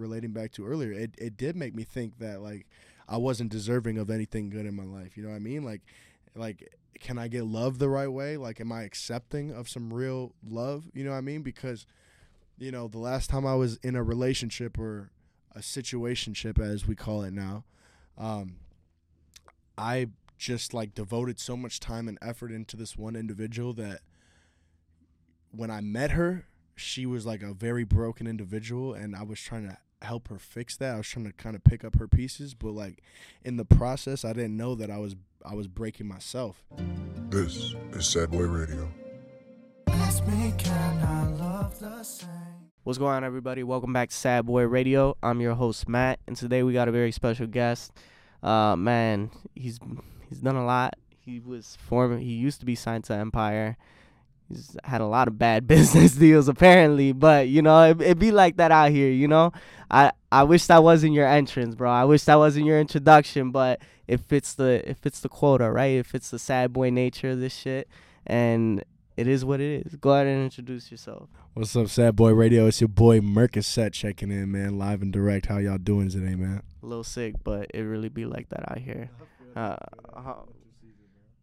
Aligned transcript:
relating 0.00 0.32
back 0.32 0.52
to 0.52 0.66
earlier, 0.66 0.92
it 0.92 1.14
it 1.18 1.36
did 1.36 1.56
make 1.56 1.74
me 1.74 1.84
think 1.84 2.18
that 2.18 2.40
like 2.40 2.66
I 3.08 3.16
wasn't 3.16 3.50
deserving 3.50 3.98
of 3.98 4.10
anything 4.10 4.50
good 4.50 4.66
in 4.66 4.74
my 4.74 4.84
life. 4.84 5.16
You 5.16 5.22
know 5.22 5.30
what 5.30 5.36
I 5.36 5.40
mean? 5.40 5.62
Like 5.62 5.82
like 6.34 6.74
can 6.98 7.18
I 7.18 7.28
get 7.28 7.44
love 7.44 7.78
the 7.78 7.88
right 7.88 8.08
way? 8.08 8.36
Like 8.36 8.60
am 8.60 8.72
I 8.72 8.82
accepting 8.82 9.52
of 9.52 9.68
some 9.68 9.92
real 9.92 10.34
love? 10.46 10.84
You 10.92 11.04
know 11.04 11.10
what 11.10 11.18
I 11.18 11.22
mean? 11.22 11.42
Because 11.42 11.86
you 12.58 12.70
know, 12.70 12.88
the 12.88 12.98
last 12.98 13.30
time 13.30 13.46
I 13.46 13.54
was 13.54 13.76
in 13.78 13.96
a 13.96 14.02
relationship 14.02 14.78
or 14.78 15.10
a 15.54 15.60
situationship 15.60 16.58
as 16.58 16.86
we 16.86 16.94
call 16.94 17.22
it 17.22 17.32
now, 17.32 17.64
um 18.18 18.56
I 19.78 20.08
just 20.38 20.72
like 20.72 20.94
devoted 20.94 21.38
so 21.38 21.56
much 21.56 21.80
time 21.80 22.08
and 22.08 22.18
effort 22.22 22.50
into 22.50 22.76
this 22.76 22.96
one 22.96 23.14
individual 23.14 23.72
that 23.74 24.00
when 25.50 25.70
I 25.70 25.80
met 25.80 26.12
her, 26.12 26.46
she 26.76 27.06
was 27.06 27.26
like 27.26 27.42
a 27.42 27.52
very 27.52 27.84
broken 27.84 28.26
individual 28.26 28.94
and 28.94 29.14
I 29.14 29.22
was 29.22 29.40
trying 29.40 29.68
to 29.68 29.76
help 30.02 30.28
her 30.28 30.38
fix 30.38 30.76
that. 30.78 30.94
I 30.94 30.96
was 30.98 31.08
trying 31.08 31.26
to 31.26 31.32
kind 31.32 31.54
of 31.54 31.64
pick 31.64 31.84
up 31.84 31.96
her 31.98 32.08
pieces, 32.08 32.54
but 32.54 32.72
like 32.72 33.02
in 33.44 33.56
the 33.56 33.64
process 33.64 34.24
I 34.24 34.32
didn't 34.32 34.56
know 34.56 34.74
that 34.74 34.90
I 34.90 34.98
was 34.98 35.16
I 35.44 35.54
was 35.54 35.68
breaking 35.68 36.06
myself. 36.06 36.64
This 37.28 37.74
is 37.92 38.06
Sad 38.06 38.30
Boy 38.30 38.44
Radio. 38.44 38.88
What's 42.82 42.98
going 42.98 43.14
on, 43.14 43.24
everybody? 43.24 43.62
Welcome 43.62 43.92
back 43.92 44.08
to 44.08 44.16
Sad 44.16 44.46
Boy 44.46 44.62
Radio. 44.62 45.16
I'm 45.22 45.40
your 45.40 45.54
host 45.54 45.88
Matt, 45.88 46.18
and 46.26 46.36
today 46.36 46.62
we 46.62 46.72
got 46.72 46.88
a 46.88 46.92
very 46.92 47.12
special 47.12 47.46
guest. 47.46 47.92
Uh, 48.42 48.74
man, 48.76 49.30
he's 49.54 49.78
he's 50.28 50.38
done 50.38 50.56
a 50.56 50.64
lot. 50.64 50.94
He 51.18 51.40
was 51.40 51.76
former. 51.76 52.18
He 52.18 52.32
used 52.32 52.60
to 52.60 52.66
be 52.66 52.74
signed 52.74 53.04
to 53.04 53.14
Empire. 53.14 53.76
He's 54.50 54.76
had 54.84 55.00
a 55.00 55.06
lot 55.06 55.28
of 55.28 55.38
bad 55.38 55.66
business 55.68 56.12
deals 56.12 56.48
apparently, 56.48 57.12
but 57.12 57.48
you 57.48 57.62
know 57.62 57.90
it, 57.90 58.00
it 58.02 58.18
be 58.18 58.32
like 58.32 58.56
that 58.56 58.70
out 58.72 58.90
here. 58.90 59.10
You 59.10 59.28
know, 59.28 59.52
I 59.90 60.12
I 60.30 60.42
wish 60.42 60.66
that 60.66 60.82
wasn't 60.82 61.14
your 61.14 61.26
entrance, 61.26 61.74
bro. 61.74 61.90
I 61.90 62.04
wish 62.04 62.24
that 62.24 62.36
wasn't 62.36 62.66
your 62.66 62.80
introduction, 62.80 63.50
but 63.50 63.80
it 64.08 64.20
fits 64.20 64.54
the 64.54 64.88
it 64.88 64.98
fits 64.98 65.20
the 65.20 65.28
quota, 65.28 65.70
right? 65.70 65.92
It 65.98 66.06
fits 66.06 66.30
the 66.30 66.38
sad 66.38 66.72
boy 66.72 66.90
nature 66.90 67.30
of 67.30 67.40
this 67.40 67.54
shit, 67.54 67.88
and 68.26 68.84
it 69.16 69.28
is 69.28 69.44
what 69.44 69.60
it 69.60 69.86
is. 69.86 69.96
Go 69.96 70.12
ahead 70.12 70.26
and 70.26 70.42
introduce 70.42 70.90
yourself. 70.90 71.28
What's 71.54 71.74
up, 71.76 71.88
Sad 71.88 72.16
Boy 72.16 72.32
Radio? 72.32 72.66
It's 72.66 72.80
your 72.80 72.88
boy 72.88 73.20
Mercaset 73.20 73.92
checking 73.92 74.30
in, 74.30 74.52
man, 74.52 74.78
live 74.78 75.02
and 75.02 75.12
direct. 75.12 75.46
How 75.46 75.58
y'all 75.58 75.78
doing 75.78 76.08
today, 76.08 76.34
man? 76.34 76.62
A 76.82 76.86
little 76.86 77.04
sick, 77.04 77.34
but 77.44 77.70
it 77.74 77.82
really 77.82 78.08
be 78.08 78.24
like 78.24 78.48
that 78.50 78.70
out 78.70 78.78
here. 78.78 79.10
Uh, 79.54 79.76
uh, 80.14 80.34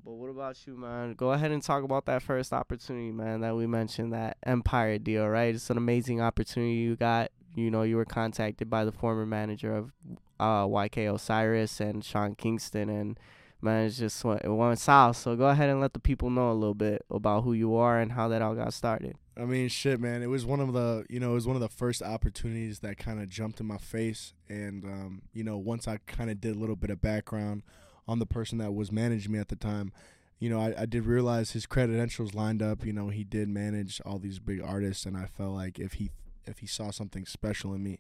but 0.08 0.14
what 0.14 0.30
about 0.30 0.66
you, 0.66 0.78
man? 0.78 1.16
Go 1.16 1.34
ahead 1.34 1.52
and 1.52 1.62
talk 1.62 1.84
about 1.84 2.06
that 2.06 2.22
first 2.22 2.54
opportunity, 2.54 3.12
man, 3.12 3.42
that 3.42 3.58
we 3.58 3.68
mentioned, 3.68 4.14
that 4.14 4.38
Empire 4.46 4.98
deal, 4.98 5.28
right? 5.28 5.54
It's 5.54 5.70
an 5.70 5.76
amazing 5.76 6.22
opportunity 6.22 6.76
you 6.76 6.96
got. 6.96 7.30
You 7.56 7.70
know, 7.70 7.82
you 7.82 7.98
were 7.98 8.06
contacted 8.06 8.70
by 8.70 8.86
the 8.86 8.94
former 8.94 9.26
manager 9.26 9.76
of 9.76 9.92
uh, 10.40 10.64
YK 10.66 11.14
Osiris 11.14 11.82
and 11.82 12.06
Sean 12.06 12.36
Kingston, 12.36 12.88
and 12.88 13.20
man, 13.62 13.86
it's 13.86 13.98
just 13.98 14.24
went, 14.24 14.46
it 14.46 14.50
went 14.50 14.80
south. 14.80 15.18
So 15.18 15.36
go 15.36 15.50
ahead 15.50 15.70
and 15.70 15.82
let 15.82 15.92
the 15.92 16.00
people 16.00 16.30
know 16.30 16.52
a 16.52 16.54
little 16.54 16.74
bit 16.74 17.04
about 17.12 17.44
who 17.44 17.52
you 17.52 17.76
are 17.76 18.00
and 18.00 18.14
how 18.14 18.30
that 18.30 18.42
all 18.42 18.56
got 18.56 18.74
started. 18.74 19.18
I 19.36 19.44
mean, 19.44 19.68
shit, 19.68 20.00
man. 20.00 20.24
It 20.24 20.28
was 20.28 20.46
one 20.46 20.62
of 20.62 20.72
the, 20.72 21.06
you 21.10 21.20
know, 21.20 21.32
it 21.32 21.36
was 21.36 21.48
one 21.48 21.58
of 21.58 21.62
the 21.62 21.68
first 21.68 22.02
opportunities 22.02 22.80
that 22.80 22.98
kind 22.98 23.22
of 23.22 23.28
jumped 23.28 23.60
in 23.60 23.66
my 23.66 23.78
face. 23.78 24.34
And, 24.48 24.86
um, 24.86 25.22
you 25.34 25.44
know, 25.44 25.58
once 25.58 25.86
I 25.86 25.98
kind 26.08 26.32
of 26.32 26.40
did 26.40 26.56
a 26.56 26.60
little 26.60 26.78
bit 26.78 26.92
of 26.92 27.02
background 27.02 27.64
on 28.08 28.20
the 28.20 28.26
person 28.26 28.58
that 28.60 28.74
was 28.74 28.92
managing 28.92 29.32
me 29.32 29.40
at 29.40 29.50
the 29.50 29.56
time, 29.56 29.92
you 30.40 30.50
know, 30.50 30.60
I, 30.60 30.82
I 30.82 30.86
did 30.86 31.06
realize 31.06 31.52
his 31.52 31.66
credentials 31.66 32.34
lined 32.34 32.62
up. 32.62 32.86
You 32.86 32.94
know, 32.94 33.10
he 33.10 33.24
did 33.24 33.50
manage 33.50 34.00
all 34.06 34.20
these 34.20 34.40
big 34.40 34.62
artists, 34.62 35.06
and 35.06 35.18
I 35.18 35.26
felt 35.26 35.54
like 35.54 35.80
if 35.80 35.94
he 35.94 36.12
if 36.46 36.60
he 36.60 36.68
saw 36.68 36.92
something 36.92 37.26
special 37.26 37.74
in 37.74 37.84
me, 37.84 38.00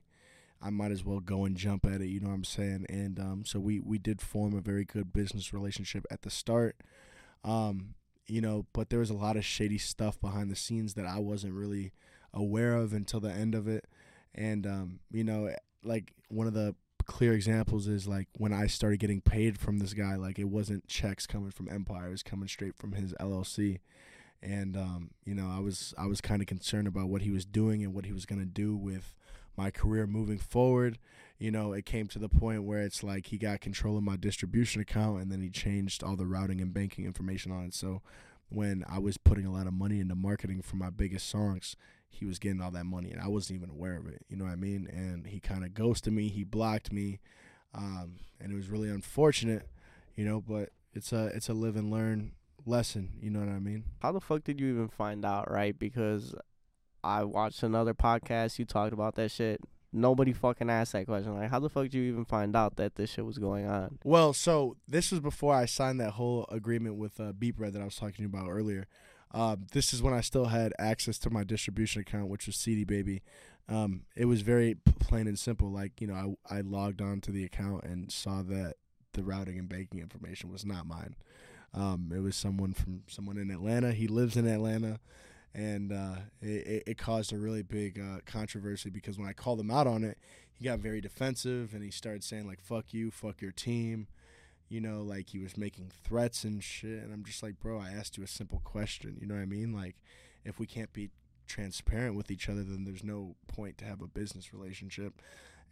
I 0.61 0.69
might 0.69 0.91
as 0.91 1.03
well 1.03 1.19
go 1.19 1.45
and 1.45 1.58
jump 1.58 1.85
at 1.85 2.02
it. 2.02 2.08
You 2.08 2.19
know 2.19 2.30
what 2.30 2.35
I'm 2.35 2.44
saying? 2.44 2.85
And 2.89 3.19
um, 3.19 3.44
so 3.45 3.59
we 3.59 3.80
we 3.80 3.97
did 3.97 4.22
form 4.22 4.55
a 4.55 4.61
very 4.61 4.85
good 4.85 5.11
business 5.13 5.53
relationship 5.53 6.05
at 6.11 6.22
the 6.22 6.30
start. 6.30 6.78
Um, 7.44 7.95
you 8.28 8.41
know, 8.41 8.66
but 8.73 8.90
there 8.90 9.00
was 9.00 9.09
a 9.09 9.16
lot 9.16 9.38
of 9.38 9.46
shady 9.46 9.78
stuff 9.78 10.19
behind 10.19 10.51
the 10.51 10.56
scenes 10.56 10.94
that 10.96 11.06
I 11.06 11.19
wasn't 11.19 11.53
really 11.53 11.94
aware 12.34 12.75
of 12.75 12.94
until 12.94 13.19
the 13.19 13.31
end 13.31 13.56
of 13.56 13.67
it. 13.67 13.85
And 14.35 14.67
um, 14.67 15.00
you 15.12 15.23
know, 15.23 15.53
like 15.84 16.13
one 16.29 16.47
of 16.47 16.53
the 16.53 16.75
clear 17.07 17.34
examples 17.34 17.88
is 17.88 18.07
like 18.07 18.28
when 18.38 18.53
I 18.53 18.68
started 18.68 19.00
getting 19.00 19.22
paid 19.22 19.57
from 19.57 19.79
this 19.79 19.94
guy, 19.94 20.16
like 20.16 20.38
it 20.38 20.50
wasn't 20.50 20.88
checks 20.88 21.25
coming 21.25 21.51
from 21.51 21.69
Empire, 21.69 22.07
it 22.07 22.12
was 22.12 22.23
coming 22.23 22.47
straight 22.47 22.75
from 22.75 22.91
his 22.91 23.13
LLC. 23.13 23.79
And 24.44 24.78
um, 24.78 25.12
you 25.25 25.34
know, 25.34 25.50
I 25.50 25.59
was 25.59 25.94
I 25.97 26.06
was 26.06 26.22
kind 26.22 26.41
of 26.41 26.47
concerned 26.47 26.88
about 26.88 27.09
what 27.09 27.23
he 27.23 27.31
was 27.31 27.46
doing 27.46 27.84
and 27.84 27.94
what 27.94 28.06
he 28.06 28.13
was 28.13 28.25
gonna 28.25 28.46
do 28.46 28.75
with 28.75 29.16
my 29.56 29.72
career 29.72 30.06
moving 30.06 30.38
forward. 30.38 31.00
You 31.40 31.50
know, 31.51 31.73
it 31.73 31.85
came 31.85 32.07
to 32.07 32.19
the 32.19 32.29
point 32.29 32.63
where 32.63 32.81
it's 32.81 33.03
like 33.03 33.28
he 33.28 33.38
got 33.38 33.62
control 33.62 33.97
of 33.97 34.03
my 34.03 34.16
distribution 34.16 34.81
account 34.81 35.22
and 35.22 35.31
then 35.31 35.41
he 35.41 35.50
changed 35.50 36.03
all 36.03 36.16
the 36.16 36.25
routing 36.25 36.62
and 36.62 36.73
banking 36.73 37.06
information 37.06 37.51
on 37.51 37.66
it. 37.66 37.73
So 37.73 38.01
when 38.50 38.85
I 38.88 39.00
was 39.00 39.17
putting 39.17 39.46
a 39.46 39.51
lot 39.51 39.67
of 39.67 39.73
money 39.73 40.00
into 40.00 40.16
marketing 40.16 40.62
for 40.62 40.78
my 40.78 40.90
biggest 40.90 41.28
songs, 41.29 41.75
he 42.09 42.25
was 42.25 42.40
getting 42.40 42.62
all 42.62 42.72
that 42.72 42.85
money 42.85 43.12
and 43.12 43.22
I 43.22 43.28
wasn't 43.28 43.57
even 43.57 43.69
aware 43.69 43.97
of 43.97 44.07
it. 44.07 44.25
You 44.28 44.38
know 44.38 44.45
what 44.45 44.53
I 44.53 44.56
mean? 44.56 44.88
And 44.91 45.28
he 45.28 45.40
kind 45.40 45.63
of 45.63 45.73
ghosted 45.73 46.13
me, 46.13 46.29
he 46.29 46.44
blocked 46.44 46.91
me. 46.91 47.19
Um, 47.73 48.16
and 48.40 48.51
it 48.51 48.56
was 48.56 48.69
really 48.69 48.90
unfortunate, 48.90 49.68
you 50.16 50.25
know, 50.25 50.41
but 50.41 50.69
it's 50.94 51.12
a 51.12 51.28
it's 51.28 51.50
a 51.50 51.53
live 51.53 51.75
and 51.75 51.91
learn 51.91 52.31
lesson, 52.66 53.12
you 53.22 53.29
know 53.29 53.40
what 53.40 53.50
I 53.50 53.59
mean? 53.59 53.85
How 54.00 54.12
the 54.12 54.22
fuck 54.22 54.44
did 54.44 54.59
you 54.59 54.67
even 54.69 54.88
find 54.88 55.23
out, 55.25 55.51
right? 55.51 55.78
Because 55.78 56.35
I 57.03 57.23
watched 57.23 57.63
another 57.63 57.94
podcast. 57.94 58.59
You 58.59 58.66
talked 58.66 58.94
about 58.94 59.16
that 59.16 59.31
shit. 59.31 59.62
Nobody 59.94 60.34
fucking 60.34 60.69
asked 60.69 60.91
that 60.91 61.06
question. 61.06 61.35
Like, 61.35 61.50
how 61.50 61.59
the 61.59 61.69
fuck 61.69 61.84
did 61.84 61.94
you 61.94 62.03
even 62.03 62.25
find 62.25 62.56
out 62.56 62.75
that 62.75 62.96
this 62.96 63.12
shit 63.12 63.25
was 63.25 63.38
going 63.38 63.66
on? 63.66 64.00
Well, 64.03 64.34
so 64.34 64.75
this 64.88 65.12
was 65.12 65.22
before 65.22 65.56
I 65.56 65.66
signed 65.66 66.01
that 66.01 66.12
whole 66.12 66.46
agreement 66.51 66.96
with 66.96 67.19
uh, 67.19 67.31
beatBread 67.31 67.72
that 67.73 67.81
I 67.81 67.85
was 67.85 67.96
talking 67.96 68.16
to 68.16 68.22
you 68.23 68.28
about 68.28 68.50
earlier. 68.50 68.88
Uh, 69.32 69.58
this 69.72 69.94
is 69.94 70.02
when 70.02 70.14
I 70.14 70.22
still 70.22 70.46
had 70.46 70.74
access 70.80 71.18
to 71.20 71.30
my 71.30 71.44
distribution 71.44 72.02
account, 72.02 72.30
which 72.30 72.48
was 72.48 72.56
CD 72.56 72.84
Baby. 72.84 73.22
Um, 73.70 74.04
it 74.16 74.26
was 74.26 74.42
very 74.42 74.76
plain 74.76 75.28
and 75.28 75.38
simple. 75.38 75.70
Like 75.70 76.00
you 76.00 76.08
know, 76.08 76.38
I 76.50 76.58
I 76.58 76.62
logged 76.62 77.02
on 77.02 77.22
to 77.22 77.32
the 77.32 77.44
account 77.44 77.84
and 77.84 78.12
saw 78.12 78.42
that 78.44 78.76
the 79.14 79.24
routing 79.24 79.60
and 79.60 79.68
banking 79.68 80.00
information 80.00 80.52
was 80.52 80.66
not 80.66 80.86
mine. 80.86 81.16
Um, 81.74 82.12
it 82.16 82.20
was 82.20 82.36
someone 82.36 82.74
from 82.74 83.04
someone 83.08 83.38
in 83.38 83.52
Atlanta. 83.52 83.92
He 83.92 84.08
lives 84.08 84.38
in 84.38 84.48
Atlanta 84.48 85.00
and 85.58 85.92
uh, 85.92 86.16
it, 86.42 86.84
it 86.86 86.98
caused 86.98 87.34
a 87.34 87.38
really 87.38 87.64
big 87.64 88.00
uh, 88.00 88.20
controversy 88.26 88.90
because 88.90 89.18
when 89.18 89.28
I 89.28 89.34
called 89.34 89.59
him 89.59 89.72
out 89.72 89.88
on 89.88 90.04
it, 90.04 90.18
he 90.54 90.64
got 90.64 90.80
very 90.80 91.02
defensive 91.02 91.74
and 91.74 91.84
he 91.84 91.92
started 91.92 92.24
saying 92.24 92.48
like 92.48 92.62
"fuck 92.62 92.94
you, 92.94 93.12
fuck 93.12 93.42
your 93.42 93.52
team," 93.52 94.08
you 94.69 94.81
know, 94.81 95.01
like 95.01 95.29
he 95.29 95.39
was 95.39 95.57
making 95.57 95.91
threats 96.03 96.44
and 96.44 96.63
shit. 96.63 97.03
And 97.03 97.13
I'm 97.13 97.23
just 97.23 97.44
like, 97.44 97.59
bro, 97.59 97.79
I 97.79 97.89
asked 97.89 98.17
you 98.17 98.23
a 98.23 98.28
simple 98.28 98.61
question. 98.63 99.17
You 99.19 99.28
know 99.28 99.35
what 99.35 99.41
I 99.41 99.45
mean? 99.45 99.73
Like, 99.73 99.95
if 100.44 100.59
we 100.59 100.66
can't 100.66 100.91
be 100.94 101.09
transparent 101.47 102.16
with 102.16 102.29
each 102.29 102.50
other, 102.50 102.63
then 102.63 102.83
there's 102.83 103.03
no 103.03 103.35
point 103.47 103.78
to 103.79 103.85
have 103.85 104.01
a 104.01 104.07
business 104.07 104.53
relationship. 104.53 105.22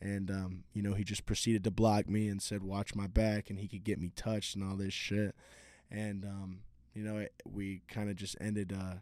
And 0.02 0.30
um, 0.30 0.64
you 0.74 0.82
know, 0.82 0.94
he 0.94 1.04
just 1.04 1.26
proceeded 1.26 1.64
to 1.64 1.72
block 1.72 2.10
me 2.10 2.28
and 2.28 2.42
said, 2.42 2.64
"Watch 2.64 2.96
my 2.96 3.08
back," 3.08 3.50
and 3.50 3.60
he 3.60 3.68
could 3.68 3.84
get 3.84 4.00
me 4.00 4.12
touched 4.16 4.56
and 4.56 4.64
all 4.64 4.76
this 4.76 4.94
shit. 4.94 5.34
And 5.90 6.26
um, 6.26 6.60
you 6.94 7.04
know, 7.04 7.18
it, 7.18 7.34
we 7.50 7.82
kind 7.88 8.10
of 8.10 8.16
just 8.16 8.36
ended. 8.42 8.74
Uh, 8.74 8.96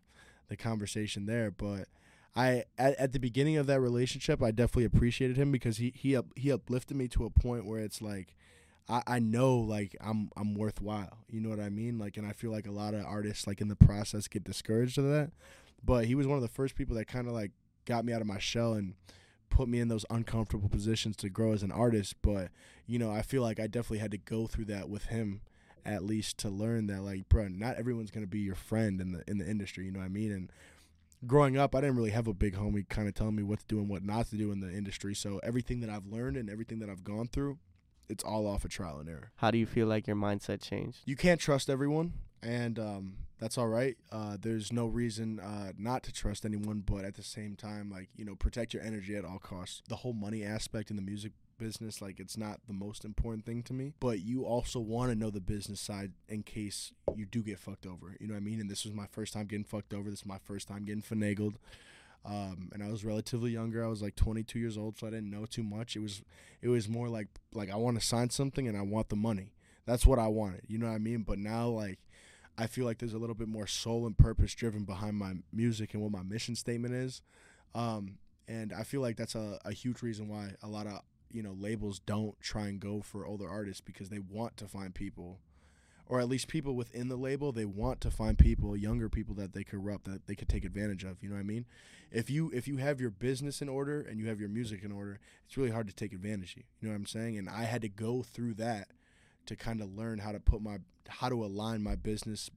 the 0.53 0.57
conversation 0.57 1.25
there. 1.25 1.51
But 1.51 1.87
I 2.35 2.65
at, 2.77 2.95
at 2.95 3.11
the 3.11 3.19
beginning 3.19 3.57
of 3.57 3.67
that 3.67 3.81
relationship, 3.81 4.41
I 4.41 4.51
definitely 4.51 4.85
appreciated 4.85 5.37
him 5.37 5.51
because 5.51 5.77
he 5.77 5.93
he 5.95 6.15
up, 6.15 6.27
he 6.35 6.51
uplifted 6.51 6.95
me 6.97 7.07
to 7.09 7.25
a 7.25 7.29
point 7.29 7.65
where 7.65 7.79
it's 7.79 8.01
like. 8.01 8.35
I, 8.89 9.01
I 9.07 9.19
know 9.19 9.57
like 9.57 9.95
I'm 10.01 10.29
I'm 10.35 10.55
worthwhile. 10.55 11.19
You 11.29 11.41
know 11.41 11.49
what 11.49 11.59
I 11.59 11.69
mean? 11.69 11.97
Like 11.97 12.17
and 12.17 12.27
I 12.27 12.31
feel 12.31 12.51
like 12.51 12.67
a 12.67 12.71
lot 12.71 12.93
of 12.93 13.05
artists 13.05 13.47
like 13.47 13.61
in 13.61 13.67
the 13.67 13.75
process 13.75 14.27
get 14.27 14.43
discouraged 14.43 14.97
of 14.97 15.05
that. 15.05 15.31
But 15.83 16.05
he 16.05 16.15
was 16.15 16.27
one 16.27 16.37
of 16.37 16.41
the 16.41 16.47
first 16.47 16.75
people 16.75 16.95
that 16.95 17.07
kind 17.07 17.27
of 17.27 17.33
like 17.33 17.51
got 17.85 18.05
me 18.05 18.13
out 18.13 18.21
of 18.21 18.27
my 18.27 18.39
shell 18.39 18.73
and 18.73 18.93
put 19.49 19.67
me 19.67 19.79
in 19.79 19.87
those 19.87 20.05
uncomfortable 20.09 20.69
positions 20.69 21.15
to 21.17 21.29
grow 21.29 21.51
as 21.51 21.63
an 21.63 21.71
artist. 21.71 22.15
But, 22.21 22.49
you 22.87 22.97
know, 22.97 23.11
I 23.11 23.21
feel 23.21 23.41
like 23.41 23.59
I 23.59 23.67
definitely 23.67 23.99
had 23.99 24.11
to 24.11 24.17
go 24.17 24.47
through 24.47 24.65
that 24.65 24.89
with 24.89 25.05
him 25.05 25.41
at 25.85 26.03
least 26.03 26.37
to 26.37 26.49
learn 26.49 26.87
that 26.87 27.01
like 27.01 27.27
bro 27.27 27.47
not 27.49 27.75
everyone's 27.75 28.11
gonna 28.11 28.25
be 28.25 28.39
your 28.39 28.55
friend 28.55 29.01
in 29.01 29.11
the 29.11 29.23
in 29.27 29.37
the 29.37 29.45
industry 29.45 29.85
you 29.85 29.91
know 29.91 29.99
what 29.99 30.05
i 30.05 30.09
mean 30.09 30.31
and 30.31 30.49
growing 31.27 31.57
up 31.57 31.75
i 31.75 31.81
didn't 31.81 31.97
really 31.97 32.11
have 32.11 32.27
a 32.27 32.33
big 32.33 32.55
homie 32.55 32.87
kind 32.87 33.07
of 33.07 33.13
telling 33.13 33.35
me 33.35 33.43
what 33.43 33.59
to 33.59 33.65
do 33.67 33.79
and 33.79 33.89
what 33.89 34.03
not 34.03 34.29
to 34.29 34.37
do 34.37 34.51
in 34.51 34.61
the 34.61 34.71
industry 34.71 35.13
so 35.13 35.39
everything 35.43 35.81
that 35.81 35.89
i've 35.89 36.05
learned 36.05 36.37
and 36.37 36.49
everything 36.49 36.79
that 36.79 36.89
i've 36.89 37.03
gone 37.03 37.27
through 37.27 37.57
it's 38.13 38.23
all 38.23 38.47
off 38.47 38.63
of 38.63 38.71
trial 38.71 38.99
and 38.99 39.09
error. 39.09 39.31
How 39.37 39.51
do 39.51 39.57
you 39.57 39.65
feel 39.65 39.87
like 39.87 40.07
your 40.07 40.15
mindset 40.15 40.61
changed? 40.61 40.99
you 41.05 41.15
can't 41.15 41.39
trust 41.41 41.69
everyone 41.69 42.13
and 42.41 42.77
um, 42.77 43.13
that's 43.39 43.57
all 43.57 43.67
right. 43.67 43.95
Uh, 44.11 44.37
there's 44.39 44.71
no 44.71 44.85
reason 44.85 45.39
uh, 45.39 45.71
not 45.77 46.03
to 46.03 46.11
trust 46.13 46.45
anyone 46.45 46.83
but 46.85 47.03
at 47.05 47.15
the 47.15 47.23
same 47.23 47.55
time 47.55 47.89
like 47.89 48.09
you 48.15 48.25
know 48.25 48.35
protect 48.35 48.73
your 48.73 48.83
energy 48.83 49.15
at 49.15 49.25
all 49.25 49.39
costs. 49.39 49.81
The 49.89 49.97
whole 49.97 50.13
money 50.13 50.43
aspect 50.43 50.89
in 50.89 50.95
the 50.95 51.01
music 51.01 51.33
business 51.59 52.01
like 52.01 52.19
it's 52.19 52.35
not 52.35 52.59
the 52.67 52.73
most 52.73 53.05
important 53.05 53.45
thing 53.45 53.61
to 53.61 53.73
me 53.73 53.93
but 53.99 54.19
you 54.19 54.43
also 54.43 54.79
want 54.79 55.11
to 55.11 55.15
know 55.15 55.29
the 55.29 55.39
business 55.39 55.79
side 55.79 56.11
in 56.27 56.41
case 56.41 56.91
you 57.15 57.25
do 57.25 57.41
get 57.43 57.59
fucked 57.59 57.85
over. 57.85 58.15
You 58.19 58.27
know 58.27 58.33
what 58.33 58.41
i 58.41 58.43
mean? 58.43 58.59
And 58.59 58.69
this 58.69 58.83
was 58.85 58.93
my 58.93 59.05
first 59.11 59.33
time 59.33 59.45
getting 59.45 59.63
fucked 59.63 59.93
over. 59.93 60.09
This 60.09 60.19
is 60.19 60.25
my 60.25 60.39
first 60.43 60.67
time 60.67 60.83
getting 60.83 61.03
finagled 61.03 61.55
Um, 62.25 62.69
and 62.73 62.81
I 62.81 62.89
was 62.89 63.03
relatively 63.03 63.51
younger. 63.51 63.83
I 63.83 63.87
was 63.87 64.01
like 64.01 64.15
22 64.15 64.57
years 64.57 64.77
old, 64.77 64.97
so 64.97 65.07
I 65.07 65.09
didn't 65.09 65.29
know 65.29 65.45
too 65.45 65.63
much. 65.63 65.95
It 65.95 65.99
was 65.99 66.21
it 66.61 66.69
was 66.69 66.87
more 66.87 67.09
like 67.09 67.27
like 67.53 67.69
I 67.69 67.75
want 67.75 67.99
to 67.99 68.05
sign 68.05 68.29
something 68.29 68.67
and 68.67 68.77
I 68.77 68.81
want 68.81 69.09
the 69.09 69.15
money. 69.15 69.51
That's 69.85 70.05
what 70.05 70.19
I 70.19 70.27
wanted. 70.27 70.61
You 70.67 70.77
know 70.77 70.87
what 70.87 70.95
I 70.95 70.99
mean? 70.99 71.23
But 71.23 71.37
now 71.37 71.67
like 71.67 71.99
I 72.57 72.67
feel 72.67 72.85
like 72.85 72.99
there's 72.99 73.13
a 73.13 73.17
little 73.17 73.35
bit 73.35 73.47
more 73.47 73.67
soul 73.67 74.05
and 74.05 74.17
purpose 74.17 74.53
driven 74.53 74.83
behind 74.83 75.17
my 75.17 75.33
music 75.51 75.93
and 75.93 76.01
what 76.03 76.11
my 76.11 76.23
mission 76.23 76.55
statement 76.55 76.93
is. 76.93 77.21
Um, 77.75 78.19
and 78.47 78.71
I 78.71 78.83
feel 78.83 79.01
like 79.01 79.17
that's 79.17 79.35
a, 79.35 79.59
a 79.65 79.73
huge 79.73 80.01
reason 80.01 80.27
why 80.27 80.51
a 80.61 80.67
lot 80.67 80.87
of 80.87 81.01
you 81.31 81.43
know 81.43 81.55
labels 81.59 81.99
don't 81.99 82.39
try 82.39 82.67
and 82.67 82.79
go 82.79 83.01
for 83.01 83.25
older 83.25 83.49
artists 83.49 83.81
because 83.81 84.09
they 84.09 84.19
want 84.19 84.55
to 84.57 84.67
find 84.67 84.93
people 84.93 85.39
or 86.13 86.19
at 86.19 86.29
least 86.29 86.47
people 86.47 86.75
within 86.75 87.07
the 87.07 87.15
label 87.15 87.51
they 87.51 87.65
want 87.65 87.99
to 87.99 88.11
find 88.11 88.37
people 88.37 88.77
younger 88.77 89.09
people 89.09 89.33
that 89.33 89.53
they 89.53 89.63
corrupt 89.63 90.05
that 90.05 90.27
they 90.27 90.35
could 90.35 90.47
take 90.47 90.63
advantage 90.63 91.03
of 91.03 91.17
you 91.23 91.27
know 91.27 91.33
what 91.33 91.41
i 91.41 91.43
mean? 91.43 91.65
If 92.11 92.29
you 92.29 92.51
if 92.53 92.67
you 92.67 92.77
have 92.77 93.01
your 93.01 93.09
business 93.09 93.63
in 93.63 93.67
order 93.67 93.99
and 93.99 94.19
you 94.19 94.27
have 94.27 94.39
your 94.39 94.49
music 94.49 94.83
in 94.83 94.91
order 94.91 95.19
it's 95.47 95.57
really 95.57 95.71
hard 95.71 95.87
to 95.87 95.95
take 95.95 96.13
advantage 96.13 96.51
of 96.51 96.57
you 96.57 96.63
you 96.81 96.87
know 96.87 96.93
what 96.93 96.97
i'm 96.97 97.07
saying? 97.07 97.39
And 97.39 97.49
i 97.49 97.63
had 97.63 97.81
to 97.81 97.89
go 97.89 98.21
through 98.21 98.53
that 98.55 98.89
to 99.47 99.55
kind 99.55 99.81
of 99.81 99.91
learn 99.97 100.19
how 100.19 100.31
to 100.31 100.39
put 100.39 100.61
my 100.61 100.77
how 101.09 101.29
to 101.29 101.43
align 101.43 101.81
my 101.81 101.95
business 101.95 102.51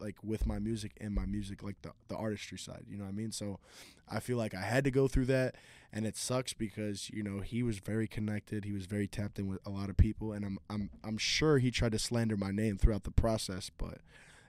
like 0.00 0.16
with 0.22 0.46
my 0.46 0.58
music 0.58 0.92
and 1.00 1.14
my 1.14 1.26
music 1.26 1.62
like 1.62 1.80
the, 1.82 1.90
the 2.08 2.16
artistry 2.16 2.58
side 2.58 2.84
you 2.88 2.96
know 2.96 3.04
what 3.04 3.10
i 3.10 3.12
mean? 3.12 3.32
So 3.32 3.58
i 4.08 4.20
feel 4.20 4.36
like 4.36 4.54
i 4.54 4.60
had 4.60 4.84
to 4.84 4.90
go 4.90 5.08
through 5.08 5.24
that 5.26 5.54
and 5.92 6.04
it 6.06 6.16
sucks 6.16 6.52
because 6.52 7.08
you 7.10 7.22
know 7.22 7.40
he 7.40 7.62
was 7.62 7.78
very 7.78 8.06
connected 8.06 8.64
he 8.64 8.72
was 8.72 8.86
very 8.86 9.06
tapped 9.06 9.38
in 9.38 9.46
with 9.46 9.58
a 9.66 9.70
lot 9.70 9.88
of 9.88 9.96
people 9.96 10.32
and 10.32 10.44
i'm 10.44 10.58
i'm 10.68 10.90
i'm 11.02 11.16
sure 11.18 11.58
he 11.58 11.70
tried 11.70 11.92
to 11.92 11.98
slander 11.98 12.36
my 12.36 12.50
name 12.50 12.76
throughout 12.76 13.04
the 13.04 13.10
process 13.10 13.70
but 13.78 13.98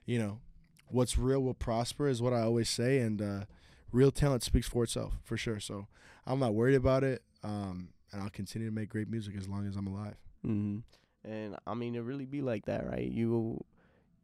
you 0.05 0.19
know 0.19 0.39
what's 0.87 1.17
real 1.17 1.41
will 1.41 1.53
prosper 1.53 2.07
is 2.07 2.21
what 2.21 2.33
i 2.33 2.41
always 2.41 2.69
say 2.69 2.99
and 2.99 3.21
uh, 3.21 3.45
real 3.91 4.11
talent 4.11 4.43
speaks 4.43 4.67
for 4.67 4.83
itself 4.83 5.13
for 5.23 5.37
sure. 5.37 5.59
So 5.59 5.87
i'm 6.27 6.39
not 6.39 6.53
worried 6.53 6.75
about 6.75 7.03
it 7.03 7.21
um, 7.43 7.89
and 8.11 8.21
i'll 8.21 8.29
continue 8.29 8.67
to 8.67 8.73
make 8.73 8.89
great 8.89 9.09
music 9.09 9.35
as 9.37 9.47
long 9.47 9.67
as 9.67 9.75
i'm 9.75 9.87
alive. 9.87 10.17
Hmm 10.43 10.79
And 11.23 11.55
I 11.65 11.73
mean, 11.73 11.95
it 11.95 12.01
really 12.01 12.25
be 12.25 12.41
like 12.41 12.65
that, 12.65 12.85
right? 12.87 13.09
You 13.09 13.63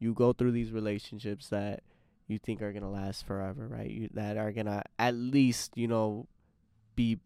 you 0.02 0.14
go 0.14 0.34
through 0.34 0.52
these 0.52 0.72
relationships 0.72 1.48
that 1.50 1.84
you 2.28 2.40
think 2.40 2.62
are 2.62 2.74
gonna 2.74 2.92
last 2.92 3.26
forever, 3.26 3.68
right? 3.68 3.90
You 3.90 4.10
that 4.16 4.36
are 4.36 4.52
gonna 4.52 4.84
at 4.98 5.14
least 5.14 5.78
you 5.78 5.88
know 5.88 6.28
be 6.96 7.20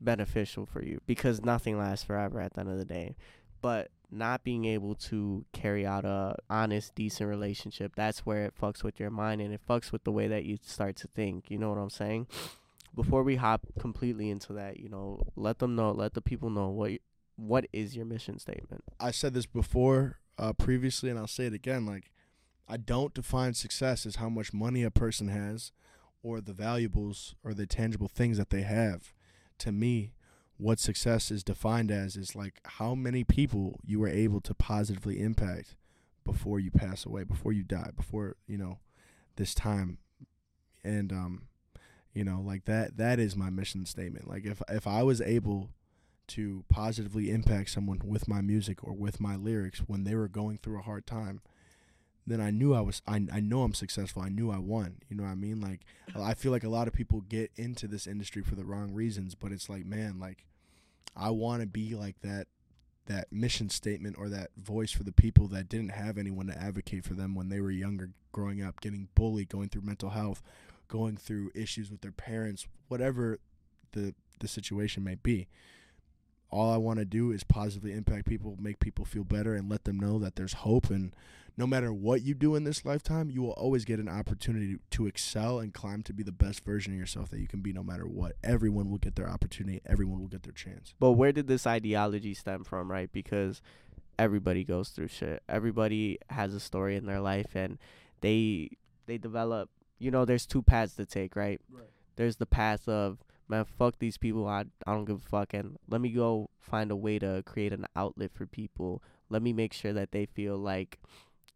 beneficial 0.00 0.66
for 0.66 0.84
you 0.84 1.00
because 1.06 1.42
nothing 1.42 1.78
lasts 1.78 2.04
forever 2.04 2.40
at 2.40 2.54
the 2.54 2.60
end 2.60 2.70
of 2.70 2.78
the 2.78 2.84
day. 2.84 3.16
But 3.60 3.90
not 4.10 4.44
being 4.44 4.66
able 4.66 4.94
to 4.94 5.44
carry 5.52 5.84
out 5.84 6.04
a 6.04 6.36
honest, 6.48 6.94
decent 6.94 7.28
relationship, 7.28 7.94
that's 7.96 8.20
where 8.20 8.44
it 8.44 8.54
fucks 8.60 8.84
with 8.84 9.00
your 9.00 9.10
mind 9.10 9.40
and 9.40 9.52
it 9.52 9.60
fucks 9.68 9.90
with 9.90 10.04
the 10.04 10.12
way 10.12 10.28
that 10.28 10.44
you 10.44 10.58
start 10.62 10.96
to 10.96 11.08
think. 11.08 11.50
You 11.50 11.58
know 11.58 11.70
what 11.70 11.78
I'm 11.78 11.90
saying? 11.90 12.26
Before 12.94 13.22
we 13.22 13.36
hop 13.36 13.66
completely 13.78 14.30
into 14.30 14.52
that, 14.54 14.80
you 14.80 14.88
know, 14.88 15.22
let 15.36 15.58
them 15.58 15.76
know, 15.76 15.92
let 15.92 16.14
the 16.14 16.20
people 16.20 16.50
know 16.50 16.68
what 16.68 16.92
what 17.36 17.66
is 17.72 17.94
your 17.94 18.04
mission 18.04 18.38
statement. 18.38 18.82
I 18.98 19.12
said 19.12 19.34
this 19.34 19.46
before 19.46 20.18
uh, 20.38 20.52
previously, 20.52 21.10
and 21.10 21.18
I'll 21.18 21.26
say 21.26 21.46
it 21.46 21.52
again. 21.52 21.86
Like, 21.86 22.10
I 22.68 22.76
don't 22.76 23.14
define 23.14 23.54
success 23.54 24.04
as 24.04 24.16
how 24.16 24.28
much 24.28 24.52
money 24.52 24.82
a 24.82 24.90
person 24.90 25.28
has, 25.28 25.72
or 26.22 26.40
the 26.40 26.52
valuables 26.52 27.34
or 27.42 27.54
the 27.54 27.66
tangible 27.66 28.08
things 28.08 28.38
that 28.38 28.50
they 28.50 28.62
have. 28.62 29.14
To 29.58 29.72
me, 29.72 30.12
what 30.56 30.80
success 30.80 31.30
is 31.30 31.44
defined 31.44 31.90
as 31.90 32.16
is 32.16 32.34
like 32.34 32.60
how 32.64 32.94
many 32.94 33.24
people 33.24 33.78
you 33.84 34.00
were 34.00 34.08
able 34.08 34.40
to 34.42 34.54
positively 34.54 35.20
impact 35.20 35.76
before 36.24 36.60
you 36.60 36.70
pass 36.70 37.06
away, 37.06 37.24
before 37.24 37.52
you 37.52 37.62
die, 37.62 37.90
before 37.96 38.36
you 38.46 38.58
know 38.58 38.78
this 39.36 39.54
time, 39.54 39.98
and 40.84 41.12
um, 41.12 41.42
you 42.12 42.24
know, 42.24 42.42
like 42.44 42.64
that. 42.64 42.96
That 42.96 43.18
is 43.18 43.36
my 43.36 43.50
mission 43.50 43.86
statement. 43.86 44.28
Like, 44.28 44.44
if 44.44 44.60
if 44.68 44.86
I 44.86 45.02
was 45.02 45.20
able 45.20 45.70
to 46.28 46.64
positively 46.68 47.30
impact 47.30 47.70
someone 47.70 48.00
with 48.04 48.28
my 48.28 48.42
music 48.42 48.84
or 48.84 48.92
with 48.92 49.20
my 49.20 49.36
lyrics 49.36 49.80
when 49.86 50.04
they 50.04 50.14
were 50.14 50.28
going 50.28 50.58
through 50.58 50.78
a 50.78 50.82
hard 50.82 51.06
time, 51.06 51.40
then 52.30 52.40
I 52.40 52.50
knew 52.50 52.74
I 52.74 52.80
was 52.80 53.02
I 53.06 53.26
I 53.32 53.40
know 53.40 53.62
I'm 53.62 53.74
successful. 53.74 54.22
I 54.22 54.28
knew 54.28 54.50
I 54.50 54.58
won. 54.58 54.96
You 55.08 55.16
know 55.16 55.24
what 55.24 55.30
I 55.30 55.36
mean? 55.36 55.60
Like 55.60 55.80
I 56.16 56.34
feel 56.34 56.52
like 56.52 56.64
a 56.64 56.68
lot 56.68 56.88
of 56.88 56.94
people 56.94 57.22
get 57.22 57.50
into 57.56 57.86
this 57.86 58.06
industry 58.06 58.42
for 58.42 58.54
the 58.54 58.64
wrong 58.64 58.92
reasons, 58.92 59.34
but 59.34 59.52
it's 59.52 59.68
like, 59.68 59.84
man, 59.84 60.18
like 60.18 60.44
I 61.16 61.30
want 61.30 61.62
to 61.62 61.66
be 61.66 61.94
like 61.94 62.20
that 62.22 62.46
that 63.06 63.32
mission 63.32 63.70
statement 63.70 64.16
or 64.18 64.28
that 64.28 64.50
voice 64.56 64.92
for 64.92 65.02
the 65.02 65.12
people 65.12 65.48
that 65.48 65.68
didn't 65.68 65.90
have 65.90 66.18
anyone 66.18 66.46
to 66.46 66.58
advocate 66.58 67.04
for 67.04 67.14
them 67.14 67.34
when 67.34 67.48
they 67.48 67.60
were 67.60 67.70
younger 67.70 68.10
growing 68.32 68.62
up, 68.62 68.80
getting 68.80 69.08
bullied, 69.14 69.48
going 69.48 69.70
through 69.70 69.82
mental 69.82 70.10
health, 70.10 70.42
going 70.88 71.16
through 71.16 71.50
issues 71.54 71.90
with 71.90 72.02
their 72.02 72.12
parents, 72.12 72.66
whatever 72.88 73.38
the 73.92 74.14
the 74.40 74.48
situation 74.48 75.02
may 75.02 75.16
be 75.16 75.48
all 76.50 76.72
I 76.72 76.76
want 76.76 76.98
to 76.98 77.04
do 77.04 77.30
is 77.30 77.44
positively 77.44 77.92
impact 77.92 78.26
people, 78.26 78.56
make 78.60 78.80
people 78.80 79.04
feel 79.04 79.24
better, 79.24 79.54
and 79.54 79.68
let 79.68 79.84
them 79.84 79.98
know 79.98 80.18
that 80.18 80.36
there's 80.36 80.54
hope. 80.54 80.90
And 80.90 81.14
no 81.56 81.66
matter 81.66 81.92
what 81.92 82.22
you 82.22 82.34
do 82.34 82.54
in 82.54 82.64
this 82.64 82.84
lifetime, 82.84 83.30
you 83.30 83.42
will 83.42 83.52
always 83.52 83.84
get 83.84 83.98
an 83.98 84.08
opportunity 84.08 84.78
to 84.90 85.06
excel 85.06 85.58
and 85.58 85.74
climb 85.74 86.02
to 86.04 86.12
be 86.12 86.22
the 86.22 86.32
best 86.32 86.64
version 86.64 86.92
of 86.92 86.98
yourself 86.98 87.30
that 87.30 87.40
you 87.40 87.48
can 87.48 87.60
be 87.60 87.72
no 87.72 87.82
matter 87.82 88.06
what. 88.06 88.36
Everyone 88.42 88.90
will 88.90 88.98
get 88.98 89.16
their 89.16 89.28
opportunity, 89.28 89.80
everyone 89.84 90.20
will 90.20 90.28
get 90.28 90.44
their 90.44 90.52
chance. 90.52 90.94
But 90.98 91.12
where 91.12 91.32
did 91.32 91.48
this 91.48 91.66
ideology 91.66 92.32
stem 92.32 92.64
from, 92.64 92.90
right? 92.90 93.10
Because 93.12 93.60
everybody 94.18 94.64
goes 94.64 94.90
through 94.90 95.08
shit. 95.08 95.42
Everybody 95.48 96.18
has 96.30 96.54
a 96.54 96.60
story 96.60 96.96
in 96.96 97.06
their 97.06 97.20
life 97.20 97.54
and 97.54 97.78
they 98.20 98.70
they 99.06 99.18
develop, 99.18 99.70
you 99.98 100.10
know, 100.10 100.24
there's 100.24 100.46
two 100.46 100.62
paths 100.62 100.94
to 100.96 101.06
take, 101.06 101.36
right? 101.36 101.60
Right. 101.70 101.84
There's 102.16 102.36
the 102.36 102.46
path 102.46 102.88
of 102.88 103.18
man, 103.48 103.64
fuck 103.64 103.98
these 103.98 104.18
people. 104.18 104.46
I 104.46 104.64
I 104.86 104.92
don't 104.94 105.04
give 105.04 105.16
a 105.24 105.28
fuck 105.28 105.54
and 105.54 105.76
let 105.88 106.00
me 106.00 106.10
go 106.10 106.50
find 106.58 106.90
a 106.90 106.96
way 106.96 107.18
to 107.18 107.42
create 107.46 107.72
an 107.72 107.86
outlet 107.96 108.32
for 108.32 108.46
people. 108.46 109.02
Let 109.30 109.42
me 109.42 109.52
make 109.52 109.72
sure 109.72 109.92
that 109.92 110.12
they 110.12 110.26
feel 110.26 110.56
like 110.56 110.98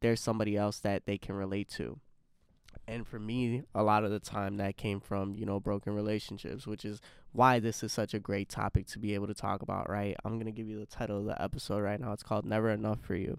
there's 0.01 0.21
somebody 0.21 0.57
else 0.57 0.81
that 0.81 1.07
they 1.07 1.19
can 1.19 1.35
relate 1.35 1.69
to. 1.71 1.99
And 2.89 3.07
for 3.07 3.19
me, 3.19 3.63
a 3.75 3.83
lot 3.83 4.05
of 4.05 4.11
the 4.11 4.19
time 4.19 4.57
that 4.57 4.77
came 4.77 5.01
from, 5.01 5.35
you 5.35 5.47
know, 5.47 5.61
broken 5.61 5.95
relationships, 5.95 6.67
which 6.67 6.85
is 6.85 7.01
why 7.31 7.61
this 7.61 7.83
is 7.83 7.93
such 7.93 8.13
a 8.13 8.19
great 8.19 8.49
topic 8.49 8.87
to 8.89 8.99
be 8.99 9.15
able 9.15 9.29
to 9.29 9.35
talk 9.35 9.63
about, 9.63 9.89
right? 9.89 10.17
I'm 10.25 10.35
going 10.35 10.47
to 10.47 10.53
give 10.53 10.69
you 10.69 10.81
the 10.81 10.87
title 10.87 11.19
of 11.19 11.25
the 11.27 11.41
episode 11.41 11.79
right 11.79 12.01
now. 12.01 12.13
It's 12.13 12.23
called 12.25 12.45
Never 12.45 12.71
Enough 12.71 13.01
for 13.01 13.15
You. 13.15 13.39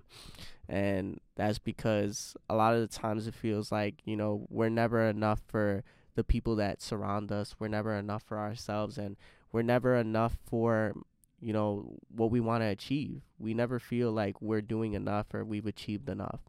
And 0.69 1.19
that's 1.35 1.59
because 1.59 2.35
a 2.49 2.55
lot 2.55 2.73
of 2.73 2.81
the 2.81 2.87
times 2.87 3.27
it 3.27 3.35
feels 3.35 3.71
like, 3.71 3.95
you 4.05 4.15
know, 4.15 4.47
we're 4.49 4.69
never 4.69 5.03
enough 5.07 5.41
for 5.45 5.83
the 6.15 6.23
people 6.23 6.55
that 6.57 6.81
surround 6.81 7.31
us. 7.31 7.55
We're 7.59 7.67
never 7.67 7.93
enough 7.95 8.23
for 8.23 8.37
ourselves 8.37 8.97
and 8.97 9.17
we're 9.51 9.61
never 9.61 9.95
enough 9.95 10.37
for, 10.45 10.93
you 11.39 11.53
know, 11.53 11.97
what 12.13 12.31
we 12.31 12.39
want 12.39 12.61
to 12.61 12.67
achieve. 12.67 13.21
We 13.39 13.53
never 13.53 13.79
feel 13.79 14.11
like 14.11 14.41
we're 14.41 14.61
doing 14.61 14.93
enough 14.93 15.33
or 15.33 15.43
we've 15.43 15.65
achieved 15.65 16.09
enough. 16.09 16.41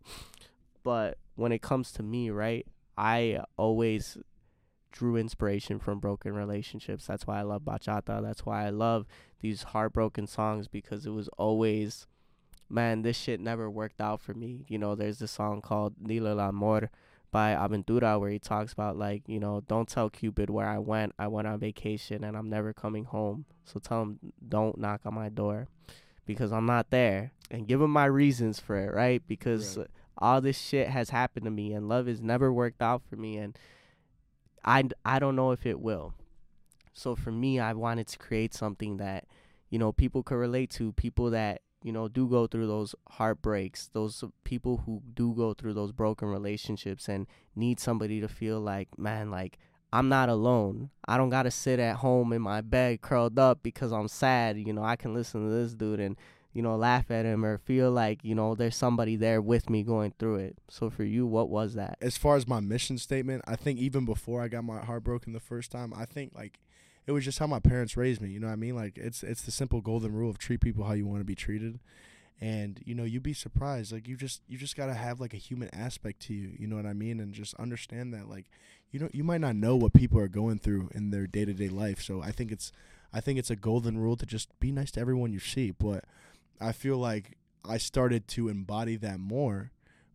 But 0.82 1.18
when 1.34 1.52
it 1.52 1.62
comes 1.62 1.92
to 1.92 2.02
me, 2.02 2.30
right? 2.30 2.66
I 2.96 3.40
always 3.56 4.18
drew 4.92 5.16
inspiration 5.16 5.80
from 5.80 5.98
broken 5.98 6.34
relationships. 6.34 7.06
That's 7.06 7.26
why 7.26 7.40
I 7.40 7.42
love 7.42 7.62
bachata. 7.62 8.22
That's 8.22 8.46
why 8.46 8.66
I 8.66 8.70
love 8.70 9.06
these 9.40 9.64
heartbroken 9.64 10.26
songs 10.26 10.68
because 10.68 11.04
it 11.04 11.10
was 11.10 11.28
always, 11.36 12.06
man, 12.70 13.02
this 13.02 13.16
shit 13.16 13.40
never 13.40 13.68
worked 13.68 14.00
out 14.00 14.20
for 14.20 14.34
me. 14.34 14.64
You 14.68 14.78
know, 14.78 14.94
there's 14.94 15.18
this 15.18 15.32
song 15.32 15.60
called 15.60 15.94
Dile 16.06 16.28
al 16.28 16.40
Amor 16.40 16.90
by 17.34 17.50
Aventura 17.50 18.20
where 18.20 18.30
he 18.30 18.38
talks 18.38 18.72
about 18.72 18.96
like, 18.96 19.24
you 19.26 19.40
know, 19.40 19.60
don't 19.66 19.88
tell 19.88 20.08
Cupid 20.08 20.50
where 20.50 20.68
I 20.68 20.78
went. 20.78 21.14
I 21.18 21.26
went 21.26 21.48
on 21.48 21.58
vacation 21.58 22.22
and 22.22 22.36
I'm 22.36 22.48
never 22.48 22.72
coming 22.72 23.06
home. 23.06 23.44
So 23.64 23.80
tell 23.80 24.02
him 24.02 24.20
don't 24.48 24.78
knock 24.78 25.00
on 25.04 25.14
my 25.14 25.30
door 25.30 25.66
because 26.26 26.52
I'm 26.52 26.64
not 26.64 26.90
there 26.90 27.32
and 27.50 27.66
give 27.66 27.80
him 27.80 27.90
my 27.90 28.04
reasons 28.04 28.60
for 28.60 28.76
it, 28.76 28.94
right? 28.94 29.20
Because 29.26 29.78
Right. 29.78 29.88
all 30.16 30.40
this 30.40 30.56
shit 30.56 30.90
has 30.90 31.10
happened 31.10 31.44
to 31.46 31.50
me 31.50 31.72
and 31.72 31.88
love 31.88 32.06
has 32.06 32.20
never 32.20 32.52
worked 32.52 32.80
out 32.80 33.02
for 33.02 33.16
me 33.16 33.36
and 33.38 33.58
I 34.64 34.84
I 35.04 35.18
don't 35.18 35.34
know 35.34 35.50
if 35.50 35.66
it 35.66 35.80
will. 35.80 36.14
So 36.92 37.16
for 37.16 37.32
me, 37.32 37.58
I 37.58 37.72
wanted 37.72 38.06
to 38.06 38.18
create 38.18 38.54
something 38.54 38.98
that 38.98 39.26
you 39.70 39.80
know 39.80 39.90
people 39.90 40.22
could 40.22 40.36
relate 40.36 40.70
to, 40.78 40.92
people 40.92 41.30
that 41.30 41.62
you 41.84 41.92
know 41.92 42.08
do 42.08 42.26
go 42.26 42.46
through 42.46 42.66
those 42.66 42.94
heartbreaks, 43.10 43.90
those 43.92 44.24
people 44.42 44.82
who 44.86 45.02
do 45.12 45.34
go 45.34 45.52
through 45.52 45.74
those 45.74 45.92
broken 45.92 46.28
relationships 46.28 47.08
and 47.08 47.26
need 47.54 47.78
somebody 47.78 48.20
to 48.22 48.26
feel 48.26 48.58
like, 48.58 48.98
man, 48.98 49.30
like 49.30 49.58
I'm 49.92 50.08
not 50.08 50.30
alone. 50.30 50.90
I 51.06 51.18
don't 51.18 51.28
got 51.28 51.44
to 51.44 51.50
sit 51.52 51.78
at 51.78 51.96
home 51.96 52.32
in 52.32 52.42
my 52.42 52.62
bed 52.62 53.02
curled 53.02 53.38
up 53.38 53.62
because 53.62 53.92
I'm 53.92 54.08
sad. 54.08 54.56
You 54.58 54.72
know, 54.72 54.82
I 54.82 54.96
can 54.96 55.14
listen 55.14 55.44
to 55.44 55.54
this 55.54 55.74
dude 55.74 56.00
and 56.00 56.16
you 56.54 56.62
know 56.62 56.74
laugh 56.74 57.10
at 57.10 57.26
him 57.26 57.44
or 57.44 57.58
feel 57.58 57.90
like 57.90 58.24
you 58.24 58.34
know 58.34 58.54
there's 58.54 58.76
somebody 58.76 59.16
there 59.16 59.42
with 59.42 59.68
me 59.68 59.82
going 59.82 60.14
through 60.18 60.36
it. 60.36 60.56
So 60.70 60.88
for 60.88 61.04
you, 61.04 61.26
what 61.26 61.50
was 61.50 61.74
that? 61.74 61.98
As 62.00 62.16
far 62.16 62.36
as 62.36 62.48
my 62.48 62.60
mission 62.60 62.96
statement, 62.96 63.42
I 63.46 63.56
think 63.56 63.78
even 63.78 64.06
before 64.06 64.40
I 64.40 64.48
got 64.48 64.64
my 64.64 64.82
heart 64.82 65.04
broken 65.04 65.34
the 65.34 65.38
first 65.38 65.70
time, 65.70 65.92
I 65.94 66.06
think 66.06 66.32
like 66.34 66.58
it 67.06 67.12
was 67.12 67.24
just 67.24 67.38
how 67.38 67.46
my 67.46 67.60
parents 67.60 67.96
raised 67.96 68.20
me. 68.20 68.30
You 68.30 68.40
know 68.40 68.46
what 68.46 68.54
I 68.54 68.56
mean? 68.56 68.74
Like 68.76 68.96
it's 68.98 69.22
it's 69.22 69.42
the 69.42 69.50
simple 69.50 69.80
golden 69.80 70.12
rule 70.12 70.30
of 70.30 70.38
treat 70.38 70.60
people 70.60 70.84
how 70.84 70.92
you 70.94 71.06
want 71.06 71.20
to 71.20 71.24
be 71.24 71.34
treated. 71.34 71.80
and 72.40 72.80
you 72.84 72.94
know 72.94 73.04
you'd 73.04 73.22
be 73.22 73.32
surprised 73.32 73.92
like 73.92 74.08
you 74.08 74.16
just 74.16 74.42
you 74.48 74.58
just 74.58 74.76
got 74.76 74.86
to 74.86 74.94
have 74.94 75.20
like 75.20 75.32
a 75.34 75.38
human 75.38 75.68
aspect 75.74 76.20
to 76.20 76.34
you 76.34 76.52
you 76.58 76.66
know 76.66 76.76
what 76.76 76.84
i 76.86 76.92
mean 76.92 77.20
and 77.20 77.32
just 77.32 77.54
understand 77.54 78.12
that 78.12 78.28
like 78.28 78.46
you 78.90 78.98
know 78.98 79.08
you 79.12 79.22
might 79.22 79.40
not 79.40 79.54
know 79.54 79.76
what 79.76 79.92
people 79.92 80.18
are 80.18 80.28
going 80.28 80.58
through 80.58 80.88
in 80.94 81.10
their 81.10 81.26
day-to-day 81.28 81.68
life 81.68 82.02
so 82.02 82.20
i 82.22 82.32
think 82.32 82.50
it's 82.50 82.72
i 83.12 83.20
think 83.20 83.38
it's 83.38 83.50
a 83.50 83.56
golden 83.56 83.96
rule 83.98 84.16
to 84.16 84.26
just 84.26 84.48
be 84.58 84.72
nice 84.72 84.90
to 84.90 85.00
everyone 85.00 85.32
you 85.32 85.38
see 85.38 85.70
but 85.70 86.04
i 86.60 86.72
feel 86.72 86.98
like 86.98 87.36
i 87.64 87.78
started 87.78 88.26
to 88.26 88.48
embody 88.48 88.96
that 88.96 89.20
more 89.20 89.70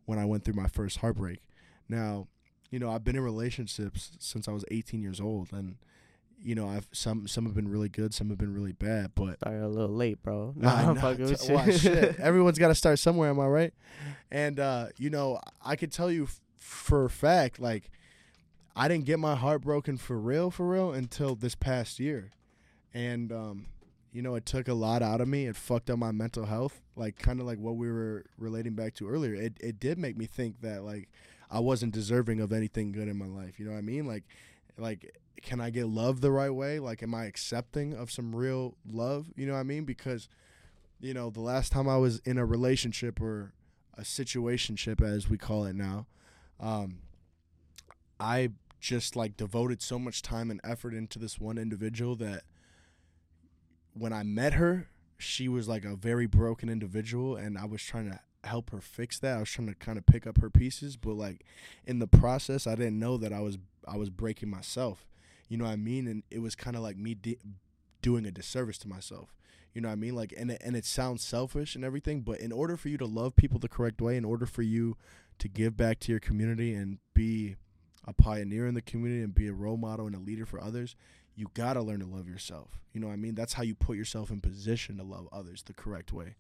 when 0.06 0.20
i 0.20 0.26
went 0.26 0.44
through 0.44 0.54
my 0.54 0.68
first 0.68 0.98
heartbreak 0.98 1.40
now 1.88 2.28
you 2.70 2.80
know 2.80 2.92
i've 2.92 3.04
been 3.06 3.16
in 3.16 3.24
relationships 3.24 4.12
since 4.20 4.48
i 4.48 4.52
was 4.52 4.66
18 4.72 5.02
years 5.02 5.22
old 5.22 5.54
and 5.54 5.78
you 6.42 6.56
know, 6.56 6.70
I've 6.70 6.88
some 6.92 7.28
some 7.28 7.46
have 7.46 7.54
been 7.54 7.68
really 7.68 7.90
good, 7.90 8.14
some 8.14 8.30
have 8.30 8.38
been 8.38 8.54
really 8.54 8.72
bad, 8.72 9.12
but 9.16 9.38
Started 9.38 9.64
a 9.66 9.68
little 9.68 9.96
late, 9.96 10.22
bro. 10.24 10.54
Nah, 10.58 10.70
Nah, 10.82 10.90
I'm 10.90 10.96
nah, 10.96 11.02
fucking 11.02 11.26
with 11.26 11.50
why, 11.50 11.72
shit. 11.72 12.20
Everyone's 12.20 12.58
got 12.60 12.70
to 12.70 12.76
start 12.76 13.00
somewhere. 13.00 13.30
Am 13.30 13.40
I 13.40 13.48
right? 13.48 13.74
And 14.32 14.60
uh, 14.60 14.88
you 14.98 15.10
know, 15.10 15.40
I 15.64 15.76
could 15.76 15.92
tell 15.92 16.12
you 16.12 16.24
f- 16.26 16.40
for 16.58 17.06
a 17.06 17.10
fact, 17.10 17.60
like, 17.60 17.90
I 18.76 18.88
didn't 18.88 19.06
get 19.06 19.20
my 19.20 19.36
heart 19.36 19.62
broken 19.62 19.98
for 19.98 20.18
real, 20.18 20.52
for 20.52 20.68
real, 20.68 20.92
until 20.92 21.36
this 21.36 21.56
past 21.56 22.00
year, 22.00 22.32
and 22.94 23.32
um, 23.32 23.66
you 24.12 24.22
know, 24.22 24.36
it 24.36 24.46
took 24.46 24.68
a 24.68 24.74
lot 24.74 25.02
out 25.02 25.22
of 25.22 25.28
me. 25.28 25.46
It 25.48 25.56
fucked 25.56 25.90
up 25.90 26.00
my 26.00 26.12
mental 26.12 26.46
health, 26.46 26.82
like 26.96 27.18
kind 27.18 27.40
of 27.40 27.46
like 27.46 27.60
what 27.60 27.76
we 27.76 27.92
were 27.92 28.26
relating 28.38 28.74
back 28.74 28.94
to 28.96 29.10
earlier. 29.10 29.34
It 29.34 29.58
it 29.60 29.80
did 29.80 29.98
make 29.98 30.18
me 30.18 30.26
think 30.26 30.62
that 30.62 30.84
like 30.84 31.10
I 31.52 31.60
wasn't 31.60 31.94
deserving 31.94 32.40
of 32.40 32.54
anything 32.54 32.92
good 32.92 33.08
in 33.08 33.18
my 33.18 33.28
life. 33.28 33.60
You 33.60 33.66
know 33.66 33.72
what 33.72 33.80
I 33.80 33.82
mean? 33.82 34.06
Like, 34.06 34.24
like 34.78 35.16
can 35.42 35.62
I 35.62 35.70
get 35.70 35.88
love 35.88 36.22
the 36.22 36.32
right 36.32 36.50
way? 36.50 36.80
Like, 36.80 37.04
am 37.04 37.14
I 37.14 37.26
accepting 37.26 37.94
of 37.94 38.12
some 38.12 38.36
real 38.36 38.76
love? 38.90 39.28
You 39.36 39.46
know 39.46 39.54
what 39.54 39.60
I 39.60 39.64
mean? 39.64 39.86
Because, 39.86 40.28
you 41.00 41.14
know, 41.14 41.30
the 41.30 41.42
last 41.42 41.72
time 41.72 41.88
I 41.88 41.98
was 41.98 42.20
in 42.20 42.38
a 42.38 42.46
relationship 42.46 43.22
or 43.22 43.54
a 43.98 44.02
situationship, 44.02 45.02
as 45.02 45.30
we 45.30 45.38
call 45.38 45.66
it 45.66 45.76
now, 45.76 46.08
um, 46.60 47.00
I 48.20 48.52
just 48.80 49.16
like 49.16 49.38
devoted 49.38 49.82
so 49.82 50.00
much 50.00 50.22
time 50.22 50.50
and 50.50 50.62
effort 50.64 50.94
into 50.94 51.20
this 51.20 51.40
one 51.40 51.58
individual 51.58 52.16
that 52.18 52.44
when 53.94 54.14
I 54.14 54.24
met 54.24 54.54
her, 54.54 54.88
she 55.18 55.50
was 55.50 55.68
like 55.68 55.84
a 55.84 55.96
very 55.96 56.26
broken 56.26 56.70
individual, 56.70 57.36
and 57.36 57.58
I 57.58 57.66
was 57.66 57.84
trying 57.84 58.10
to 58.10 58.20
help 58.46 58.70
her 58.72 58.80
fix 58.80 59.20
that. 59.20 59.36
I 59.36 59.40
was 59.42 59.50
trying 59.50 59.68
to 59.68 59.76
kind 59.76 59.98
of 59.98 60.06
pick 60.06 60.26
up 60.26 60.40
her 60.40 60.50
pieces, 60.50 60.96
but 60.96 61.14
like 61.14 61.46
in 61.86 62.00
the 62.00 62.08
process, 62.08 62.66
I 62.66 62.76
didn't 62.76 63.00
know 63.00 63.18
that 63.18 63.34
I 63.34 63.42
was 63.42 63.58
I 63.88 63.98
was 63.98 64.10
breaking 64.10 64.50
myself. 64.50 65.06
You 65.50 65.58
know 65.58 65.66
what 65.66 65.72
I 65.72 65.78
mean? 65.78 66.08
And 66.08 66.24
it 66.32 66.40
was 66.40 66.56
kind 66.56 66.78
of 66.78 66.82
like 66.82 66.96
me 66.96 67.18
doing 68.02 68.26
a 68.26 68.32
disservice 68.32 68.78
to 68.80 68.88
myself. 68.88 69.34
You 69.74 69.82
know 69.82 69.90
what 69.90 69.94
I 69.94 69.98
mean? 69.98 70.16
Like, 70.16 70.34
and 70.38 70.58
and 70.62 70.76
it 70.76 70.86
sounds 70.86 71.24
selfish 71.24 71.76
and 71.76 71.84
everything, 71.84 72.22
but 72.22 72.40
in 72.40 72.52
order 72.52 72.78
for 72.78 72.90
you 72.90 72.98
to 72.98 73.06
love 73.06 73.36
people 73.36 73.60
the 73.60 73.68
correct 73.68 74.02
way, 74.02 74.16
in 74.16 74.26
order 74.26 74.46
for 74.46 74.62
you 74.62 74.96
to 75.38 75.48
give 75.48 75.78
back 75.78 76.00
to 76.00 76.12
your 76.12 76.20
community 76.20 76.74
and 76.74 77.00
be 77.14 77.56
a 78.06 78.14
pioneer 78.14 78.66
in 78.66 78.74
the 78.74 78.82
community 78.82 79.22
and 79.22 79.36
be 79.36 79.48
a 79.48 79.54
role 79.54 79.78
model 79.78 80.08
and 80.08 80.16
a 80.16 80.20
leader 80.20 80.46
for 80.46 80.60
others, 80.60 80.96
you 81.36 81.48
gotta 81.54 81.82
learn 81.82 82.00
to 82.00 82.06
love 82.06 82.28
yourself. 82.28 82.80
You 82.94 83.00
know 83.00 83.08
what 83.08 83.14
I 83.14 83.18
mean? 83.18 83.36
That's 83.36 83.54
how 83.54 83.64
you 83.64 83.76
put 83.76 83.98
yourself 83.98 84.32
in 84.32 84.42
position 84.42 84.98
to 84.98 85.04
love 85.04 85.28
others 85.32 85.64
the 85.64 85.74
correct 85.74 86.12
way. 86.12 86.36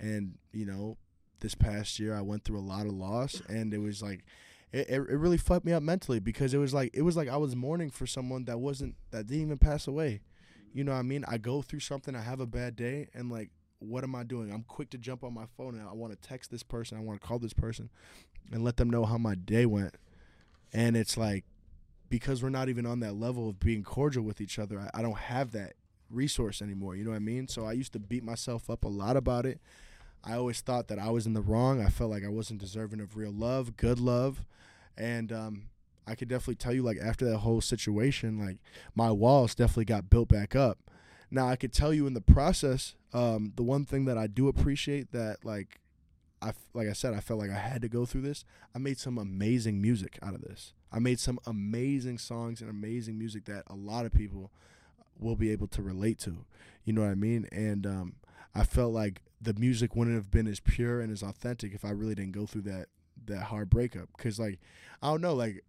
And 0.00 0.38
you 0.52 0.66
know, 0.66 0.96
this 1.40 1.54
past 1.54 1.98
year 2.00 2.14
I 2.14 2.20
went 2.20 2.44
through 2.44 2.58
a 2.58 2.60
lot 2.60 2.86
of 2.86 2.92
loss, 2.92 3.40
and 3.48 3.72
it 3.72 3.78
was 3.78 4.02
like, 4.02 4.24
it, 4.72 4.88
it, 4.88 4.94
it 4.94 5.18
really 5.18 5.36
fucked 5.36 5.66
me 5.66 5.72
up 5.72 5.82
mentally 5.82 6.18
because 6.18 6.54
it 6.54 6.58
was 6.58 6.72
like 6.72 6.90
it 6.94 7.02
was 7.02 7.16
like 7.16 7.28
I 7.28 7.36
was 7.36 7.54
mourning 7.54 7.90
for 7.90 8.06
someone 8.06 8.44
that 8.46 8.58
wasn't 8.58 8.96
that 9.10 9.26
didn't 9.26 9.42
even 9.42 9.58
pass 9.58 9.86
away. 9.86 10.20
You 10.72 10.84
know 10.84 10.92
what 10.92 10.98
I 10.98 11.02
mean? 11.02 11.24
I 11.28 11.36
go 11.36 11.60
through 11.60 11.80
something, 11.80 12.16
I 12.16 12.22
have 12.22 12.40
a 12.40 12.46
bad 12.46 12.76
day, 12.76 13.08
and 13.14 13.30
like, 13.30 13.50
what 13.78 14.04
am 14.04 14.14
I 14.14 14.22
doing? 14.22 14.50
I'm 14.50 14.62
quick 14.62 14.88
to 14.90 14.98
jump 14.98 15.22
on 15.22 15.34
my 15.34 15.44
phone 15.56 15.74
and 15.78 15.86
I 15.86 15.92
want 15.92 16.12
to 16.14 16.28
text 16.28 16.50
this 16.50 16.62
person, 16.62 16.96
I 16.96 17.02
want 17.02 17.20
to 17.20 17.26
call 17.26 17.38
this 17.38 17.52
person, 17.52 17.90
and 18.50 18.64
let 18.64 18.78
them 18.78 18.88
know 18.88 19.04
how 19.04 19.18
my 19.18 19.34
day 19.34 19.66
went. 19.66 19.96
And 20.72 20.96
it's 20.96 21.18
like 21.18 21.44
because 22.08 22.42
we're 22.42 22.48
not 22.50 22.68
even 22.68 22.86
on 22.86 23.00
that 23.00 23.14
level 23.14 23.48
of 23.48 23.60
being 23.60 23.82
cordial 23.82 24.22
with 24.22 24.40
each 24.40 24.58
other, 24.58 24.80
I, 24.80 24.98
I 24.98 25.02
don't 25.02 25.18
have 25.18 25.52
that 25.52 25.74
resource 26.10 26.62
anymore. 26.62 26.96
You 26.96 27.04
know 27.04 27.10
what 27.10 27.16
I 27.16 27.20
mean? 27.20 27.48
So 27.48 27.66
I 27.66 27.72
used 27.72 27.92
to 27.94 27.98
beat 27.98 28.24
myself 28.24 28.70
up 28.70 28.84
a 28.84 28.88
lot 28.88 29.16
about 29.16 29.44
it. 29.44 29.60
I 30.24 30.34
always 30.34 30.60
thought 30.60 30.88
that 30.88 30.98
I 30.98 31.10
was 31.10 31.26
in 31.26 31.32
the 31.32 31.40
wrong. 31.40 31.82
I 31.82 31.88
felt 31.88 32.10
like 32.10 32.24
I 32.24 32.28
wasn't 32.28 32.60
deserving 32.60 33.00
of 33.00 33.16
real 33.16 33.32
love, 33.32 33.76
good 33.76 33.98
love. 33.98 34.44
And 34.96 35.32
um, 35.32 35.62
I 36.06 36.14
could 36.14 36.28
definitely 36.28 36.56
tell 36.56 36.72
you, 36.72 36.82
like, 36.82 36.98
after 36.98 37.24
that 37.24 37.38
whole 37.38 37.60
situation, 37.60 38.38
like, 38.38 38.58
my 38.94 39.10
walls 39.10 39.54
definitely 39.54 39.86
got 39.86 40.10
built 40.10 40.28
back 40.28 40.54
up. 40.54 40.78
Now, 41.30 41.48
I 41.48 41.56
could 41.56 41.72
tell 41.72 41.92
you 41.92 42.06
in 42.06 42.14
the 42.14 42.20
process, 42.20 42.94
um, 43.12 43.52
the 43.56 43.62
one 43.62 43.84
thing 43.84 44.04
that 44.04 44.18
I 44.18 44.26
do 44.26 44.48
appreciate 44.48 45.12
that, 45.12 45.44
like, 45.44 45.80
I, 46.40 46.52
like 46.74 46.88
I 46.88 46.92
said, 46.92 47.14
I 47.14 47.20
felt 47.20 47.40
like 47.40 47.50
I 47.50 47.58
had 47.58 47.82
to 47.82 47.88
go 47.88 48.04
through 48.04 48.22
this. 48.22 48.44
I 48.74 48.78
made 48.78 48.98
some 48.98 49.16
amazing 49.16 49.80
music 49.80 50.18
out 50.22 50.34
of 50.34 50.42
this. 50.42 50.72
I 50.92 50.98
made 50.98 51.20
some 51.20 51.38
amazing 51.46 52.18
songs 52.18 52.60
and 52.60 52.68
amazing 52.68 53.18
music 53.18 53.46
that 53.46 53.64
a 53.68 53.74
lot 53.74 54.06
of 54.06 54.12
people 54.12 54.50
will 55.18 55.36
be 55.36 55.50
able 55.50 55.68
to 55.68 55.82
relate 55.82 56.18
to. 56.20 56.44
You 56.84 56.92
know 56.92 57.02
what 57.02 57.10
I 57.10 57.14
mean? 57.14 57.48
And 57.52 57.86
um, 57.86 58.14
I 58.54 58.64
felt 58.64 58.92
like 58.92 59.22
the 59.40 59.54
music 59.54 59.96
wouldn't 59.96 60.16
have 60.16 60.30
been 60.30 60.46
as 60.46 60.60
pure 60.60 61.00
and 61.00 61.12
as 61.12 61.22
authentic 61.22 61.74
if 61.74 61.84
I 61.84 61.90
really 61.90 62.14
didn't 62.14 62.32
go 62.32 62.46
through 62.46 62.62
that 62.62 62.86
that 63.26 63.44
hard 63.44 63.70
breakup. 63.70 64.08
Cause 64.18 64.38
like 64.38 64.58
I 65.02 65.10
don't 65.10 65.20
know, 65.20 65.34
like 65.34 65.64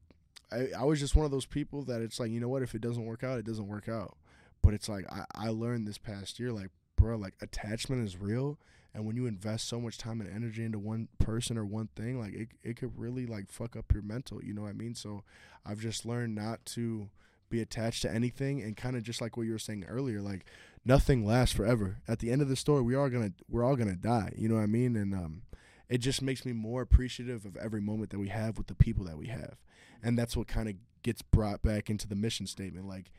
I, 0.52 0.68
I 0.78 0.84
was 0.84 1.00
just 1.00 1.16
one 1.16 1.26
of 1.26 1.32
those 1.32 1.46
people 1.46 1.84
that 1.84 2.02
it's 2.02 2.20
like 2.20 2.32
you 2.32 2.40
know 2.40 2.50
what, 2.50 2.62
if 2.62 2.76
it 2.76 2.82
doesn't 2.82 3.06
work 3.06 3.24
out, 3.24 3.40
it 3.40 3.46
doesn't 3.46 3.68
work 3.68 3.90
out. 3.90 4.18
But 4.62 4.74
it's 4.74 4.90
like 4.90 5.06
I, 5.12 5.26
I 5.36 5.50
learned 5.50 5.88
this 5.88 5.98
past 5.98 6.40
year, 6.40 6.52
like 6.52 6.70
bro, 6.96 7.18
like 7.18 7.34
attachment 7.42 8.06
is 8.06 8.18
real. 8.18 8.58
And 8.96 9.08
when 9.08 9.16
you 9.16 9.26
invest 9.26 9.68
so 9.68 9.82
much 9.82 9.98
time 9.98 10.22
and 10.22 10.30
energy 10.30 10.64
into 10.64 10.78
one 10.78 11.08
person 11.18 11.58
or 11.58 11.66
one 11.66 11.90
thing, 11.96 12.20
like 12.20 12.34
it, 12.34 12.50
it 12.64 12.78
could 12.78 12.98
really 12.98 13.26
like 13.26 13.50
fuck 13.50 13.76
up 13.76 13.92
your 13.92 14.04
mental. 14.04 14.44
You 14.44 14.54
know 14.54 14.62
what 14.62 14.70
I 14.70 14.74
mean? 14.74 14.94
So 14.94 15.24
I've 15.66 15.80
just 15.80 16.06
learned 16.06 16.36
not 16.36 16.64
to 16.68 17.10
be 17.50 17.60
attached 17.62 18.04
to 18.04 18.12
anything 18.12 18.62
and 18.62 18.78
kind 18.78 18.96
of 18.96 19.04
just 19.04 19.20
like 19.20 19.36
what 19.36 19.44
you 19.44 19.52
were 19.52 19.60
saying 19.60 19.86
earlier, 19.88 20.22
like 20.22 20.46
nothing 20.86 21.26
lasts 21.26 21.56
forever. 21.56 22.02
At 22.08 22.20
the 22.20 22.32
end 22.32 22.42
of 22.42 22.50
the 22.50 22.56
story, 22.56 22.82
we 22.82 22.96
are 22.96 23.10
gonna 23.10 23.34
we're 23.50 23.64
all 23.64 23.76
gonna 23.76 23.96
die. 23.96 24.34
You 24.38 24.50
know 24.50 24.56
what 24.56 24.62
I 24.64 24.68
mean? 24.68 24.96
And 24.96 25.14
um, 25.14 25.44
it 25.90 26.00
just 26.00 26.22
makes 26.22 26.46
me 26.46 26.54
more 26.54 26.82
appreciative 26.82 27.46
of 27.46 27.58
every 27.58 27.82
moment 27.82 28.10
that 28.12 28.20
we 28.20 28.30
have 28.30 28.58
with 28.58 28.68
the 28.68 28.76
people 28.76 29.06
that 29.06 29.18
we 29.18 29.28
have, 29.28 29.58
and 30.02 30.18
that's 30.18 30.36
what 30.36 30.48
kind 30.48 30.70
of 30.70 30.76
gets 31.04 31.22
brought 31.22 31.62
back 31.62 31.90
into 31.90 32.08
the 32.08 32.16
mission 32.16 32.48
statement. 32.48 32.88
Like, 32.88 33.12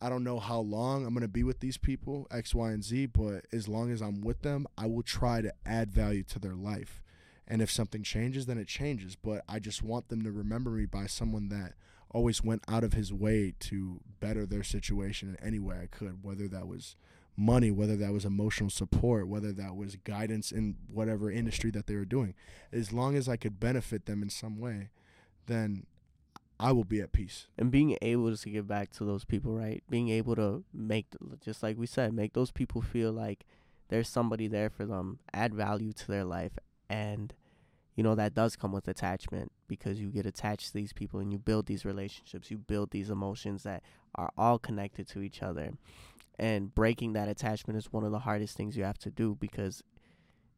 I 0.00 0.08
don't 0.08 0.24
know 0.24 0.38
how 0.38 0.60
long 0.60 1.06
I'm 1.06 1.14
gonna 1.14 1.28
be 1.28 1.42
with 1.42 1.60
these 1.60 1.76
people, 1.76 2.26
X, 2.30 2.54
Y, 2.54 2.70
and 2.70 2.84
Z, 2.84 3.06
but 3.06 3.46
as 3.52 3.68
long 3.68 3.90
as 3.90 4.00
I'm 4.00 4.20
with 4.20 4.42
them, 4.42 4.66
I 4.76 4.86
will 4.86 5.02
try 5.02 5.40
to 5.40 5.52
add 5.64 5.90
value 5.90 6.22
to 6.24 6.38
their 6.38 6.54
life. 6.54 7.02
And 7.48 7.62
if 7.62 7.70
something 7.70 8.02
changes, 8.02 8.46
then 8.46 8.58
it 8.58 8.66
changes. 8.66 9.14
But 9.14 9.44
I 9.48 9.60
just 9.60 9.80
want 9.80 10.08
them 10.08 10.22
to 10.24 10.32
remember 10.32 10.70
me 10.70 10.86
by 10.86 11.06
someone 11.06 11.48
that 11.50 11.74
always 12.10 12.42
went 12.42 12.62
out 12.68 12.84
of 12.84 12.92
his 12.92 13.12
way 13.12 13.54
to 13.60 14.00
better 14.20 14.46
their 14.46 14.62
situation 14.62 15.28
in 15.28 15.46
any 15.46 15.58
way 15.58 15.76
I 15.82 15.86
could, 15.86 16.22
whether 16.22 16.48
that 16.48 16.66
was 16.66 16.96
money, 17.36 17.70
whether 17.70 17.96
that 17.96 18.12
was 18.12 18.24
emotional 18.24 18.70
support, 18.70 19.28
whether 19.28 19.52
that 19.52 19.76
was 19.76 19.96
guidance 19.96 20.50
in 20.50 20.76
whatever 20.88 21.30
industry 21.30 21.70
that 21.72 21.86
they 21.86 21.94
were 21.94 22.04
doing. 22.04 22.34
As 22.72 22.92
long 22.92 23.16
as 23.16 23.28
I 23.28 23.36
could 23.36 23.60
benefit 23.60 24.06
them 24.06 24.22
in 24.22 24.30
some 24.30 24.58
way, 24.58 24.90
then 25.46 25.84
I 26.58 26.72
will 26.72 26.84
be 26.84 27.00
at 27.00 27.12
peace. 27.12 27.48
and 27.58 27.70
being 27.70 27.98
able 28.00 28.34
to 28.34 28.50
give 28.50 28.66
back 28.66 28.90
to 28.92 29.04
those 29.04 29.24
people, 29.24 29.52
right? 29.52 29.82
Being 29.90 30.08
able 30.08 30.34
to 30.36 30.64
make, 30.72 31.06
just 31.44 31.62
like 31.62 31.76
we 31.76 31.86
said, 31.86 32.14
make 32.14 32.32
those 32.32 32.50
people 32.50 32.80
feel 32.80 33.12
like 33.12 33.44
there's 33.88 34.08
somebody 34.08 34.48
there 34.48 34.70
for 34.70 34.86
them, 34.86 35.18
add 35.34 35.54
value 35.54 35.92
to 35.92 36.06
their 36.06 36.24
life, 36.24 36.58
and 36.88 37.34
you 37.94 38.02
know 38.02 38.14
that 38.14 38.34
does 38.34 38.56
come 38.56 38.72
with 38.72 38.88
attachment 38.88 39.52
because 39.68 40.00
you 40.00 40.08
get 40.08 40.26
attached 40.26 40.68
to 40.68 40.74
these 40.74 40.92
people 40.92 41.20
and 41.20 41.32
you 41.32 41.38
build 41.38 41.66
these 41.66 41.84
relationships, 41.84 42.50
you 42.50 42.58
build 42.58 42.90
these 42.90 43.10
emotions 43.10 43.62
that 43.62 43.82
are 44.14 44.30
all 44.36 44.58
connected 44.58 45.08
to 45.08 45.20
each 45.20 45.42
other, 45.42 45.72
and 46.38 46.74
breaking 46.74 47.12
that 47.14 47.28
attachment 47.28 47.76
is 47.78 47.92
one 47.92 48.04
of 48.04 48.12
the 48.12 48.20
hardest 48.20 48.56
things 48.56 48.76
you 48.76 48.84
have 48.84 48.98
to 48.98 49.10
do 49.10 49.36
because 49.38 49.82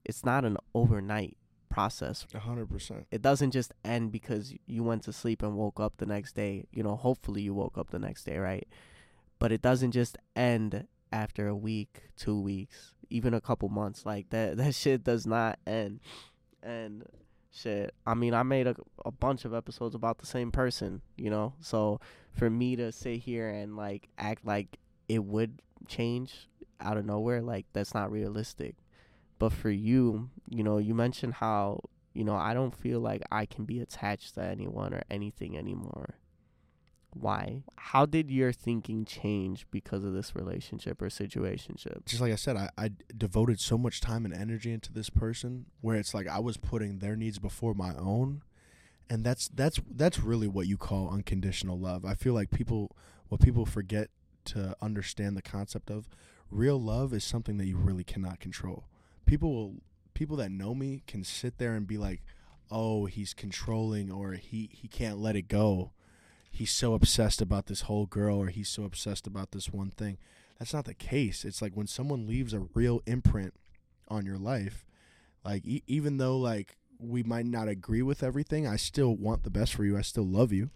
it's 0.04 0.24
not 0.24 0.44
an 0.44 0.56
overnight 0.74 1.36
process 1.68 2.26
hundred 2.34 2.68
percent. 2.70 3.06
it 3.10 3.20
doesn't 3.20 3.50
just 3.50 3.72
end 3.84 4.10
because 4.10 4.54
you 4.66 4.82
went 4.82 5.02
to 5.02 5.12
sleep 5.12 5.42
and 5.42 5.56
woke 5.56 5.78
up 5.78 5.94
the 5.98 6.06
next 6.06 6.34
day. 6.34 6.64
You 6.72 6.82
know, 6.82 6.96
hopefully 6.96 7.42
you 7.42 7.54
woke 7.54 7.76
up 7.76 7.90
the 7.90 7.98
next 7.98 8.24
day, 8.24 8.38
right? 8.38 8.66
But 9.38 9.52
it 9.52 9.62
doesn't 9.62 9.92
just 9.92 10.18
end 10.34 10.86
after 11.12 11.46
a 11.46 11.54
week, 11.54 12.02
two 12.16 12.40
weeks, 12.40 12.94
even 13.10 13.34
a 13.34 13.40
couple 13.40 13.68
months. 13.68 14.04
Like 14.06 14.30
that 14.30 14.56
that 14.58 14.74
shit 14.74 15.04
does 15.04 15.26
not 15.26 15.58
end. 15.66 16.00
And 16.62 17.04
shit, 17.52 17.94
I 18.06 18.14
mean, 18.14 18.34
I 18.34 18.42
made 18.42 18.66
a 18.66 18.76
a 19.04 19.10
bunch 19.10 19.44
of 19.44 19.54
episodes 19.54 19.94
about 19.94 20.18
the 20.18 20.26
same 20.26 20.50
person, 20.50 21.02
you 21.16 21.30
know? 21.30 21.54
So 21.60 22.00
for 22.32 22.50
me 22.50 22.76
to 22.76 22.92
sit 22.92 23.20
here 23.20 23.48
and 23.48 23.76
like 23.76 24.08
act 24.18 24.44
like 24.44 24.78
it 25.08 25.24
would 25.24 25.60
change 25.86 26.48
out 26.80 26.96
of 26.96 27.04
nowhere, 27.04 27.42
like 27.42 27.66
that's 27.72 27.94
not 27.94 28.10
realistic. 28.10 28.76
But 29.38 29.52
for 29.52 29.70
you, 29.70 30.30
you 30.48 30.62
know, 30.62 30.78
you 30.78 30.94
mentioned 30.94 31.34
how 31.34 31.80
you 32.14 32.24
know, 32.24 32.34
I 32.34 32.52
don't 32.52 32.74
feel 32.74 32.98
like 32.98 33.22
I 33.30 33.46
can 33.46 33.64
be 33.64 33.80
attached 33.80 34.34
to 34.34 34.42
anyone 34.42 34.92
or 34.92 35.02
anything 35.08 35.56
anymore. 35.56 36.16
Why? 37.20 37.62
How 37.76 38.06
did 38.06 38.30
your 38.30 38.52
thinking 38.52 39.04
change 39.04 39.66
because 39.70 40.04
of 40.04 40.12
this 40.12 40.34
relationship 40.34 41.00
or 41.02 41.08
situationship? 41.08 42.06
just 42.06 42.20
like 42.20 42.32
I 42.32 42.37
said, 42.37 42.56
I, 42.56 42.70
I 42.76 42.90
devoted 43.16 43.60
so 43.60 43.76
much 43.78 44.00
time 44.00 44.25
and 44.25 44.34
energy 44.34 44.72
into 44.72 44.92
this 44.92 45.10
person 45.10 45.66
where 45.80 45.96
it's 45.96 46.14
like 46.14 46.26
I 46.28 46.38
was 46.38 46.56
putting 46.56 46.98
their 46.98 47.16
needs 47.16 47.38
before 47.38 47.75
my 47.75 47.94
own. 47.96 48.42
And 49.10 49.25
that's 49.25 49.48
that's 49.48 49.80
that's 49.90 50.20
really 50.20 50.48
what 50.48 50.66
you 50.66 50.76
call 50.76 51.08
unconditional 51.08 51.78
love. 51.78 52.04
I 52.04 52.14
feel 52.14 52.34
like 52.34 52.50
people 52.50 52.94
what 53.28 53.40
people 53.40 53.64
forget 53.64 54.10
to 54.46 54.76
understand 54.82 55.37
the 55.37 55.42
concept 55.42 55.90
of 55.90 56.08
real 56.50 56.80
love 56.80 57.12
is 57.14 57.25
something 57.25 57.56
that 57.58 57.66
you 57.66 57.76
really 57.76 58.04
cannot 58.04 58.40
control. 58.40 58.84
People 59.25 59.52
will 59.52 59.75
people 60.12 60.37
that 60.37 60.50
know 60.50 60.75
me 60.75 61.02
can 61.06 61.25
sit 61.25 61.56
there 61.56 61.75
and 61.75 61.87
be 61.87 61.96
like, 61.96 62.22
"Oh, 62.70 63.06
he's 63.06 63.32
controlling 63.32 64.10
or 64.10 64.32
he 64.32 64.68
he 64.72 64.88
can't 64.88 65.18
let 65.18 65.37
it 65.37 65.48
go. 65.48 65.92
He's 66.50 66.72
so 66.72 66.94
obsessed 66.94 67.40
about 67.40 67.66
this 67.66 67.82
whole 67.82 68.06
girl 68.06 68.38
or 68.38 68.48
he's 68.48 68.68
so 68.68 68.84
obsessed 68.84 69.26
about 69.26 69.52
this 69.52 69.70
one 69.70 69.90
thing." 69.90 70.18
that's 70.58 70.74
not 70.74 70.84
the 70.84 70.94
case. 70.94 71.44
It's 71.44 71.62
like 71.62 71.74
when 71.74 71.86
someone 71.86 72.26
leaves 72.26 72.52
a 72.52 72.66
real 72.74 73.00
imprint 73.06 73.54
on 74.08 74.26
your 74.26 74.38
life, 74.38 74.84
like 75.44 75.64
e- 75.64 75.84
even 75.86 76.18
though 76.18 76.36
like 76.36 76.76
we 76.98 77.22
might 77.22 77.46
not 77.46 77.68
agree 77.68 78.02
with 78.02 78.22
everything, 78.22 78.66
I 78.66 78.76
still 78.76 79.14
want 79.14 79.44
the 79.44 79.50
best 79.50 79.74
for 79.74 79.84
you. 79.84 79.96
I 79.96 80.02
still 80.02 80.26
love 80.26 80.52
you. 80.52 80.70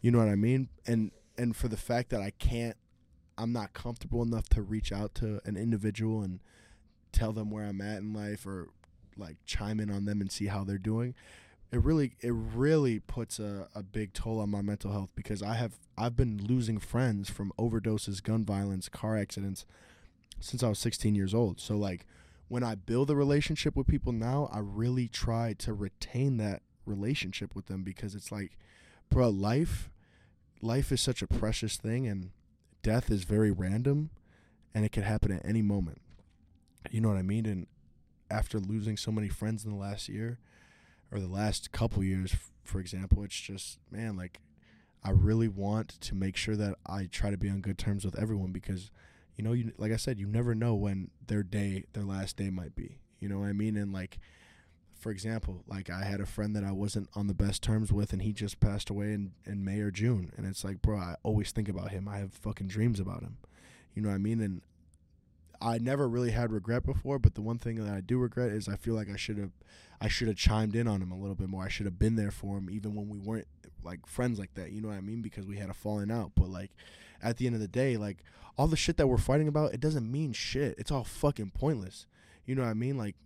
You 0.00 0.12
know 0.12 0.18
what 0.18 0.28
I 0.28 0.36
mean? 0.36 0.68
And 0.86 1.10
and 1.36 1.56
for 1.56 1.68
the 1.68 1.76
fact 1.76 2.10
that 2.10 2.20
I 2.20 2.30
can't 2.30 2.76
I'm 3.36 3.52
not 3.52 3.72
comfortable 3.72 4.22
enough 4.22 4.48
to 4.50 4.62
reach 4.62 4.92
out 4.92 5.14
to 5.16 5.40
an 5.44 5.56
individual 5.56 6.22
and 6.22 6.38
tell 7.10 7.32
them 7.32 7.50
where 7.50 7.64
I'm 7.64 7.80
at 7.80 7.98
in 7.98 8.12
life 8.12 8.46
or 8.46 8.68
like 9.16 9.36
chime 9.44 9.80
in 9.80 9.90
on 9.90 10.04
them 10.04 10.20
and 10.20 10.30
see 10.30 10.46
how 10.46 10.62
they're 10.62 10.78
doing. 10.78 11.14
It 11.74 11.82
really 11.82 12.12
it 12.20 12.30
really 12.32 13.00
puts 13.00 13.40
a, 13.40 13.66
a 13.74 13.82
big 13.82 14.12
toll 14.12 14.38
on 14.38 14.48
my 14.48 14.62
mental 14.62 14.92
health 14.92 15.10
because 15.16 15.42
I 15.42 15.54
have 15.54 15.72
I've 15.98 16.16
been 16.16 16.40
losing 16.40 16.78
friends 16.78 17.30
from 17.30 17.52
overdoses, 17.58 18.22
gun 18.22 18.44
violence, 18.44 18.88
car 18.88 19.16
accidents 19.16 19.66
since 20.38 20.62
I 20.62 20.68
was 20.68 20.78
16 20.78 21.16
years 21.16 21.34
old. 21.34 21.60
So 21.60 21.76
like 21.76 22.06
when 22.46 22.62
I 22.62 22.76
build 22.76 23.10
a 23.10 23.16
relationship 23.16 23.74
with 23.74 23.88
people 23.88 24.12
now, 24.12 24.48
I 24.52 24.60
really 24.60 25.08
try 25.08 25.52
to 25.58 25.74
retain 25.74 26.36
that 26.36 26.62
relationship 26.86 27.56
with 27.56 27.66
them 27.66 27.82
because 27.82 28.14
it's 28.14 28.30
like 28.30 28.56
bro, 29.10 29.28
life 29.28 29.90
life 30.62 30.92
is 30.92 31.00
such 31.00 31.22
a 31.22 31.26
precious 31.26 31.76
thing 31.76 32.06
and 32.06 32.30
death 32.84 33.10
is 33.10 33.24
very 33.24 33.50
random 33.50 34.10
and 34.72 34.84
it 34.84 34.92
could 34.92 35.02
happen 35.02 35.32
at 35.32 35.44
any 35.44 35.62
moment. 35.62 36.00
You 36.88 37.00
know 37.00 37.08
what 37.08 37.18
I 37.18 37.22
mean? 37.22 37.46
And 37.46 37.66
after 38.30 38.60
losing 38.60 38.96
so 38.96 39.10
many 39.10 39.28
friends 39.28 39.64
in 39.64 39.72
the 39.72 39.76
last 39.76 40.08
year 40.08 40.38
or 41.14 41.20
the 41.20 41.28
last 41.28 41.70
couple 41.70 42.02
years, 42.02 42.34
for 42.64 42.80
example, 42.80 43.22
it's 43.22 43.38
just, 43.38 43.78
man, 43.90 44.16
like, 44.16 44.40
I 45.04 45.10
really 45.10 45.48
want 45.48 45.88
to 46.00 46.14
make 46.14 46.36
sure 46.36 46.56
that 46.56 46.74
I 46.86 47.06
try 47.06 47.30
to 47.30 47.36
be 47.36 47.48
on 47.48 47.60
good 47.60 47.78
terms 47.78 48.04
with 48.04 48.18
everyone 48.18 48.50
because, 48.50 48.90
you 49.36 49.44
know, 49.44 49.52
you 49.52 49.72
like 49.78 49.92
I 49.92 49.96
said, 49.96 50.18
you 50.18 50.26
never 50.26 50.54
know 50.54 50.74
when 50.74 51.10
their 51.26 51.42
day, 51.42 51.84
their 51.92 52.04
last 52.04 52.36
day 52.36 52.50
might 52.50 52.74
be. 52.74 52.98
You 53.20 53.28
know 53.28 53.38
what 53.38 53.48
I 53.48 53.52
mean? 53.52 53.76
And 53.76 53.92
like, 53.92 54.18
for 54.98 55.10
example, 55.10 55.62
like 55.68 55.90
I 55.90 56.04
had 56.04 56.20
a 56.20 56.26
friend 56.26 56.56
that 56.56 56.64
I 56.64 56.72
wasn't 56.72 57.10
on 57.14 57.26
the 57.26 57.34
best 57.34 57.62
terms 57.62 57.92
with, 57.92 58.12
and 58.12 58.22
he 58.22 58.32
just 58.32 58.58
passed 58.58 58.90
away 58.90 59.12
in 59.12 59.32
in 59.44 59.64
May 59.64 59.80
or 59.80 59.90
June, 59.90 60.32
and 60.36 60.46
it's 60.46 60.64
like, 60.64 60.80
bro, 60.80 60.96
I 60.98 61.16
always 61.22 61.52
think 61.52 61.68
about 61.68 61.90
him. 61.90 62.08
I 62.08 62.18
have 62.18 62.32
fucking 62.32 62.68
dreams 62.68 62.98
about 62.98 63.22
him. 63.22 63.36
You 63.94 64.02
know 64.02 64.08
what 64.08 64.16
I 64.16 64.18
mean? 64.18 64.40
And 64.40 64.62
I 65.64 65.78
never 65.78 66.06
really 66.06 66.30
had 66.30 66.52
regret 66.52 66.84
before, 66.84 67.18
but 67.18 67.34
the 67.34 67.40
one 67.40 67.58
thing 67.58 67.76
that 67.76 67.92
I 67.92 68.02
do 68.02 68.18
regret 68.18 68.52
is 68.52 68.68
I 68.68 68.76
feel 68.76 68.94
like 68.94 69.08
I 69.08 69.16
should 69.16 69.38
have 69.38 69.52
I 70.00 70.08
should 70.08 70.28
have 70.28 70.36
chimed 70.36 70.76
in 70.76 70.86
on 70.86 71.00
him 71.00 71.10
a 71.10 71.18
little 71.18 71.34
bit 71.34 71.48
more. 71.48 71.64
I 71.64 71.68
should 71.68 71.86
have 71.86 71.98
been 71.98 72.16
there 72.16 72.30
for 72.30 72.58
him 72.58 72.68
even 72.70 72.94
when 72.94 73.08
we 73.08 73.18
weren't 73.18 73.46
like 73.82 74.06
friends 74.06 74.38
like 74.38 74.52
that. 74.54 74.72
You 74.72 74.82
know 74.82 74.88
what 74.88 74.98
I 74.98 75.00
mean? 75.00 75.22
Because 75.22 75.46
we 75.46 75.56
had 75.56 75.70
a 75.70 75.74
falling 75.74 76.10
out. 76.10 76.32
But 76.34 76.50
like 76.50 76.70
at 77.22 77.38
the 77.38 77.46
end 77.46 77.54
of 77.54 77.62
the 77.62 77.68
day, 77.68 77.96
like 77.96 78.18
all 78.58 78.66
the 78.66 78.76
shit 78.76 78.98
that 78.98 79.06
we're 79.06 79.16
fighting 79.16 79.48
about, 79.48 79.72
it 79.72 79.80
doesn't 79.80 80.10
mean 80.10 80.34
shit. 80.34 80.74
It's 80.76 80.90
all 80.90 81.04
fucking 81.04 81.52
pointless. 81.52 82.06
You 82.44 82.54
know 82.54 82.62
what 82.62 82.68
I 82.68 82.74
mean? 82.74 82.98
Like 82.98 83.16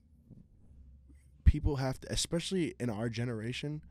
people 1.45 1.77
have 1.77 2.01
to 2.03 2.13
especially 2.13 2.75
in 2.79 2.89
our 2.89 3.09
generation, 3.09 3.83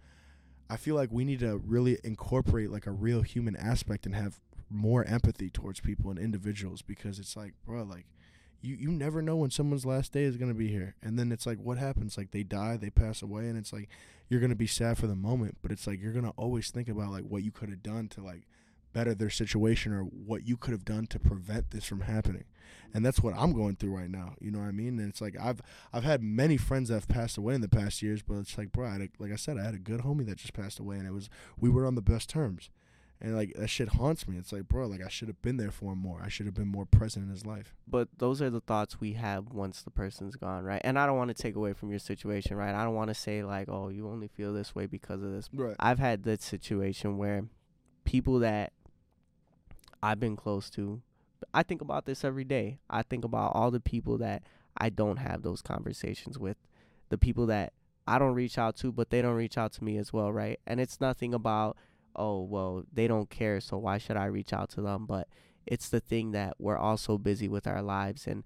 I 0.70 0.78
feel 0.78 0.96
like 0.96 1.12
we 1.12 1.26
need 1.26 1.40
to 1.40 1.58
really 1.58 1.98
incorporate 2.04 2.72
like 2.72 2.88
a 2.88 2.92
real 2.92 3.24
human 3.24 3.58
aspect 3.58 4.06
and 4.06 4.16
have 4.16 4.40
more 4.70 5.04
empathy 5.06 5.50
towards 5.50 5.80
people 5.80 6.10
and 6.12 6.20
individuals 6.20 6.82
because 6.82 7.20
it's 7.20 7.36
like, 7.36 7.54
bro, 7.66 7.84
like 7.84 8.06
you 8.62 8.76
you 8.76 8.90
never 8.90 9.22
know 9.22 9.36
when 9.36 9.52
someone's 9.52 9.86
last 9.86 10.14
day 10.14 10.24
is 10.24 10.38
going 10.38 10.52
to 10.52 10.58
be 10.58 10.70
here. 10.70 10.96
And 11.02 11.18
then 11.18 11.32
it's 11.32 11.46
like 11.46 11.60
what 11.60 11.78
happens? 11.78 12.18
Like 12.18 12.32
they 12.32 12.44
die, 12.44 12.78
they 12.78 12.90
pass 12.90 13.22
away 13.22 13.48
and 13.48 13.58
it's 13.58 13.74
like 13.74 13.90
you're 14.30 14.40
going 14.40 14.50
to 14.50 14.56
be 14.56 14.68
sad 14.68 14.98
for 14.98 15.08
the 15.08 15.16
moment, 15.16 15.58
but 15.62 15.72
it's 15.72 15.88
like 15.88 16.02
you're 16.02 16.14
going 16.14 16.26
to 16.26 16.34
always 16.38 16.70
think 16.70 16.90
about 16.90 17.12
like 17.12 17.24
what 17.24 17.44
you 17.44 17.52
could 17.52 17.70
have 17.70 17.84
done 17.84 18.08
to 18.10 18.22
like 18.22 18.44
better 18.94 19.14
their 19.14 19.30
situation 19.30 19.94
or 19.94 20.02
what 20.02 20.48
you 20.48 20.58
could 20.58 20.72
have 20.72 20.86
done 20.86 21.06
to 21.08 21.20
prevent 21.20 21.72
this 21.72 21.86
from 21.86 22.02
happening. 22.02 22.46
And 22.94 23.06
that's 23.06 23.22
what 23.22 23.36
I'm 23.38 23.54
going 23.54 23.76
through 23.76 23.96
right 23.96 24.10
now. 24.10 24.34
You 24.40 24.52
know 24.52 24.60
what 24.60 24.68
I 24.68 24.72
mean? 24.72 25.00
And 25.00 25.10
it's 25.10 25.22
like 25.22 25.36
I've 25.40 25.62
I've 25.94 26.04
had 26.04 26.24
many 26.24 26.58
friends 26.58 26.90
that 26.90 26.96
have 26.96 27.08
passed 27.08 27.38
away 27.38 27.54
in 27.54 27.62
the 27.62 27.70
past 27.70 28.02
years, 28.02 28.22
but 28.22 28.36
it's 28.36 28.58
like, 28.58 28.72
bro, 28.72 28.98
like 29.20 29.32
I 29.32 29.36
said, 29.36 29.58
I 29.58 29.64
had 29.64 29.76
a 29.76 29.80
good 29.80 30.02
homie 30.02 30.26
that 30.26 30.38
just 30.38 30.54
passed 30.54 30.80
away, 30.80 30.98
and 30.98 31.08
it 31.08 31.14
was 31.14 31.30
we 31.60 31.70
were 31.70 31.86
on 31.86 31.96
the 31.96 32.02
best 32.02 32.30
terms, 32.30 32.70
and 33.20 33.36
like 33.36 33.54
that 33.56 33.68
shit 33.68 33.90
haunts 33.90 34.28
me. 34.28 34.38
It's 34.38 34.52
like, 34.52 34.68
bro, 34.68 34.88
like 34.88 35.02
I 35.04 35.10
should 35.10 35.28
have 35.28 35.42
been 35.42 35.58
there 35.58 35.72
for 35.72 35.94
him 35.94 36.00
more. 36.00 36.22
I 36.24 36.30
should 36.30 36.46
have 36.46 36.56
been 36.56 36.68
more 36.68 36.86
present 36.86 37.26
in 37.26 37.32
his 37.32 37.46
life. 37.46 37.76
But 37.88 38.10
those 38.18 38.42
are 38.42 38.50
the 38.50 38.62
thoughts 38.62 39.00
we 39.00 39.14
have 39.14 39.50
once 39.52 39.82
the 39.82 39.90
person's 39.90 40.36
gone, 40.36 40.64
right? 40.64 40.82
And 40.84 41.00
I 41.00 41.06
don't 41.06 41.18
want 41.18 41.36
to 41.36 41.42
take 41.42 41.56
away 41.56 41.74
from 41.74 41.90
your 41.90 42.00
situation, 42.00 42.58
right? 42.58 42.76
I 42.76 42.84
don't 42.84 42.96
want 42.96 43.10
to 43.10 43.16
say 43.16 43.44
like, 43.44 43.70
oh, 43.70 43.90
you 43.90 44.08
only 44.08 44.28
feel 44.28 44.54
this 44.54 44.76
way 44.76 44.86
because 44.86 45.24
of 45.24 45.32
this. 45.32 45.50
Right. 45.54 45.76
I've 45.80 46.00
had 46.00 46.24
that 46.24 46.42
situation 46.42 47.18
where 47.18 47.46
people 48.06 48.40
that 48.40 48.74
I've 50.04 50.20
been 50.20 50.36
close 50.36 50.70
to, 50.72 51.02
I 51.54 51.64
think 51.64 51.82
about 51.82 52.06
this 52.06 52.24
every 52.24 52.44
day. 52.44 52.80
I 52.90 53.02
think 53.02 53.26
about 53.26 53.54
all 53.56 53.72
the 53.72 53.80
people 53.80 54.18
that 54.20 54.44
I 54.78 54.90
don't 54.90 55.18
have 55.18 55.42
those 55.42 55.64
conversations 55.64 56.38
with, 56.38 56.58
the 57.10 57.18
people 57.18 57.48
that 57.48 57.74
I 58.08 58.20
don't 58.20 58.36
reach 58.36 58.58
out 58.58 58.76
to, 58.78 58.92
but 58.92 59.10
they 59.10 59.22
don't 59.22 59.36
reach 59.36 59.58
out 59.58 59.74
to 59.74 59.84
me 59.84 59.98
as 59.98 60.14
well, 60.14 60.32
right? 60.32 60.60
And 60.68 60.80
it's 60.80 61.02
nothing 61.02 61.34
about, 61.34 61.76
oh, 62.18 62.42
well, 62.42 62.84
they 62.92 63.08
don't 63.08 63.30
care, 63.30 63.60
so 63.60 63.78
why 63.78 63.98
should 63.98 64.18
I 64.18 64.26
reach 64.26 64.54
out 64.54 64.70
to 64.72 64.82
them? 64.82 65.06
But 65.06 65.28
it's 65.66 65.90
the 65.90 66.00
thing 66.00 66.32
that 66.32 66.56
we're 66.60 66.78
all 66.78 66.98
so 66.98 67.18
busy 67.18 67.48
with 67.48 67.68
our 67.68 67.82
lives 67.82 68.26
and 68.26 68.44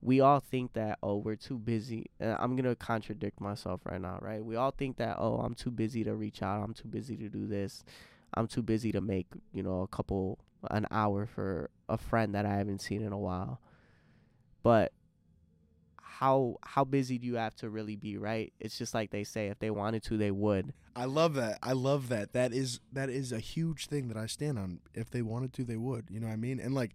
we 0.00 0.20
all 0.20 0.38
think 0.38 0.74
that 0.74 0.96
oh 1.02 1.16
we're 1.16 1.34
too 1.34 1.58
busy 1.58 2.06
and 2.20 2.36
i'm 2.38 2.54
gonna 2.54 2.76
contradict 2.76 3.40
myself 3.40 3.80
right 3.84 4.00
now 4.00 4.16
right? 4.22 4.44
We 4.44 4.54
all 4.54 4.70
think 4.70 4.98
that 4.98 5.16
oh 5.18 5.38
i'm 5.38 5.54
too 5.54 5.72
busy 5.72 6.04
to 6.04 6.14
reach 6.14 6.40
out 6.40 6.62
i'm 6.62 6.74
too 6.74 6.86
busy 6.86 7.16
to 7.16 7.28
do 7.28 7.48
this 7.48 7.82
i'm 8.34 8.46
too 8.46 8.62
busy 8.62 8.92
to 8.92 9.00
make 9.00 9.26
you 9.52 9.64
know 9.64 9.80
a 9.82 9.88
couple 9.88 10.38
an 10.70 10.86
hour 10.92 11.26
for 11.26 11.70
a 11.88 11.98
friend 11.98 12.34
that 12.34 12.46
i 12.46 12.54
haven't 12.54 12.80
seen 12.80 13.02
in 13.02 13.12
a 13.12 13.18
while. 13.18 13.60
But 14.62 14.92
how 16.18 16.56
how 16.64 16.84
busy 16.84 17.18
do 17.18 17.26
you 17.26 17.36
have 17.36 17.54
to 17.54 17.68
really 17.70 17.96
be 17.96 18.16
right 18.16 18.52
it's 18.58 18.76
just 18.76 18.94
like 18.94 19.10
they 19.10 19.24
say 19.24 19.48
if 19.48 19.58
they 19.58 19.70
wanted 19.70 20.02
to 20.02 20.16
they 20.16 20.30
would 20.30 20.72
I 20.96 21.04
love 21.04 21.34
that. 21.34 21.60
I 21.62 21.74
love 21.74 22.08
that. 22.08 22.32
That 22.32 22.52
is 22.52 22.80
that 22.92 23.08
is 23.08 23.30
a 23.30 23.38
huge 23.38 23.86
thing 23.86 24.08
that 24.08 24.16
I 24.16 24.26
stand 24.26 24.58
on. 24.58 24.80
If 24.94 25.10
they 25.10 25.22
wanted 25.22 25.52
to, 25.52 25.64
they 25.64 25.76
would. 25.76 26.06
You 26.10 26.18
know 26.18 26.26
what 26.26 26.32
I 26.32 26.36
mean? 26.36 26.58
And 26.58 26.74
like 26.74 26.90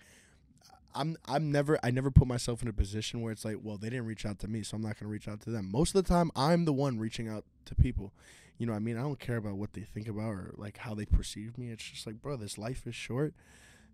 I'm 0.93 1.15
I'm 1.25 1.51
never 1.51 1.79
I 1.83 1.91
never 1.91 2.11
put 2.11 2.27
myself 2.27 2.61
in 2.61 2.67
a 2.67 2.73
position 2.73 3.21
where 3.21 3.31
it's 3.31 3.45
like, 3.45 3.57
well, 3.61 3.77
they 3.77 3.89
didn't 3.89 4.05
reach 4.05 4.25
out 4.25 4.39
to 4.39 4.49
me, 4.49 4.61
so 4.61 4.75
I'm 4.75 4.81
not 4.81 4.99
going 4.99 5.07
to 5.07 5.07
reach 5.07 5.29
out 5.29 5.39
to 5.41 5.51
them. 5.51 5.71
Most 5.71 5.95
of 5.95 6.03
the 6.03 6.07
time, 6.07 6.31
I'm 6.35 6.65
the 6.65 6.73
one 6.73 6.99
reaching 6.99 7.29
out 7.29 7.45
to 7.65 7.75
people. 7.75 8.11
You 8.57 8.67
know 8.67 8.73
what 8.73 8.77
I 8.77 8.81
mean? 8.81 8.97
I 8.97 9.01
don't 9.01 9.19
care 9.19 9.37
about 9.37 9.55
what 9.55 9.71
they 9.71 9.81
think 9.81 10.09
about 10.09 10.31
or 10.31 10.53
like 10.57 10.79
how 10.79 10.93
they 10.93 11.05
perceive 11.05 11.57
me. 11.57 11.69
It's 11.69 11.83
just 11.83 12.05
like, 12.05 12.21
bro, 12.21 12.35
this 12.35 12.57
life 12.57 12.85
is 12.85 12.95
short. 12.95 13.33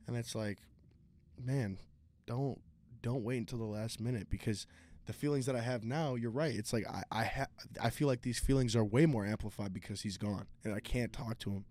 And 0.07 0.17
it's 0.17 0.33
like, 0.33 0.57
man, 1.39 1.77
don't 2.25 2.59
don't 3.03 3.23
wait 3.23 3.37
until 3.37 3.59
the 3.59 3.65
last 3.65 3.99
minute 3.99 4.27
because 4.29 4.65
the 5.09 5.13
feelings 5.13 5.47
that 5.47 5.55
I 5.55 5.61
have 5.61 5.83
now, 5.83 6.13
you're 6.13 6.29
right. 6.29 6.53
It's 6.55 6.71
like 6.71 6.85
I 6.87 7.01
I 7.09 7.23
ha- 7.23 7.47
I 7.81 7.89
feel 7.89 8.07
like 8.07 8.21
these 8.21 8.37
feelings 8.37 8.75
are 8.75 8.83
way 8.85 9.07
more 9.07 9.25
amplified 9.25 9.73
because 9.73 10.01
he's 10.01 10.17
gone 10.17 10.45
and 10.63 10.71
I 10.71 10.79
can't 10.79 11.11
talk 11.11 11.39
to 11.39 11.49
him. 11.49 11.65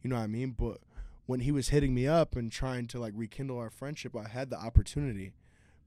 You 0.00 0.10
know 0.10 0.14
what 0.14 0.22
I 0.22 0.28
mean? 0.28 0.54
But 0.56 0.78
when 1.26 1.40
he 1.40 1.50
was 1.50 1.70
hitting 1.70 1.92
me 1.92 2.06
up 2.06 2.36
and 2.36 2.52
trying 2.52 2.86
to 2.88 3.00
like 3.00 3.12
rekindle 3.16 3.58
our 3.58 3.68
friendship, 3.68 4.14
I 4.14 4.28
had 4.28 4.48
the 4.48 4.56
opportunity. 4.56 5.32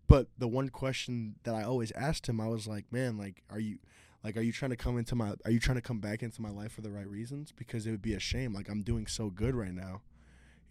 But 0.06 0.28
the 0.38 0.50
one 0.50 0.68
question 0.68 1.36
that 1.44 1.56
I 1.56 1.64
always 1.64 1.94
asked 1.94 2.28
him, 2.28 2.42
I 2.42 2.50
was 2.50 2.68
like, 2.68 2.92
"Man, 2.92 3.18
like 3.18 3.42
are 3.50 3.60
you 3.60 3.78
like 4.22 4.36
are 4.36 4.42
you 4.42 4.52
trying 4.52 4.72
to 4.72 4.78
come 4.78 4.98
into 4.98 5.16
my 5.16 5.32
are 5.46 5.52
you 5.52 5.62
trying 5.62 5.78
to 5.78 5.82
come 5.82 6.00
back 6.00 6.22
into 6.22 6.42
my 6.42 6.50
life 6.50 6.74
for 6.74 6.82
the 6.82 6.92
right 6.92 7.08
reasons? 7.08 7.54
Because 7.54 7.88
it 7.88 7.92
would 7.92 8.02
be 8.02 8.16
a 8.16 8.20
shame. 8.20 8.54
Like 8.54 8.68
I'm 8.68 8.84
doing 8.84 9.08
so 9.08 9.30
good 9.30 9.56
right 9.56 9.74
now. 9.74 10.02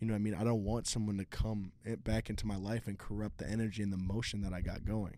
You 0.01 0.07
know 0.07 0.13
what 0.13 0.19
I 0.19 0.23
mean? 0.23 0.35
I 0.35 0.45
don't 0.45 0.65
want 0.65 0.87
someone 0.87 1.17
to 1.17 1.25
come 1.25 1.73
eh, 1.87 1.95
back 1.95 2.29
into 2.29 2.47
my 2.47 2.57
life 2.57 2.87
and 2.87 2.99
corrupt 2.99 3.39
the 3.39 3.49
energy 3.49 3.83
and 3.83 3.91
the 3.91 3.97
motion 3.97 4.43
that 4.43 4.53
I 4.53 4.61
got 4.61 4.85
going. 4.85 5.17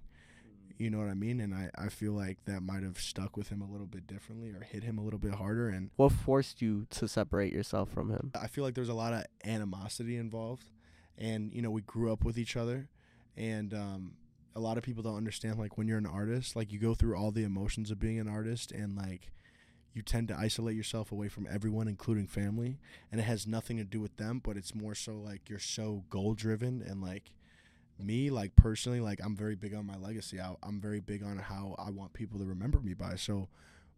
You 0.79 0.91
know 0.91 0.99
what 0.99 1.09
I 1.09 1.15
mean? 1.15 1.41
And 1.41 1.53
I, 1.53 1.71
I 1.77 1.89
feel 1.89 2.13
like 2.13 2.45
that 2.45 2.63
might 2.63 2.85
have 2.85 3.01
stuck 3.01 3.37
with 3.37 3.49
him 3.49 3.61
a 3.61 3.71
little 3.71 3.87
bit 3.87 4.07
differently 4.07 4.51
or 4.51 4.61
hit 4.61 4.85
him 4.85 4.97
a 4.97 5.03
little 5.03 5.19
bit 5.19 5.35
harder. 5.35 5.69
And 5.69 5.91
what 5.97 6.13
forced 6.13 6.63
you 6.63 6.87
to 6.91 7.09
separate 7.09 7.53
yourself 7.53 7.91
from 7.91 8.11
him 8.11 8.31
I 8.41 8.47
feel 8.47 8.63
like 8.63 8.75
there's 8.75 8.89
a 8.89 8.95
lot 8.95 9.13
of 9.13 9.25
animosity 9.45 10.17
involved. 10.17 10.71
And, 11.17 11.53
you 11.53 11.63
know, 11.63 11.71
we 11.71 11.83
grew 11.83 12.13
up 12.13 12.25
with 12.25 12.39
each 12.39 12.57
other. 12.57 12.89
And 13.37 13.75
um, 13.75 14.13
a 14.55 14.61
lot 14.61 14.79
of 14.79 14.85
people 14.85 15.03
don't 15.03 15.17
understand, 15.17 15.59
like, 15.59 15.77
when 15.77 15.89
you're 15.89 15.99
an 15.99 16.07
artist, 16.07 16.55
like, 16.55 16.73
you 16.73 16.79
go 16.79 16.95
through 16.95 17.17
all 17.17 17.33
the 17.33 17.43
emotions 17.43 17.91
of 17.91 17.99
being 17.99 18.21
an 18.21 18.29
artist. 18.29 18.71
And, 18.71 18.97
like, 18.97 19.33
you 19.99 20.03
tend 20.03 20.29
to 20.29 20.39
isolate 20.39 20.77
yourself 20.77 21.11
away 21.11 21.29
from 21.29 21.49
everyone, 21.51 21.89
including 21.89 22.27
family, 22.27 22.79
and 23.11 23.21
it 23.21 23.25
has 23.25 23.49
nothing 23.49 23.79
to 23.79 23.85
do 23.85 24.01
with 24.01 24.17
them, 24.17 24.41
but 24.43 24.57
it's 24.57 24.73
more 24.75 24.95
so 24.95 25.15
like 25.15 25.49
you're 25.49 25.59
so 25.59 26.05
goal 26.09 26.35
driven 26.35 26.83
and 26.87 27.03
like 27.03 27.33
me, 27.99 28.31
like 28.31 28.55
personally, 28.57 29.01
like 29.01 29.21
I'm 29.23 29.37
very 29.37 29.55
big 29.55 29.75
on 29.75 29.87
my 29.87 29.97
legacy. 29.97 30.41
I, 30.41 30.55
I'm 30.63 30.81
very 30.81 31.01
big 31.01 31.23
on 31.23 31.39
how 31.39 31.75
I 31.79 31.91
want 31.91 32.13
people 32.13 32.39
to 32.39 32.45
remember 32.45 32.81
me 32.81 32.95
by. 32.95 33.17
So 33.17 33.49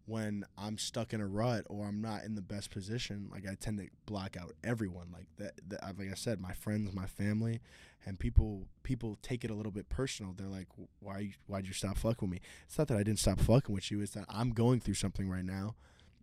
when 0.05 0.43
I'm 0.57 0.77
stuck 0.77 1.13
in 1.13 1.21
a 1.21 1.27
rut 1.27 1.65
or 1.69 1.85
I'm 1.85 2.01
not 2.01 2.23
in 2.23 2.35
the 2.35 2.41
best 2.41 2.71
position, 2.71 3.29
like 3.31 3.45
I 3.47 3.55
tend 3.55 3.77
to 3.79 3.87
block 4.05 4.35
out 4.37 4.53
everyone. 4.63 5.07
Like 5.13 5.27
that, 5.37 5.53
that 5.69 5.97
like 5.97 6.11
I 6.11 6.15
said, 6.15 6.41
my 6.41 6.53
friends, 6.53 6.93
my 6.93 7.05
family, 7.05 7.61
and 8.05 8.19
people 8.19 8.67
people 8.83 9.17
take 9.21 9.43
it 9.43 9.51
a 9.51 9.53
little 9.53 9.71
bit 9.71 9.89
personal. 9.89 10.33
They're 10.35 10.47
like, 10.47 10.67
"Why 10.99 11.33
why'd 11.47 11.67
you 11.67 11.73
stop 11.73 11.97
fucking 11.97 12.29
with 12.29 12.31
me?" 12.31 12.41
It's 12.67 12.77
not 12.77 12.87
that 12.87 12.97
I 12.97 13.03
didn't 13.03 13.19
stop 13.19 13.39
fucking 13.39 13.73
with 13.73 13.91
you. 13.91 14.01
It's 14.01 14.13
that 14.13 14.25
I'm 14.27 14.51
going 14.51 14.79
through 14.79 14.95
something 14.95 15.29
right 15.29 15.45
now, 15.45 15.75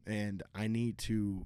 and 0.07 0.43
I 0.55 0.67
need 0.67 0.99
to 0.99 1.45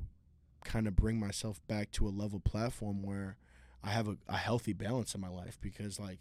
kind 0.64 0.87
of 0.87 0.97
bring 0.97 1.18
myself 1.18 1.61
back 1.66 1.90
to 1.92 2.07
a 2.07 2.11
level 2.11 2.40
platform 2.40 3.03
where 3.03 3.37
I 3.85 3.90
have 3.90 4.09
a, 4.09 4.16
a 4.29 4.37
healthy 4.37 4.73
balance 4.73 5.14
in 5.14 5.21
my 5.21 5.29
life 5.29 5.59
because 5.61 5.99
like 5.99 6.18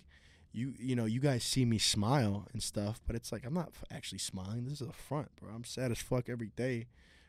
you 0.53 0.73
you 0.79 0.95
know 0.95 1.05
you 1.05 1.19
guys 1.19 1.43
see 1.43 1.63
me 1.63 1.77
smile 1.77 2.45
and 2.51 2.61
stuff 2.61 2.99
but 3.07 3.15
it's 3.15 3.31
like 3.31 3.45
i'm 3.45 3.53
not 3.53 3.71
actually 3.91 4.17
smiling. 4.19 4.65
This 4.65 4.81
is 4.81 4.87
a 4.87 4.93
front 4.93 5.29
bro. 5.39 5.53
I'm 5.53 5.63
sad 5.63 5.91
as 5.91 5.99
fuck 5.99 6.29
every 6.29 6.51
day. 6.55 6.87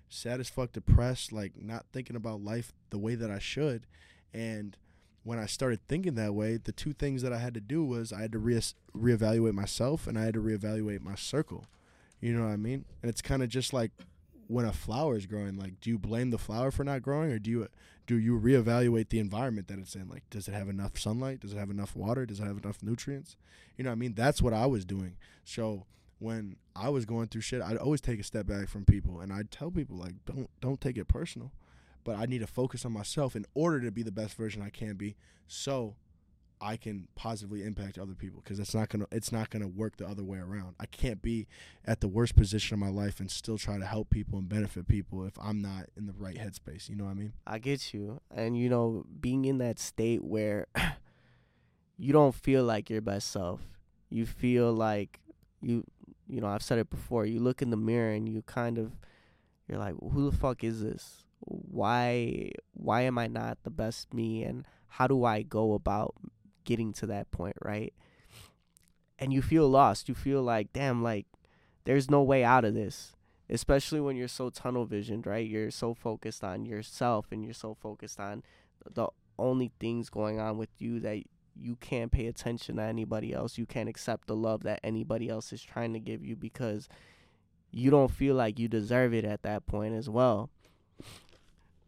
Sad 0.08 0.40
as 0.40 0.48
fuck 0.48 0.72
depressed 0.72 1.32
like 1.32 1.52
not 1.60 1.86
thinking 1.92 2.16
about 2.16 2.42
life 2.42 2.72
the 2.90 2.98
way 2.98 3.14
that 3.14 3.30
i 3.30 3.38
should. 3.38 3.86
And 4.34 4.76
when 5.24 5.38
i 5.38 5.46
started 5.46 5.80
thinking 5.88 6.14
that 6.14 6.34
way 6.34 6.56
the 6.56 6.72
two 6.72 6.92
things 6.92 7.22
that 7.22 7.32
i 7.32 7.38
had 7.38 7.54
to 7.54 7.60
do 7.60 7.84
was 7.84 8.12
i 8.12 8.20
had 8.20 8.32
to 8.32 8.38
re- 8.38 8.60
reevaluate 8.96 9.52
myself 9.54 10.06
and 10.06 10.18
i 10.18 10.24
had 10.24 10.34
to 10.34 10.42
reevaluate 10.42 11.00
my 11.00 11.14
circle. 11.14 11.66
You 12.20 12.34
know 12.34 12.44
what 12.44 12.52
i 12.52 12.56
mean? 12.56 12.84
And 13.02 13.08
it's 13.08 13.22
kind 13.22 13.42
of 13.42 13.48
just 13.48 13.72
like 13.72 13.92
when 14.48 14.66
a 14.66 14.72
flower 14.72 15.16
is 15.16 15.26
growing 15.26 15.56
like 15.56 15.80
do 15.80 15.88
you 15.88 15.98
blame 15.98 16.30
the 16.30 16.38
flower 16.38 16.70
for 16.70 16.84
not 16.84 17.00
growing 17.00 17.30
or 17.30 17.38
do 17.38 17.50
you 17.50 17.68
do 18.06 18.18
you 18.18 18.38
reevaluate 18.38 19.08
the 19.08 19.18
environment 19.18 19.68
that 19.68 19.78
it's 19.78 19.94
in? 19.94 20.08
Like 20.08 20.28
does 20.30 20.48
it 20.48 20.54
have 20.54 20.68
enough 20.68 20.98
sunlight? 20.98 21.40
Does 21.40 21.52
it 21.52 21.58
have 21.58 21.70
enough 21.70 21.96
water? 21.96 22.26
Does 22.26 22.40
it 22.40 22.44
have 22.44 22.58
enough 22.58 22.82
nutrients? 22.82 23.36
You 23.76 23.84
know 23.84 23.90
what 23.90 23.96
i 23.96 23.98
mean? 23.98 24.14
That's 24.14 24.42
what 24.42 24.52
i 24.52 24.66
was 24.66 24.84
doing. 24.84 25.16
So 25.44 25.86
when 26.18 26.54
i 26.76 26.88
was 26.88 27.04
going 27.04 27.26
through 27.26 27.40
shit 27.40 27.60
i'd 27.60 27.76
always 27.76 28.00
take 28.00 28.20
a 28.20 28.22
step 28.22 28.46
back 28.46 28.68
from 28.68 28.84
people 28.84 29.18
and 29.18 29.32
i'd 29.32 29.50
tell 29.50 29.72
people 29.72 29.96
like 29.96 30.14
don't 30.24 30.48
don't 30.60 30.80
take 30.80 30.96
it 30.96 31.08
personal 31.08 31.50
but 32.04 32.16
i 32.16 32.26
need 32.26 32.38
to 32.38 32.46
focus 32.46 32.84
on 32.84 32.92
myself 32.92 33.34
in 33.34 33.44
order 33.54 33.80
to 33.80 33.90
be 33.90 34.04
the 34.04 34.12
best 34.12 34.36
version 34.36 34.62
i 34.62 34.70
can 34.70 34.94
be. 34.94 35.16
So 35.46 35.96
I 36.62 36.76
can 36.76 37.08
positively 37.16 37.64
impact 37.64 37.98
other 37.98 38.14
people 38.14 38.40
because 38.42 38.60
it's 38.60 38.74
not 38.74 38.88
gonna 38.88 39.06
it's 39.10 39.32
not 39.32 39.50
gonna 39.50 39.66
work 39.66 39.96
the 39.96 40.06
other 40.06 40.22
way 40.22 40.38
around. 40.38 40.76
I 40.78 40.86
can't 40.86 41.20
be 41.20 41.48
at 41.84 42.00
the 42.00 42.06
worst 42.06 42.36
position 42.36 42.74
of 42.74 42.78
my 42.78 42.88
life 42.88 43.18
and 43.18 43.28
still 43.28 43.58
try 43.58 43.78
to 43.78 43.84
help 43.84 44.10
people 44.10 44.38
and 44.38 44.48
benefit 44.48 44.86
people 44.86 45.24
if 45.24 45.36
I'm 45.42 45.60
not 45.60 45.86
in 45.96 46.06
the 46.06 46.12
right 46.12 46.36
headspace. 46.36 46.88
You 46.88 46.94
know 46.94 47.04
what 47.04 47.10
I 47.10 47.14
mean? 47.14 47.32
I 47.46 47.58
get 47.58 47.92
you, 47.92 48.20
and 48.34 48.56
you 48.56 48.68
know, 48.68 49.04
being 49.20 49.44
in 49.44 49.58
that 49.58 49.80
state 49.80 50.22
where 50.22 50.68
you 51.98 52.12
don't 52.12 52.34
feel 52.34 52.62
like 52.62 52.88
your 52.88 53.00
best 53.00 53.32
self, 53.32 53.60
you 54.08 54.24
feel 54.24 54.72
like 54.72 55.18
you 55.60 55.84
you 56.28 56.40
know 56.40 56.46
I've 56.46 56.62
said 56.62 56.78
it 56.78 56.90
before. 56.90 57.26
You 57.26 57.40
look 57.40 57.60
in 57.60 57.70
the 57.70 57.76
mirror 57.76 58.12
and 58.12 58.28
you 58.28 58.42
kind 58.42 58.78
of 58.78 58.92
you're 59.68 59.78
like, 59.78 59.94
who 60.00 60.30
the 60.30 60.36
fuck 60.36 60.62
is 60.62 60.80
this? 60.80 61.24
Why 61.40 62.52
why 62.72 63.02
am 63.02 63.18
I 63.18 63.26
not 63.26 63.58
the 63.64 63.70
best 63.70 64.14
me? 64.14 64.44
And 64.44 64.64
how 64.86 65.08
do 65.08 65.24
I 65.24 65.42
go 65.42 65.72
about 65.72 66.14
getting 66.64 66.92
to 66.94 67.06
that 67.06 67.30
point, 67.30 67.56
right? 67.62 67.92
And 69.18 69.32
you 69.32 69.42
feel 69.42 69.68
lost. 69.68 70.08
You 70.08 70.14
feel 70.14 70.42
like, 70.42 70.72
damn, 70.72 71.02
like 71.02 71.26
there's 71.84 72.10
no 72.10 72.22
way 72.22 72.44
out 72.44 72.64
of 72.64 72.74
this. 72.74 73.14
Especially 73.50 74.00
when 74.00 74.16
you're 74.16 74.28
so 74.28 74.48
tunnel 74.50 74.86
visioned, 74.86 75.26
right? 75.26 75.46
You're 75.46 75.70
so 75.70 75.94
focused 75.94 76.42
on 76.42 76.64
yourself 76.64 77.26
and 77.30 77.44
you're 77.44 77.52
so 77.52 77.74
focused 77.74 78.18
on 78.18 78.42
the 78.90 79.08
only 79.38 79.70
things 79.78 80.08
going 80.08 80.40
on 80.40 80.56
with 80.56 80.70
you 80.78 81.00
that 81.00 81.22
you 81.60 81.76
can't 81.76 82.10
pay 82.10 82.26
attention 82.26 82.76
to 82.76 82.82
anybody 82.82 83.32
else. 83.32 83.58
You 83.58 83.66
can't 83.66 83.88
accept 83.88 84.26
the 84.26 84.36
love 84.36 84.62
that 84.62 84.80
anybody 84.82 85.28
else 85.28 85.52
is 85.52 85.62
trying 85.62 85.92
to 85.92 86.00
give 86.00 86.24
you 86.24 86.34
because 86.34 86.88
you 87.70 87.90
don't 87.90 88.10
feel 88.10 88.34
like 88.34 88.58
you 88.58 88.68
deserve 88.68 89.12
it 89.12 89.24
at 89.24 89.42
that 89.42 89.66
point 89.66 89.94
as 89.94 90.08
well. 90.08 90.50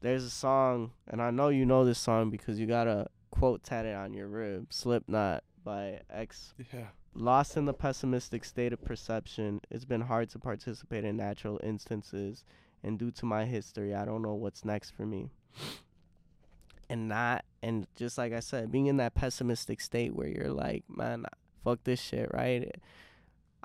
There's 0.00 0.24
a 0.24 0.30
song, 0.30 0.90
and 1.08 1.22
I 1.22 1.30
know 1.30 1.48
you 1.48 1.64
know 1.64 1.84
this 1.84 1.98
song 1.98 2.30
because 2.30 2.60
you 2.60 2.66
got 2.66 2.86
a 2.86 3.06
quote 3.34 3.64
tatted 3.64 3.96
on 3.96 4.14
your 4.14 4.28
rib 4.28 4.72
Slipknot 4.72 5.42
by 5.64 6.00
X. 6.08 6.54
Yeah. 6.72 6.86
Lost 7.14 7.56
in 7.56 7.64
the 7.64 7.72
pessimistic 7.72 8.44
state 8.44 8.72
of 8.72 8.84
perception, 8.84 9.60
it's 9.70 9.84
been 9.84 10.02
hard 10.02 10.30
to 10.30 10.38
participate 10.38 11.04
in 11.04 11.16
natural 11.16 11.60
instances, 11.62 12.44
and 12.82 12.98
due 12.98 13.10
to 13.12 13.26
my 13.26 13.44
history, 13.44 13.94
I 13.94 14.04
don't 14.04 14.22
know 14.22 14.34
what's 14.34 14.64
next 14.64 14.90
for 14.90 15.04
me. 15.04 15.30
And 16.88 17.08
not, 17.08 17.44
and 17.62 17.86
just 17.96 18.18
like 18.18 18.32
I 18.32 18.40
said, 18.40 18.70
being 18.70 18.86
in 18.86 18.98
that 18.98 19.14
pessimistic 19.14 19.80
state 19.80 20.14
where 20.14 20.28
you're 20.28 20.52
like, 20.52 20.84
man, 20.88 21.24
fuck 21.64 21.82
this 21.84 22.00
shit, 22.00 22.30
right? 22.32 22.70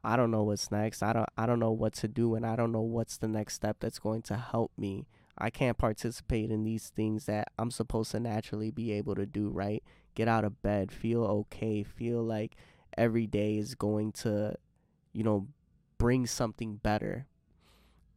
I 0.03 0.15
don't 0.15 0.31
know 0.31 0.43
what's 0.43 0.71
next. 0.71 1.03
I 1.03 1.13
don't, 1.13 1.29
I 1.37 1.45
don't 1.45 1.59
know 1.59 1.71
what 1.71 1.93
to 1.95 2.07
do, 2.07 2.33
and 2.35 2.45
I 2.45 2.55
don't 2.55 2.71
know 2.71 2.81
what's 2.81 3.17
the 3.17 3.27
next 3.27 3.55
step 3.55 3.77
that's 3.79 3.99
going 3.99 4.23
to 4.23 4.35
help 4.35 4.71
me 4.77 5.05
I 5.39 5.49
can't 5.49 5.77
participate 5.77 6.51
in 6.51 6.63
these 6.63 6.89
things 6.89 7.25
that 7.25 7.49
I'm 7.57 7.71
supposed 7.71 8.11
to 8.11 8.19
naturally 8.19 8.71
be 8.71 8.91
able 8.91 9.15
to 9.15 9.25
do, 9.25 9.49
right? 9.49 9.83
Get 10.15 10.27
out 10.27 10.43
of 10.43 10.61
bed, 10.61 10.91
feel 10.91 11.23
okay, 11.23 11.83
feel 11.83 12.21
like 12.23 12.55
every 12.97 13.25
day 13.25 13.57
is 13.57 13.75
going 13.75 14.11
to, 14.11 14.55
you 15.13 15.23
know, 15.23 15.47
bring 15.97 16.25
something 16.25 16.75
better. 16.75 17.27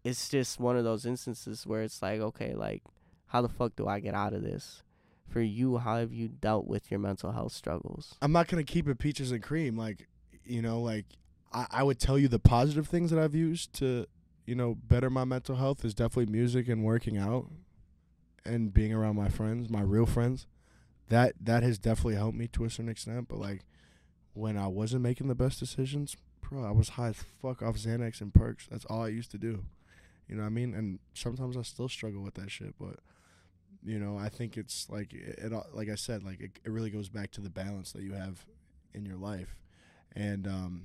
It's 0.02 0.28
just 0.28 0.58
one 0.58 0.76
of 0.76 0.84
those 0.84 1.06
instances 1.06 1.66
where 1.66 1.82
it's 1.82 2.02
like, 2.02 2.20
okay, 2.20 2.54
like, 2.54 2.82
how 3.26 3.40
the 3.40 3.48
fuck 3.48 3.76
do 3.76 3.86
I 3.86 4.00
get 4.00 4.14
out 4.14 4.32
of 4.32 4.42
this? 4.42 4.82
For 5.28 5.40
you, 5.40 5.78
how 5.78 5.98
have 5.98 6.12
you 6.12 6.28
dealt 6.28 6.66
with 6.66 6.90
your 6.90 7.00
mental 7.00 7.32
health 7.32 7.52
struggles? 7.52 8.16
I'm 8.20 8.32
not 8.32 8.48
gonna 8.48 8.64
keep 8.64 8.88
it 8.88 8.98
peaches 8.98 9.30
and 9.30 9.42
cream. 9.42 9.76
Like, 9.76 10.08
you 10.44 10.60
know, 10.60 10.80
like 10.80 11.06
I, 11.52 11.66
I 11.70 11.82
would 11.82 11.98
tell 11.98 12.18
you 12.18 12.28
the 12.28 12.38
positive 12.38 12.88
things 12.88 13.10
that 13.10 13.18
I've 13.18 13.34
used 13.34 13.72
to 13.74 14.06
you 14.44 14.54
know, 14.54 14.74
better 14.74 15.10
my 15.10 15.24
mental 15.24 15.56
health 15.56 15.84
is 15.84 15.94
definitely 15.94 16.32
music 16.32 16.68
and 16.68 16.84
working 16.84 17.16
out 17.16 17.46
and 18.44 18.72
being 18.74 18.92
around 18.92 19.16
my 19.16 19.28
friends, 19.28 19.70
my 19.70 19.82
real 19.82 20.06
friends. 20.06 20.46
That 21.08 21.34
that 21.40 21.62
has 21.62 21.78
definitely 21.78 22.16
helped 22.16 22.36
me 22.36 22.48
to 22.48 22.64
a 22.64 22.70
certain 22.70 22.88
extent. 22.88 23.28
But 23.28 23.38
like 23.38 23.64
when 24.34 24.56
I 24.56 24.66
wasn't 24.66 25.02
making 25.02 25.28
the 25.28 25.34
best 25.34 25.60
decisions, 25.60 26.16
bro, 26.40 26.64
I 26.64 26.70
was 26.70 26.90
high 26.90 27.08
as 27.08 27.16
fuck 27.40 27.62
off 27.62 27.76
Xanax 27.76 28.20
and 28.20 28.32
perks. 28.32 28.66
That's 28.70 28.84
all 28.86 29.02
I 29.02 29.08
used 29.08 29.30
to 29.32 29.38
do. 29.38 29.64
You 30.28 30.36
know 30.36 30.42
what 30.42 30.48
I 30.48 30.50
mean? 30.50 30.74
And 30.74 30.98
sometimes 31.14 31.56
I 31.56 31.62
still 31.62 31.88
struggle 31.88 32.22
with 32.22 32.34
that 32.34 32.50
shit, 32.50 32.74
but 32.80 33.00
you 33.84 33.98
know, 33.98 34.16
I 34.16 34.28
think 34.28 34.56
it's 34.56 34.88
like 34.88 35.12
it, 35.12 35.38
it 35.38 35.52
like 35.74 35.88
I 35.88 35.96
said, 35.96 36.22
like 36.22 36.40
it, 36.40 36.58
it 36.64 36.70
really 36.70 36.90
goes 36.90 37.08
back 37.08 37.30
to 37.32 37.40
the 37.40 37.50
balance 37.50 37.92
that 37.92 38.02
you 38.02 38.12
have 38.12 38.44
in 38.94 39.04
your 39.04 39.16
life. 39.16 39.56
And 40.14 40.46
um 40.46 40.84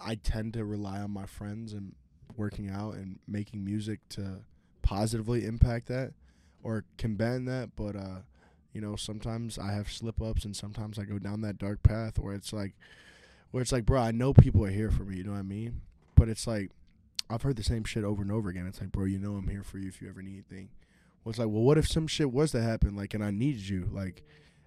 I 0.00 0.14
tend 0.14 0.54
to 0.54 0.64
rely 0.64 1.00
on 1.00 1.10
my 1.10 1.26
friends 1.26 1.72
and 1.72 1.94
working 2.36 2.70
out 2.70 2.94
and 2.94 3.18
making 3.26 3.64
music 3.64 4.00
to 4.10 4.38
positively 4.82 5.44
impact 5.44 5.86
that 5.88 6.12
or 6.62 6.84
combat 6.98 7.44
that. 7.46 7.70
But 7.76 7.96
uh, 7.96 8.20
you 8.72 8.80
know, 8.80 8.96
sometimes 8.96 9.58
I 9.58 9.72
have 9.72 9.90
slip 9.90 10.20
ups 10.20 10.44
and 10.44 10.54
sometimes 10.54 10.98
I 10.98 11.04
go 11.04 11.18
down 11.18 11.40
that 11.42 11.58
dark 11.58 11.82
path 11.82 12.18
where 12.18 12.34
it's 12.34 12.52
like 12.52 12.74
where 13.50 13.62
it's 13.62 13.72
like, 13.72 13.86
bro, 13.86 14.00
I 14.00 14.10
know 14.10 14.34
people 14.34 14.64
are 14.64 14.70
here 14.70 14.90
for 14.90 15.04
me, 15.04 15.18
you 15.18 15.24
know 15.24 15.32
what 15.32 15.38
I 15.38 15.42
mean? 15.42 15.80
But 16.14 16.28
it's 16.28 16.46
like 16.46 16.70
I've 17.28 17.42
heard 17.42 17.56
the 17.56 17.62
same 17.62 17.84
shit 17.84 18.04
over 18.04 18.22
and 18.22 18.30
over 18.30 18.48
again. 18.48 18.66
It's 18.66 18.80
like, 18.80 18.92
bro, 18.92 19.04
you 19.04 19.18
know 19.18 19.32
I'm 19.32 19.48
here 19.48 19.62
for 19.62 19.78
you 19.78 19.88
if 19.88 20.00
you 20.00 20.08
ever 20.08 20.22
need 20.22 20.44
anything. 20.50 20.68
Well, 21.24 21.30
it's 21.30 21.38
like, 21.38 21.48
well, 21.48 21.62
what 21.62 21.78
if 21.78 21.88
some 21.88 22.06
shit 22.06 22.30
was 22.30 22.52
to 22.52 22.62
happen, 22.62 22.94
like, 22.94 23.12
and 23.12 23.24
I 23.24 23.32
needed 23.32 23.68
you? 23.68 23.88
Like, 23.92 24.22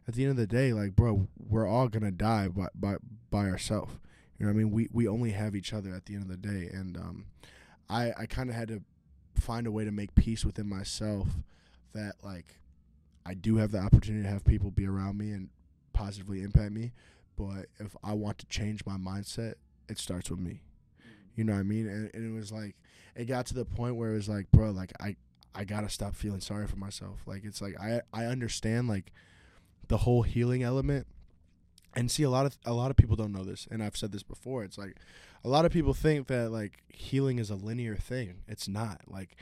at 0.09 0.15
the 0.15 0.23
end 0.23 0.31
of 0.31 0.37
the 0.37 0.47
day, 0.47 0.73
like, 0.73 0.95
bro, 0.95 1.27
we're 1.37 1.67
all 1.67 1.87
gonna 1.87 2.11
die 2.11 2.47
by 2.49 2.67
by 2.75 2.95
by 3.29 3.47
ourselves. 3.47 3.93
You 4.37 4.45
know 4.45 4.53
what 4.53 4.59
I 4.59 4.63
mean? 4.63 4.71
We 4.71 4.89
we 4.91 5.07
only 5.07 5.31
have 5.31 5.55
each 5.55 5.73
other 5.73 5.93
at 5.93 6.05
the 6.05 6.15
end 6.15 6.23
of 6.23 6.29
the 6.29 6.37
day, 6.37 6.67
and 6.73 6.97
um, 6.97 7.25
I 7.89 8.13
I 8.17 8.25
kind 8.25 8.49
of 8.49 8.55
had 8.55 8.67
to 8.69 8.81
find 9.39 9.67
a 9.67 9.71
way 9.71 9.85
to 9.85 9.91
make 9.91 10.13
peace 10.15 10.45
within 10.45 10.67
myself 10.67 11.27
that 11.93 12.15
like 12.23 12.55
I 13.25 13.33
do 13.33 13.57
have 13.57 13.71
the 13.71 13.79
opportunity 13.79 14.23
to 14.23 14.29
have 14.29 14.43
people 14.43 14.71
be 14.71 14.87
around 14.87 15.17
me 15.17 15.31
and 15.31 15.49
positively 15.93 16.41
impact 16.41 16.71
me, 16.71 16.93
but 17.37 17.67
if 17.79 17.95
I 18.03 18.13
want 18.13 18.37
to 18.39 18.45
change 18.47 18.85
my 18.85 18.95
mindset, 18.95 19.55
it 19.87 19.97
starts 19.97 20.29
with 20.29 20.39
me. 20.39 20.61
Mm-hmm. 21.01 21.11
You 21.35 21.43
know 21.43 21.53
what 21.53 21.59
I 21.59 21.63
mean? 21.63 21.87
And, 21.87 22.11
and 22.13 22.35
it 22.35 22.37
was 22.37 22.51
like 22.51 22.75
it 23.15 23.25
got 23.25 23.45
to 23.47 23.53
the 23.53 23.65
point 23.65 23.95
where 23.95 24.11
it 24.11 24.15
was 24.15 24.29
like, 24.29 24.49
bro, 24.51 24.71
like 24.71 24.93
I 24.99 25.15
I 25.55 25.63
gotta 25.65 25.89
stop 25.89 26.15
feeling 26.15 26.41
sorry 26.41 26.67
for 26.67 26.77
myself. 26.77 27.21
Like 27.25 27.43
it's 27.43 27.61
like 27.61 27.79
I 27.79 28.01
I 28.13 28.25
understand 28.25 28.87
like 28.87 29.11
the 29.87 29.97
whole 29.97 30.21
healing 30.21 30.63
element 30.63 31.07
and 31.95 32.09
see 32.11 32.23
a 32.23 32.29
lot 32.29 32.45
of 32.45 32.57
a 32.65 32.73
lot 32.73 32.91
of 32.91 32.97
people 32.97 33.15
don't 33.15 33.31
know 33.31 33.43
this 33.43 33.67
and 33.71 33.83
i've 33.83 33.97
said 33.97 34.11
this 34.11 34.23
before 34.23 34.63
it's 34.63 34.77
like 34.77 34.95
a 35.43 35.47
lot 35.47 35.65
of 35.65 35.71
people 35.71 35.93
think 35.93 36.27
that 36.27 36.51
like 36.51 36.83
healing 36.89 37.39
is 37.39 37.49
a 37.49 37.55
linear 37.55 37.95
thing 37.95 38.41
it's 38.47 38.67
not 38.67 39.01
like 39.07 39.35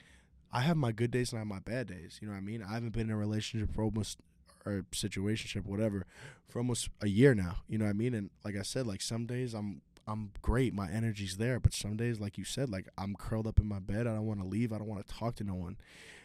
i 0.51 0.61
have 0.61 0.77
my 0.77 0.91
good 0.91 1.11
days 1.11 1.31
and 1.31 1.37
i 1.37 1.41
have 1.41 1.47
my 1.47 1.59
bad 1.59 1.87
days 1.87 2.19
you 2.21 2.27
know 2.27 2.33
what 2.33 2.39
i 2.39 2.41
mean 2.41 2.63
i 2.63 2.73
haven't 2.73 2.93
been 2.93 3.07
in 3.07 3.11
a 3.11 3.17
relationship 3.17 3.73
for 3.73 3.83
almost 3.83 4.17
or 4.65 4.85
situationship 4.91 5.65
whatever 5.65 6.05
for 6.47 6.59
almost 6.59 6.89
a 7.01 7.07
year 7.07 7.33
now 7.33 7.57
you 7.67 7.77
know 7.77 7.85
what 7.85 7.91
i 7.91 7.93
mean 7.93 8.13
and 8.13 8.29
like 8.43 8.55
i 8.55 8.61
said 8.61 8.87
like 8.87 9.01
some 9.01 9.25
days 9.25 9.53
i'm 9.53 9.81
I'm 10.07 10.31
great. 10.41 10.73
My 10.73 10.89
energy's 10.89 11.35
there. 11.37 11.59
But 11.59 11.73
some 11.73 11.97
days, 11.97 12.19
like 12.19 12.37
you 12.37 12.45
said, 12.45 12.69
like 12.69 12.87
I'm 12.97 13.15
curled 13.15 13.45
up 13.45 13.59
in 13.59 13.67
my 13.67 13.79
bed. 13.79 14.07
I 14.07 14.13
don't 14.13 14.25
want 14.25 14.39
to 14.39 14.47
leave. 14.47 14.71
I 14.71 14.77
don't 14.77 14.87
want 14.87 15.05
to 15.05 15.13
talk 15.13 15.35
to 15.35 15.43
no 15.43 15.53
one. 15.53 15.77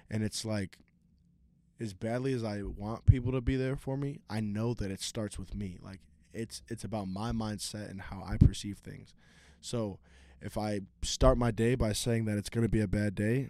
And 0.08 0.22
it's 0.22 0.44
like, 0.44 0.78
as 1.80 1.92
badly 1.92 2.32
as 2.32 2.44
I 2.44 2.62
want 2.62 3.06
people 3.06 3.32
to 3.32 3.40
be 3.40 3.56
there 3.56 3.74
for 3.74 3.96
me, 3.96 4.20
I 4.30 4.40
know 4.40 4.72
that 4.74 4.92
it 4.92 5.00
starts 5.00 5.36
with 5.36 5.54
me. 5.54 5.78
Like 5.82 5.98
it's 6.32 6.62
it's 6.68 6.84
about 6.84 7.08
my 7.08 7.32
mindset 7.32 7.90
and 7.90 8.00
how 8.00 8.24
I 8.26 8.36
perceive 8.36 8.78
things. 8.78 9.14
So 9.60 9.98
if 10.40 10.58
I 10.58 10.80
start 11.02 11.38
my 11.38 11.50
day 11.50 11.74
by 11.74 11.92
saying 11.92 12.24
that 12.26 12.38
it's 12.38 12.50
gonna 12.50 12.68
be 12.68 12.80
a 12.80 12.88
bad 12.88 13.14
day, 13.14 13.48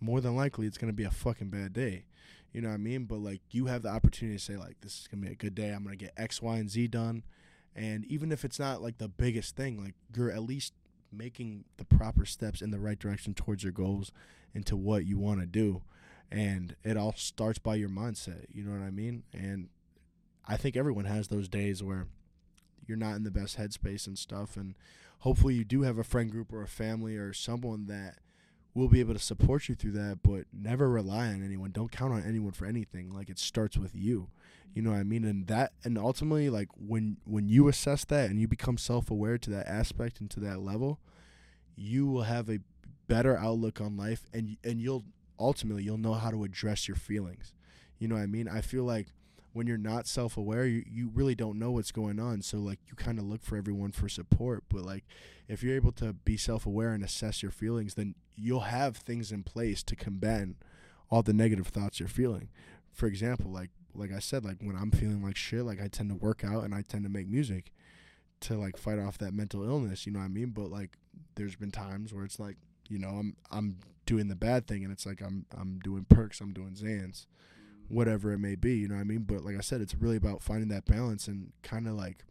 more 0.00 0.20
than 0.20 0.36
likely 0.36 0.66
it's 0.66 0.78
gonna 0.78 0.92
be 0.92 1.04
a 1.04 1.10
fucking 1.10 1.50
bad 1.50 1.72
day. 1.72 2.06
You 2.52 2.62
know 2.62 2.68
what 2.68 2.74
I 2.74 2.78
mean? 2.78 3.04
But 3.04 3.18
like 3.18 3.42
you 3.50 3.66
have 3.66 3.82
the 3.82 3.90
opportunity 3.90 4.38
to 4.38 4.42
say 4.42 4.56
like 4.56 4.80
this 4.80 5.00
is 5.00 5.08
gonna 5.08 5.26
be 5.26 5.32
a 5.32 5.36
good 5.36 5.54
day. 5.54 5.70
I'm 5.70 5.84
gonna 5.84 5.96
get 5.96 6.12
X, 6.16 6.40
Y, 6.40 6.56
and 6.56 6.70
Z 6.70 6.88
done. 6.88 7.24
And 7.74 8.04
even 8.06 8.32
if 8.32 8.44
it's 8.44 8.58
not 8.58 8.82
like 8.82 8.98
the 8.98 9.08
biggest 9.08 9.56
thing, 9.56 9.82
like 9.82 9.94
you're 10.14 10.30
at 10.30 10.42
least 10.42 10.72
making 11.12 11.64
the 11.76 11.84
proper 11.84 12.24
steps 12.24 12.62
in 12.62 12.70
the 12.70 12.78
right 12.78 12.98
direction 12.98 13.34
towards 13.34 13.62
your 13.62 13.72
goals 13.72 14.12
and 14.54 14.64
to 14.66 14.76
what 14.76 15.04
you 15.04 15.18
want 15.18 15.40
to 15.40 15.46
do. 15.46 15.82
And 16.30 16.74
it 16.82 16.96
all 16.96 17.14
starts 17.16 17.58
by 17.58 17.76
your 17.76 17.88
mindset. 17.88 18.46
You 18.52 18.64
know 18.64 18.72
what 18.72 18.84
I 18.84 18.90
mean? 18.90 19.24
And 19.32 19.68
I 20.46 20.56
think 20.56 20.76
everyone 20.76 21.06
has 21.06 21.28
those 21.28 21.48
days 21.48 21.82
where 21.82 22.06
you're 22.86 22.96
not 22.96 23.16
in 23.16 23.24
the 23.24 23.30
best 23.30 23.58
headspace 23.58 24.06
and 24.06 24.18
stuff. 24.18 24.56
And 24.56 24.74
hopefully 25.20 25.54
you 25.54 25.64
do 25.64 25.82
have 25.82 25.98
a 25.98 26.04
friend 26.04 26.30
group 26.30 26.52
or 26.52 26.62
a 26.62 26.68
family 26.68 27.16
or 27.16 27.32
someone 27.32 27.86
that 27.86 28.18
will 28.74 28.88
be 28.88 29.00
able 29.00 29.14
to 29.14 29.20
support 29.20 29.68
you 29.68 29.74
through 29.74 29.92
that, 29.92 30.18
but 30.22 30.44
never 30.52 30.88
rely 30.88 31.28
on 31.28 31.42
anyone. 31.42 31.70
Don't 31.70 31.90
count 31.90 32.12
on 32.12 32.22
anyone 32.22 32.52
for 32.52 32.66
anything. 32.66 33.10
Like 33.12 33.30
it 33.30 33.38
starts 33.38 33.76
with 33.76 33.94
you. 33.94 34.28
You 34.74 34.82
know 34.82 34.90
what 34.90 34.98
I 34.98 35.04
mean? 35.04 35.24
And 35.24 35.46
that 35.46 35.72
and 35.84 35.96
ultimately 35.96 36.50
like 36.50 36.68
when 36.76 37.16
when 37.24 37.48
you 37.48 37.68
assess 37.68 38.04
that 38.04 38.28
and 38.28 38.38
you 38.38 38.46
become 38.46 38.76
self-aware 38.76 39.38
to 39.38 39.50
that 39.50 39.66
aspect 39.66 40.20
and 40.20 40.30
to 40.32 40.40
that 40.40 40.60
level, 40.60 41.00
you 41.74 42.06
will 42.06 42.24
have 42.24 42.50
a 42.50 42.58
better 43.08 43.38
outlook 43.38 43.80
on 43.80 43.96
life 43.96 44.26
and 44.34 44.58
and 44.62 44.80
you'll 44.80 45.04
ultimately 45.38 45.82
you'll 45.82 45.96
know 45.96 46.14
how 46.14 46.30
to 46.30 46.44
address 46.44 46.86
your 46.86 46.96
feelings. 46.96 47.54
You 47.98 48.08
know 48.08 48.16
what 48.16 48.22
I 48.22 48.26
mean? 48.26 48.48
I 48.48 48.60
feel 48.60 48.84
like 48.84 49.06
when 49.56 49.66
you're 49.66 49.78
not 49.78 50.06
self-aware 50.06 50.66
you, 50.66 50.84
you 50.86 51.10
really 51.14 51.34
don't 51.34 51.58
know 51.58 51.70
what's 51.70 51.90
going 51.90 52.20
on. 52.20 52.42
So 52.42 52.58
like 52.58 52.78
you 52.88 52.94
kind 52.94 53.18
of 53.18 53.24
look 53.24 53.42
for 53.42 53.56
everyone 53.56 53.90
for 53.90 54.06
support 54.06 54.64
but 54.68 54.84
like 54.84 55.04
if 55.48 55.62
you're 55.62 55.74
able 55.74 55.92
to 55.92 56.12
be 56.12 56.36
self-aware 56.36 56.92
and 56.92 57.02
assess 57.02 57.42
your 57.42 57.50
feelings 57.50 57.94
then 57.94 58.14
you'll 58.34 58.60
have 58.60 58.98
things 58.98 59.32
in 59.32 59.42
place 59.42 59.82
to 59.84 59.96
combat 59.96 60.48
all 61.10 61.22
the 61.22 61.32
negative 61.32 61.68
thoughts 61.68 62.00
you're 62.00 62.08
feeling. 62.08 62.50
For 62.92 63.06
example 63.06 63.50
like 63.50 63.70
like 63.94 64.12
i 64.12 64.18
said 64.18 64.44
like 64.44 64.58
when 64.60 64.76
i'm 64.76 64.90
feeling 64.90 65.22
like 65.22 65.38
shit 65.38 65.64
like 65.64 65.80
i 65.80 65.88
tend 65.88 66.10
to 66.10 66.16
work 66.16 66.44
out 66.44 66.64
and 66.64 66.74
i 66.74 66.82
tend 66.82 67.02
to 67.02 67.08
make 67.08 67.26
music 67.26 67.72
to 68.40 68.54
like 68.54 68.76
fight 68.76 68.98
off 68.98 69.16
that 69.16 69.32
mental 69.32 69.64
illness 69.66 70.04
you 70.04 70.12
know 70.12 70.18
what 70.18 70.26
i 70.26 70.28
mean? 70.28 70.50
But 70.50 70.70
like 70.70 70.98
there's 71.36 71.56
been 71.56 71.70
times 71.70 72.12
where 72.12 72.24
it's 72.24 72.38
like 72.38 72.56
you 72.90 72.98
know 72.98 73.08
i'm 73.08 73.36
i'm 73.50 73.78
doing 74.04 74.28
the 74.28 74.36
bad 74.36 74.66
thing 74.66 74.84
and 74.84 74.92
it's 74.92 75.06
like 75.06 75.22
i'm 75.22 75.46
i'm 75.58 75.80
doing 75.82 76.04
perks 76.08 76.40
i'm 76.40 76.52
doing 76.52 76.74
xans 76.74 77.26
whatever 77.88 78.32
it 78.32 78.38
may 78.38 78.54
be, 78.54 78.76
you 78.76 78.88
know 78.88 78.94
what 78.94 79.00
I 79.00 79.04
mean? 79.04 79.22
But 79.22 79.44
like 79.44 79.56
I 79.56 79.60
said, 79.60 79.80
it's 79.80 79.94
really 79.94 80.16
about 80.16 80.42
finding 80.42 80.68
that 80.68 80.84
balance 80.84 81.28
and 81.28 81.52
kind 81.62 81.86
of 81.86 81.94
like 81.94 82.24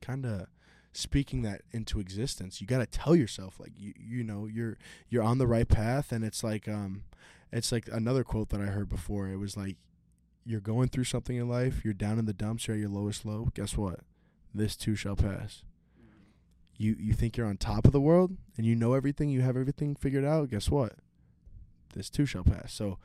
kind 0.00 0.26
of 0.26 0.46
speaking 0.92 1.42
that 1.42 1.62
into 1.72 1.98
existence. 1.98 2.60
You 2.60 2.66
got 2.66 2.78
to 2.78 2.86
tell 2.86 3.16
yourself 3.16 3.58
like 3.58 3.72
you 3.76 3.92
you 3.98 4.24
know, 4.24 4.46
you're 4.46 4.76
you're 5.08 5.22
on 5.22 5.38
the 5.38 5.46
right 5.46 5.68
path 5.68 6.12
and 6.12 6.24
it's 6.24 6.44
like 6.44 6.68
um 6.68 7.04
it's 7.52 7.72
like 7.72 7.88
another 7.90 8.24
quote 8.24 8.50
that 8.50 8.60
I 8.60 8.66
heard 8.66 8.88
before. 8.88 9.28
It 9.28 9.38
was 9.38 9.56
like 9.56 9.76
you're 10.44 10.60
going 10.60 10.88
through 10.88 11.04
something 11.04 11.36
in 11.36 11.48
life, 11.48 11.84
you're 11.84 11.94
down 11.94 12.18
in 12.18 12.26
the 12.26 12.32
dumps, 12.32 12.66
you're 12.66 12.76
at 12.76 12.80
your 12.80 12.90
lowest 12.90 13.24
low. 13.24 13.48
Guess 13.54 13.76
what? 13.76 14.00
This 14.54 14.76
too 14.76 14.94
shall 14.94 15.16
pass. 15.16 15.62
You 16.76 16.96
you 16.98 17.14
think 17.14 17.36
you're 17.36 17.46
on 17.46 17.56
top 17.56 17.86
of 17.86 17.92
the 17.92 18.00
world 18.00 18.36
and 18.56 18.66
you 18.66 18.74
know 18.74 18.94
everything, 18.94 19.30
you 19.30 19.42
have 19.42 19.56
everything 19.56 19.94
figured 19.94 20.24
out. 20.24 20.50
Guess 20.50 20.68
what? 20.70 20.94
This 21.94 22.10
too 22.10 22.26
shall 22.26 22.44
pass. 22.44 22.72
So 22.72 22.98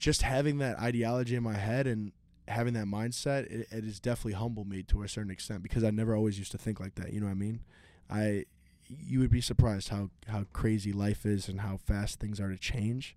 just 0.00 0.22
having 0.22 0.58
that 0.58 0.80
ideology 0.80 1.36
in 1.36 1.42
my 1.44 1.54
head 1.54 1.86
and 1.86 2.10
having 2.48 2.74
that 2.74 2.86
mindset, 2.86 3.44
it, 3.44 3.68
it 3.70 3.84
has 3.84 4.00
definitely 4.00 4.32
humbled 4.32 4.68
me 4.68 4.82
to 4.84 5.02
a 5.02 5.08
certain 5.08 5.30
extent 5.30 5.62
because 5.62 5.84
I 5.84 5.90
never 5.90 6.16
always 6.16 6.38
used 6.38 6.50
to 6.52 6.58
think 6.58 6.80
like 6.80 6.96
that. 6.96 7.12
You 7.12 7.20
know 7.20 7.26
what 7.26 7.32
I 7.32 7.36
mean? 7.36 7.60
I 8.10 8.46
you 8.88 9.20
would 9.20 9.30
be 9.30 9.40
surprised 9.40 9.90
how 9.90 10.10
how 10.26 10.44
crazy 10.52 10.92
life 10.92 11.24
is 11.24 11.48
and 11.48 11.60
how 11.60 11.76
fast 11.76 12.18
things 12.18 12.40
are 12.40 12.48
to 12.48 12.58
change. 12.58 13.14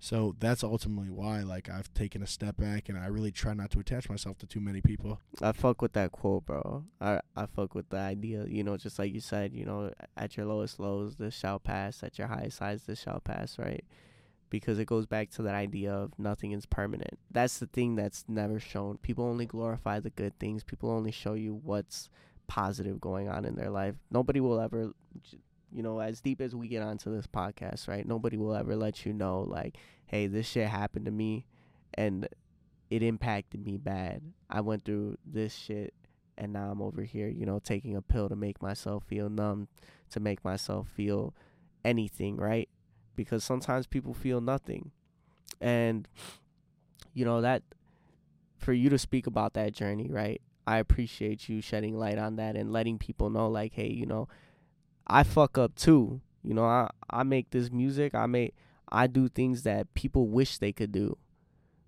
So 0.00 0.34
that's 0.38 0.64
ultimately 0.64 1.10
why 1.10 1.40
like 1.40 1.68
I've 1.68 1.92
taken 1.94 2.22
a 2.22 2.26
step 2.26 2.56
back 2.56 2.88
and 2.88 2.98
I 2.98 3.06
really 3.06 3.30
try 3.30 3.54
not 3.54 3.70
to 3.72 3.78
attach 3.78 4.08
myself 4.08 4.38
to 4.38 4.46
too 4.46 4.60
many 4.60 4.80
people. 4.80 5.20
I 5.40 5.52
fuck 5.52 5.82
with 5.82 5.92
that 5.92 6.10
quote, 6.10 6.46
bro. 6.46 6.84
I 7.00 7.20
I 7.36 7.46
fuck 7.46 7.74
with 7.74 7.90
the 7.90 7.98
idea, 7.98 8.46
you 8.46 8.64
know, 8.64 8.78
just 8.78 8.98
like 8.98 9.12
you 9.12 9.20
said, 9.20 9.52
you 9.52 9.66
know, 9.66 9.92
at 10.16 10.38
your 10.38 10.46
lowest 10.46 10.80
lows 10.80 11.16
this 11.16 11.34
shall 11.34 11.58
pass, 11.58 12.02
at 12.02 12.18
your 12.18 12.28
highest 12.28 12.58
highs 12.60 12.84
this 12.84 13.02
shall 13.02 13.20
pass, 13.20 13.58
right? 13.58 13.84
Because 14.54 14.78
it 14.78 14.84
goes 14.84 15.04
back 15.04 15.30
to 15.30 15.42
that 15.42 15.56
idea 15.56 15.92
of 15.92 16.12
nothing 16.16 16.52
is 16.52 16.64
permanent. 16.64 17.18
That's 17.28 17.58
the 17.58 17.66
thing 17.66 17.96
that's 17.96 18.24
never 18.28 18.60
shown. 18.60 18.98
People 18.98 19.24
only 19.24 19.46
glorify 19.46 19.98
the 19.98 20.10
good 20.10 20.38
things. 20.38 20.62
People 20.62 20.92
only 20.92 21.10
show 21.10 21.34
you 21.34 21.60
what's 21.64 22.08
positive 22.46 23.00
going 23.00 23.28
on 23.28 23.44
in 23.44 23.56
their 23.56 23.68
life. 23.68 23.96
Nobody 24.12 24.38
will 24.38 24.60
ever 24.60 24.92
you 25.72 25.82
know, 25.82 25.98
as 25.98 26.20
deep 26.20 26.40
as 26.40 26.54
we 26.54 26.68
get 26.68 26.84
onto 26.84 27.12
this 27.12 27.26
podcast, 27.26 27.88
right? 27.88 28.06
Nobody 28.06 28.36
will 28.36 28.54
ever 28.54 28.76
let 28.76 29.04
you 29.04 29.12
know 29.12 29.40
like, 29.40 29.76
hey, 30.06 30.28
this 30.28 30.46
shit 30.46 30.68
happened 30.68 31.06
to 31.06 31.10
me 31.10 31.46
and 31.94 32.28
it 32.90 33.02
impacted 33.02 33.66
me 33.66 33.76
bad. 33.76 34.22
I 34.48 34.60
went 34.60 34.84
through 34.84 35.18
this 35.26 35.52
shit 35.52 35.92
and 36.38 36.52
now 36.52 36.70
I'm 36.70 36.80
over 36.80 37.02
here, 37.02 37.26
you 37.26 37.44
know, 37.44 37.58
taking 37.58 37.96
a 37.96 38.02
pill 38.02 38.28
to 38.28 38.36
make 38.36 38.62
myself 38.62 39.02
feel 39.08 39.28
numb, 39.28 39.66
to 40.10 40.20
make 40.20 40.44
myself 40.44 40.86
feel 40.94 41.34
anything, 41.84 42.36
right? 42.36 42.68
Because 43.16 43.44
sometimes 43.44 43.86
people 43.86 44.14
feel 44.14 44.40
nothing. 44.40 44.90
And 45.60 46.08
you 47.12 47.24
know 47.24 47.40
that 47.40 47.62
for 48.58 48.72
you 48.72 48.88
to 48.90 48.98
speak 48.98 49.26
about 49.26 49.54
that 49.54 49.72
journey, 49.72 50.08
right? 50.10 50.40
I 50.66 50.78
appreciate 50.78 51.48
you 51.48 51.60
shedding 51.60 51.98
light 51.98 52.18
on 52.18 52.36
that 52.36 52.56
and 52.56 52.72
letting 52.72 52.98
people 52.98 53.28
know 53.30 53.48
like, 53.48 53.74
hey, 53.74 53.90
you 53.90 54.06
know, 54.06 54.28
I 55.06 55.22
fuck 55.22 55.58
up 55.58 55.74
too. 55.74 56.20
You 56.42 56.54
know, 56.54 56.64
I 56.64 56.90
I 57.10 57.22
make 57.22 57.50
this 57.50 57.70
music, 57.70 58.14
I 58.14 58.26
make 58.26 58.54
I 58.90 59.06
do 59.06 59.28
things 59.28 59.62
that 59.64 59.92
people 59.94 60.28
wish 60.28 60.58
they 60.58 60.72
could 60.72 60.92
do. 60.92 61.16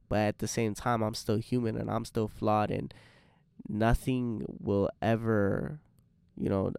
But 0.09 0.19
at 0.21 0.39
the 0.39 0.49
same 0.49 0.75
time, 0.75 1.03
I'm 1.03 1.15
still 1.15 1.39
human 1.39 1.77
and 1.77 1.91
I'm 1.91 2.05
still 2.05 2.29
flawed 2.29 2.71
and 2.71 2.93
nothing 3.69 4.45
will 4.61 4.89
ever, 5.03 5.81
you 6.37 6.49
know, 6.49 6.73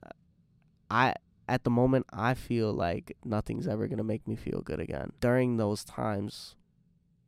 I 0.90 1.16
at 1.48 1.64
the 1.64 1.70
moment 1.70 2.06
I 2.12 2.34
feel 2.34 2.74
like 2.74 3.16
nothing's 3.24 3.68
ever 3.68 3.88
going 3.88 3.98
to 3.98 4.04
make 4.04 4.28
me 4.28 4.36
feel 4.36 4.62
good 4.62 4.80
again. 4.80 5.12
During 5.20 5.58
those 5.58 5.84
times, 5.84 6.56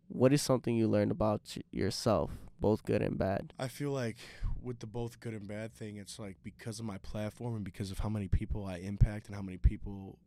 what 0.07 0.33
is 0.33 0.41
something 0.41 0.75
you 0.75 0.87
learned 0.87 1.11
about 1.11 1.57
yourself, 1.71 2.31
both 2.59 2.83
good 2.83 3.01
and 3.01 3.17
bad? 3.17 3.53
I 3.57 3.67
feel 3.67 3.91
like 3.91 4.17
with 4.61 4.79
the 4.79 4.87
both 4.87 5.19
good 5.19 5.33
and 5.33 5.47
bad 5.47 5.73
thing, 5.73 5.97
it's 5.97 6.19
like 6.19 6.37
because 6.43 6.79
of 6.79 6.85
my 6.85 6.97
platform 6.97 7.55
and 7.55 7.63
because 7.63 7.91
of 7.91 7.99
how 7.99 8.09
many 8.09 8.27
people 8.27 8.65
I 8.65 8.77
impact 8.77 9.27
and 9.27 9.35
how 9.35 9.41
many 9.41 9.57
people 9.57 10.17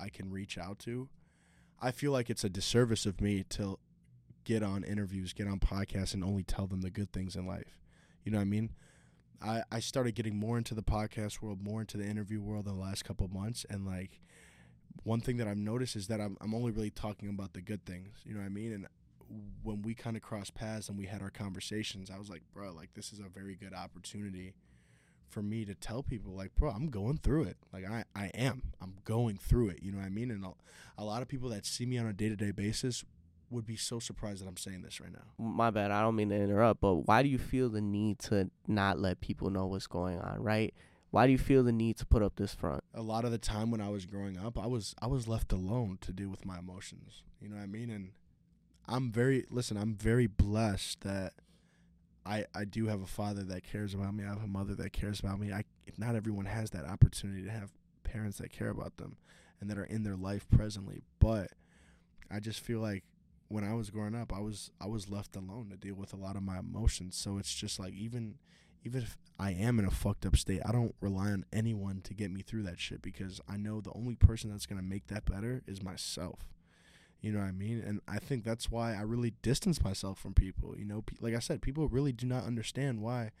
I 0.00 0.08
can 0.08 0.30
reach 0.30 0.56
out 0.56 0.78
to, 0.80 1.08
I 1.80 1.90
feel 1.90 2.12
like 2.12 2.30
it's 2.30 2.44
a 2.44 2.48
disservice 2.48 3.04
of 3.04 3.20
me 3.20 3.44
to 3.50 3.78
get 4.44 4.62
on 4.62 4.84
interviews, 4.84 5.32
get 5.32 5.48
on 5.48 5.58
podcasts, 5.58 6.14
and 6.14 6.24
only 6.24 6.42
tell 6.42 6.66
them 6.66 6.80
the 6.80 6.90
good 6.90 7.12
things 7.12 7.36
in 7.36 7.46
life. 7.46 7.80
You 8.24 8.32
know 8.32 8.38
what 8.38 8.42
I 8.42 8.46
mean? 8.46 8.70
I, 9.42 9.62
I 9.70 9.80
started 9.80 10.14
getting 10.14 10.36
more 10.36 10.58
into 10.58 10.74
the 10.74 10.82
podcast 10.82 11.42
world, 11.42 11.62
more 11.62 11.80
into 11.80 11.96
the 11.96 12.04
interview 12.06 12.40
world 12.40 12.66
in 12.66 12.74
the 12.74 12.80
last 12.80 13.04
couple 13.04 13.28
months, 13.28 13.64
and 13.68 13.86
like 13.86 14.20
one 15.02 15.20
thing 15.20 15.36
that 15.36 15.48
I've 15.48 15.56
noticed 15.56 15.96
is 15.96 16.08
that 16.08 16.20
I'm 16.20 16.36
I'm 16.40 16.54
only 16.54 16.70
really 16.70 16.90
talking 16.90 17.28
about 17.28 17.52
the 17.52 17.60
good 17.60 17.84
things. 17.84 18.18
You 18.24 18.34
know 18.34 18.40
what 18.40 18.46
I 18.46 18.50
mean? 18.50 18.72
And 18.72 18.86
when 19.62 19.82
we 19.82 19.94
kind 19.94 20.16
of 20.16 20.22
crossed 20.22 20.54
paths 20.54 20.88
and 20.88 20.98
we 20.98 21.06
had 21.06 21.22
our 21.22 21.30
conversations, 21.30 22.10
I 22.10 22.18
was 22.18 22.30
like, 22.30 22.42
bro, 22.52 22.72
like 22.72 22.94
this 22.94 23.12
is 23.12 23.18
a 23.18 23.28
very 23.28 23.54
good 23.56 23.74
opportunity 23.74 24.54
for 25.28 25.42
me 25.42 25.64
to 25.64 25.74
tell 25.74 26.02
people, 26.02 26.32
like, 26.32 26.54
bro, 26.54 26.70
I'm 26.70 26.88
going 26.88 27.18
through 27.18 27.44
it. 27.44 27.56
Like 27.72 27.84
I 27.84 28.04
I 28.14 28.26
am. 28.34 28.72
I'm 28.80 28.96
going 29.04 29.36
through 29.36 29.70
it. 29.70 29.82
You 29.82 29.92
know 29.92 29.98
what 29.98 30.06
I 30.06 30.10
mean? 30.10 30.30
And 30.30 30.44
a, 30.44 30.52
a 30.98 31.04
lot 31.04 31.22
of 31.22 31.28
people 31.28 31.48
that 31.50 31.66
see 31.66 31.86
me 31.86 31.98
on 31.98 32.06
a 32.06 32.12
day 32.12 32.28
to 32.28 32.36
day 32.36 32.52
basis 32.52 33.04
would 33.50 33.66
be 33.66 33.76
so 33.76 33.98
surprised 33.98 34.42
that 34.42 34.48
I'm 34.48 34.56
saying 34.56 34.82
this 34.82 35.00
right 35.00 35.12
now. 35.12 35.22
My 35.38 35.70
bad. 35.70 35.90
I 35.90 36.00
don't 36.00 36.16
mean 36.16 36.30
to 36.30 36.36
interrupt, 36.36 36.80
but 36.80 37.06
why 37.06 37.22
do 37.22 37.28
you 37.28 37.38
feel 37.38 37.68
the 37.68 37.80
need 37.80 38.18
to 38.20 38.50
not 38.66 38.98
let 38.98 39.20
people 39.20 39.50
know 39.50 39.66
what's 39.66 39.86
going 39.86 40.18
on, 40.18 40.42
right? 40.42 40.74
Why 41.10 41.26
do 41.26 41.32
you 41.32 41.38
feel 41.38 41.62
the 41.62 41.72
need 41.72 41.96
to 41.98 42.06
put 42.06 42.22
up 42.22 42.36
this 42.36 42.52
front? 42.54 42.82
A 42.92 43.02
lot 43.02 43.24
of 43.24 43.30
the 43.30 43.38
time 43.38 43.70
when 43.70 43.80
I 43.80 43.88
was 43.88 44.04
growing 44.04 44.38
up, 44.38 44.58
I 44.58 44.66
was 44.66 44.94
I 45.00 45.06
was 45.06 45.28
left 45.28 45.52
alone 45.52 45.98
to 46.02 46.12
deal 46.12 46.28
with 46.28 46.44
my 46.44 46.58
emotions. 46.58 47.22
You 47.40 47.48
know 47.48 47.56
what 47.56 47.62
I 47.62 47.66
mean? 47.66 47.90
And 47.90 48.10
I'm 48.86 49.10
very 49.10 49.46
listen, 49.50 49.76
I'm 49.76 49.94
very 49.94 50.26
blessed 50.26 51.02
that 51.02 51.34
I 52.24 52.44
I 52.54 52.64
do 52.64 52.86
have 52.86 53.00
a 53.00 53.06
father 53.06 53.44
that 53.44 53.62
cares 53.64 53.94
about 53.94 54.14
me. 54.14 54.24
I 54.24 54.28
have 54.28 54.42
a 54.42 54.48
mother 54.48 54.74
that 54.74 54.92
cares 54.92 55.20
about 55.20 55.38
me. 55.38 55.52
I 55.52 55.64
not 55.96 56.16
everyone 56.16 56.46
has 56.46 56.70
that 56.70 56.84
opportunity 56.84 57.44
to 57.44 57.50
have 57.50 57.70
parents 58.02 58.38
that 58.38 58.52
care 58.52 58.70
about 58.70 58.96
them 58.96 59.16
and 59.60 59.70
that 59.70 59.78
are 59.78 59.84
in 59.84 60.02
their 60.02 60.16
life 60.16 60.46
presently, 60.50 61.02
but 61.18 61.48
I 62.30 62.40
just 62.40 62.60
feel 62.60 62.80
like 62.80 63.04
when 63.48 63.64
I 63.64 63.74
was 63.74 63.90
growing 63.90 64.14
up, 64.14 64.32
I 64.32 64.40
was 64.40 64.70
I 64.80 64.86
was 64.86 65.08
left 65.08 65.36
alone 65.36 65.68
to 65.70 65.76
deal 65.76 65.94
with 65.94 66.12
a 66.12 66.16
lot 66.16 66.36
of 66.36 66.42
my 66.42 66.58
emotions. 66.58 67.16
So 67.16 67.38
it's 67.38 67.54
just 67.54 67.78
like 67.78 67.94
even 67.94 68.36
even 68.84 69.02
if 69.02 69.18
I 69.38 69.50
am 69.52 69.78
in 69.78 69.84
a 69.84 69.90
fucked 69.90 70.26
up 70.26 70.36
state, 70.36 70.62
I 70.64 70.72
don't 70.72 70.94
rely 71.00 71.32
on 71.32 71.44
anyone 71.52 72.00
to 72.04 72.14
get 72.14 72.30
me 72.30 72.42
through 72.42 72.62
that 72.64 72.80
shit 72.80 73.02
because 73.02 73.40
I 73.48 73.56
know 73.56 73.80
the 73.80 73.92
only 73.94 74.14
person 74.14 74.50
that's 74.50 74.66
gonna 74.66 74.82
make 74.82 75.08
that 75.08 75.24
better 75.24 75.62
is 75.66 75.82
myself. 75.82 76.40
You 77.20 77.32
know 77.32 77.40
what 77.40 77.48
I 77.48 77.52
mean? 77.52 77.82
And 77.84 78.00
I 78.06 78.18
think 78.18 78.44
that's 78.44 78.70
why 78.70 78.94
I 78.94 79.00
really 79.00 79.32
distance 79.42 79.82
myself 79.82 80.18
from 80.18 80.34
people. 80.34 80.76
You 80.78 80.84
know, 80.84 81.02
Pe- 81.02 81.16
like 81.20 81.34
I 81.34 81.40
said, 81.40 81.62
people 81.62 81.88
really 81.88 82.12
do 82.12 82.26
not 82.26 82.44
understand 82.44 83.00
why. 83.00 83.32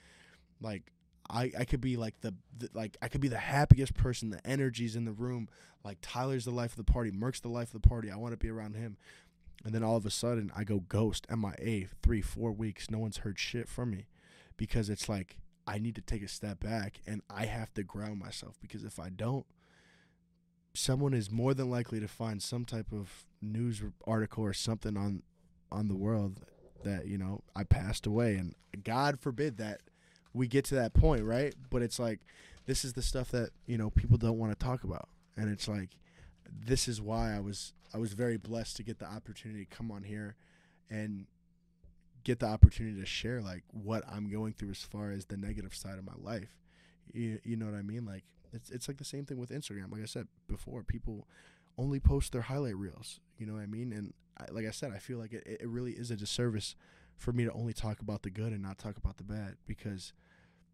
Like 0.60 0.92
I, 1.30 1.52
I 1.58 1.64
could 1.64 1.80
be 1.80 1.96
like 1.96 2.20
the, 2.20 2.34
the 2.56 2.68
like 2.74 2.96
I 3.02 3.08
could 3.08 3.20
be 3.20 3.28
the 3.28 3.38
happiest 3.38 3.94
person. 3.94 4.30
The 4.30 4.44
energy's 4.46 4.96
in 4.96 5.04
the 5.04 5.12
room. 5.12 5.48
Like 5.84 5.98
Tyler's 6.02 6.44
the 6.44 6.50
life 6.50 6.72
of 6.72 6.84
the 6.84 6.92
party. 6.92 7.10
Merck's 7.10 7.40
the 7.40 7.48
life 7.48 7.74
of 7.74 7.82
the 7.82 7.88
party. 7.88 8.10
I 8.10 8.16
want 8.16 8.32
to 8.32 8.36
be 8.36 8.50
around 8.50 8.74
him. 8.74 8.96
And 9.64 9.74
then 9.74 9.82
all 9.82 9.96
of 9.96 10.06
a 10.06 10.10
sudden, 10.10 10.52
I 10.54 10.64
go 10.64 10.80
ghost, 10.80 11.26
MIA, 11.30 11.86
three, 12.02 12.22
four 12.22 12.52
weeks. 12.52 12.90
No 12.90 12.98
one's 12.98 13.18
heard 13.18 13.38
shit 13.38 13.68
from 13.68 13.90
me 13.90 14.06
because 14.56 14.88
it's 14.88 15.08
like 15.08 15.38
I 15.66 15.78
need 15.78 15.96
to 15.96 16.02
take 16.02 16.22
a 16.22 16.28
step 16.28 16.60
back 16.60 17.00
and 17.06 17.22
I 17.28 17.46
have 17.46 17.74
to 17.74 17.82
ground 17.82 18.20
myself 18.20 18.56
because 18.60 18.84
if 18.84 19.00
I 19.00 19.08
don't, 19.08 19.46
someone 20.74 21.14
is 21.14 21.30
more 21.30 21.54
than 21.54 21.70
likely 21.70 21.98
to 22.00 22.08
find 22.08 22.42
some 22.42 22.64
type 22.64 22.92
of 22.92 23.24
news 23.42 23.82
article 24.06 24.44
or 24.44 24.52
something 24.52 24.96
on 24.96 25.22
on 25.72 25.88
the 25.88 25.96
world 25.96 26.40
that 26.84 27.06
you 27.06 27.18
know 27.18 27.42
I 27.56 27.64
passed 27.64 28.06
away 28.06 28.36
and 28.36 28.54
God 28.84 29.18
forbid 29.18 29.56
that 29.58 29.80
we 30.32 30.46
get 30.46 30.64
to 30.66 30.74
that 30.76 30.94
point, 30.94 31.24
right? 31.24 31.54
But 31.70 31.82
it's 31.82 31.98
like 31.98 32.20
this 32.66 32.84
is 32.84 32.92
the 32.92 33.02
stuff 33.02 33.30
that 33.30 33.50
you 33.66 33.78
know 33.78 33.90
people 33.90 34.18
don't 34.18 34.38
want 34.38 34.52
to 34.52 34.64
talk 34.64 34.84
about, 34.84 35.08
and 35.36 35.50
it's 35.50 35.66
like 35.66 35.90
this 36.50 36.88
is 36.88 37.00
why 37.00 37.34
I 37.34 37.40
was 37.40 37.72
I 37.94 37.98
was 37.98 38.12
very 38.12 38.36
blessed 38.36 38.76
to 38.76 38.82
get 38.82 38.98
the 38.98 39.06
opportunity 39.06 39.64
to 39.64 39.76
come 39.76 39.90
on 39.90 40.02
here 40.02 40.36
and 40.90 41.26
get 42.24 42.40
the 42.40 42.46
opportunity 42.46 42.98
to 42.98 43.06
share 43.06 43.40
like 43.40 43.62
what 43.70 44.04
I'm 44.10 44.28
going 44.28 44.52
through 44.52 44.70
as 44.70 44.82
far 44.82 45.12
as 45.12 45.26
the 45.26 45.36
negative 45.36 45.74
side 45.74 45.98
of 45.98 46.04
my 46.04 46.12
life. 46.18 46.56
You, 47.12 47.38
you 47.44 47.56
know 47.56 47.66
what 47.66 47.74
I 47.74 47.82
mean? 47.82 48.04
Like 48.04 48.24
it's 48.52 48.70
it's 48.70 48.88
like 48.88 48.98
the 48.98 49.04
same 49.04 49.24
thing 49.24 49.38
with 49.38 49.50
Instagram. 49.50 49.92
Like 49.92 50.02
I 50.02 50.06
said 50.06 50.26
before, 50.48 50.82
people 50.82 51.26
only 51.78 52.00
post 52.00 52.32
their 52.32 52.42
highlight 52.42 52.76
reels. 52.76 53.20
You 53.38 53.46
know 53.46 53.54
what 53.54 53.62
I 53.62 53.66
mean? 53.66 53.92
And 53.92 54.12
I, 54.38 54.46
like 54.50 54.66
I 54.66 54.70
said, 54.70 54.92
I 54.94 54.98
feel 54.98 55.18
like 55.18 55.32
it, 55.32 55.44
it 55.46 55.68
really 55.68 55.92
is 55.92 56.10
a 56.10 56.16
disservice 56.16 56.74
for 57.16 57.32
me 57.32 57.44
to 57.44 57.52
only 57.52 57.72
talk 57.72 58.00
about 58.00 58.22
the 58.22 58.30
good 58.30 58.52
and 58.52 58.62
not 58.62 58.78
talk 58.78 58.96
about 58.96 59.16
the 59.16 59.24
bad 59.24 59.56
because 59.66 60.12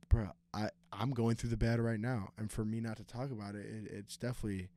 bro, 0.08 0.28
I 0.54 0.68
I'm 0.92 1.10
going 1.10 1.36
through 1.36 1.50
the 1.50 1.56
bad 1.56 1.80
right 1.80 2.00
now, 2.00 2.30
and 2.38 2.50
for 2.50 2.64
me 2.64 2.80
not 2.80 2.98
to 2.98 3.04
talk 3.04 3.30
about 3.30 3.54
it, 3.54 3.66
it 3.66 3.90
it's 3.90 4.16
definitely 4.16 4.68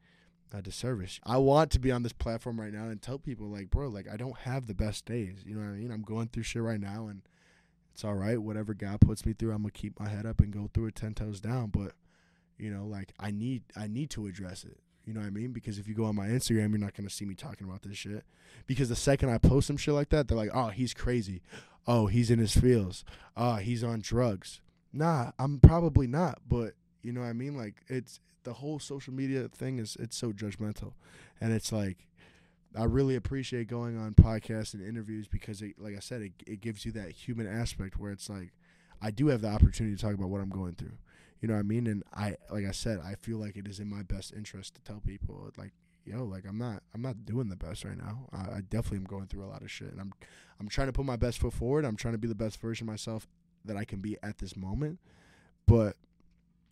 a 0.58 0.62
disservice. 0.62 1.20
I 1.24 1.38
want 1.38 1.72
to 1.72 1.80
be 1.80 1.91
on 1.91 2.04
this 2.04 2.13
platform 2.13 2.60
right 2.60 2.74
now 2.74 2.86
and 2.86 3.02
tell 3.02 3.20
people 3.20 3.48
like, 3.48 3.70
bro, 3.70 3.88
like 3.88 4.08
I 4.12 4.18
don't 4.18 4.38
have 4.39 4.68
the 4.68 4.74
best 4.74 5.06
days. 5.06 5.44
You 5.46 5.56
know 5.56 5.62
what 5.62 5.74
I 5.74 5.78
mean? 5.78 5.91
I'm 5.91 6.02
going 6.02 6.28
through 6.28 6.44
shit 6.44 6.62
right 6.62 6.80
now, 6.80 7.08
and 7.08 7.22
it's 7.94 8.04
all 8.04 8.15
right. 8.15 8.41
Whatever 8.41 8.74
God 8.74 9.02
puts 9.02 9.26
me 9.26 9.34
through, 9.34 9.52
I'm 9.52 9.62
gonna 9.62 9.72
keep 9.72 10.00
my 10.00 10.10
head 10.10 10.26
up 10.26 10.39
and 10.39 10.52
go 10.52 10.70
through 10.74 10.88
it 10.88 10.96
ten 10.96 11.13
toes 11.13 11.39
down. 11.39 11.68
But 11.68 11.94
you 12.58 12.70
know, 12.70 12.86
like 12.86 13.13
I 13.20 13.32
need 13.32 13.63
I 13.76 13.88
need 13.88 14.10
to 14.12 14.28
address 14.28 14.63
it. 14.63 14.78
You 15.06 15.13
know 15.13 15.20
what 15.20 15.28
I 15.28 15.32
mean? 15.32 15.52
Because 15.52 15.78
if 15.78 15.88
you 15.88 15.94
go 15.94 16.06
on 16.06 16.15
my 16.15 16.28
Instagram, 16.28 16.72
you're 16.72 16.80
not 16.80 16.96
gonna 16.96 17.10
see 17.10 17.26
me 17.26 17.36
talking 17.36 17.68
about 17.68 17.84
this 17.84 17.98
shit. 17.98 18.26
Because 18.65 18.89
the 18.89 18.96
second 18.96 19.30
I 19.30 19.38
post 19.38 19.68
some 19.68 19.78
shit 19.78 19.94
like 19.94 20.10
that, 20.10 20.28
they're 20.28 20.38
like, 20.38 20.50
"Oh, 20.54 20.70
he's 20.70 20.94
crazy. 20.94 21.41
Oh, 21.88 22.08
he's 22.08 22.32
in 22.32 22.39
his 22.39 22.56
feels. 22.56 23.06
Oh, 23.38 23.56
he's 23.56 23.84
on 23.84 24.02
drugs." 24.02 24.62
Nah, 24.91 25.32
I'm 25.38 25.60
probably 25.60 26.08
not, 26.08 26.39
but 26.48 26.74
you 27.06 27.13
know 27.13 27.22
what 27.22 27.28
I 27.28 27.34
mean? 27.34 27.56
Like 27.56 27.84
it's 27.88 28.20
the 28.44 28.54
whole 28.54 28.80
social 28.80 29.13
media 29.13 29.48
thing 29.48 29.78
is 29.78 29.96
it's 30.00 30.18
so 30.18 30.32
judgmental. 30.32 30.94
And 31.39 31.54
it's 31.54 31.72
like 31.72 32.08
I 32.76 32.84
really 32.86 33.15
appreciate 33.15 33.68
going 33.68 33.98
on 33.98 34.15
podcasts 34.15 34.74
and 34.74 34.86
interviews 34.86 35.28
because 35.28 35.62
it 35.62 35.76
like 35.78 35.96
I 35.96 36.00
said, 36.00 36.22
it 36.24 36.34
it 36.48 36.62
gives 36.62 36.84
you 36.84 36.91
that 36.94 37.12
human 37.12 37.48
aspect 37.48 38.00
where 38.00 38.12
it's 38.12 38.28
like 38.28 38.54
I 39.02 39.12
do 39.12 39.28
have 39.28 39.41
the 39.41 39.50
opportunity 39.50 39.96
to 39.96 40.02
talk 40.02 40.15
about 40.15 40.30
what 40.30 40.41
I'm 40.41 40.50
going 40.50 40.74
through. 40.74 40.98
You 41.41 41.48
know 41.48 41.54
what 41.54 41.60
I 41.60 41.63
mean? 41.63 41.86
And 41.86 42.04
I 42.12 42.38
like 42.50 42.65
I 42.65 42.72
said, 42.72 43.00
I 43.06 43.13
feel 43.15 43.38
like 43.38 43.56
it 43.56 43.68
is 43.68 43.80
in 43.80 43.88
my 43.88 44.02
best 44.02 44.34
interest 44.34 44.76
to 44.76 44.82
tell 44.82 45.00
people 45.06 45.52
like 45.58 45.74
yo, 46.06 46.24
like 46.24 46.46
I'm 46.48 46.58
not 46.58 46.82
I'm 46.96 47.04
not 47.04 47.24
doing 47.24 47.50
the 47.50 47.56
best 47.56 47.86
right 47.86 47.98
now. 47.98 48.28
I, 48.34 48.58
I 48.58 48.62
definitely 48.68 48.98
am 48.98 49.04
going 49.04 49.28
through 49.28 49.46
a 49.46 49.52
lot 49.52 49.62
of 49.62 49.70
shit 49.70 49.91
and 49.91 50.02
I'm 50.02 50.13
I'm 50.60 50.70
trying 50.70 50.88
to 50.88 50.94
put 50.94 51.06
my 51.06 51.18
best 51.18 51.38
foot 51.38 51.54
forward. 51.54 51.86
I'm 51.86 51.98
trying 51.98 52.15
to 52.15 52.18
be 52.18 52.28
the 52.28 52.34
best 52.34 52.60
version 52.60 52.88
of 52.88 52.94
myself 52.94 53.28
that 53.63 53.78
I 53.78 53.86
can 53.86 54.00
be 54.00 54.18
at 54.24 54.39
this 54.39 54.56
moment. 54.56 55.00
But 55.68 55.98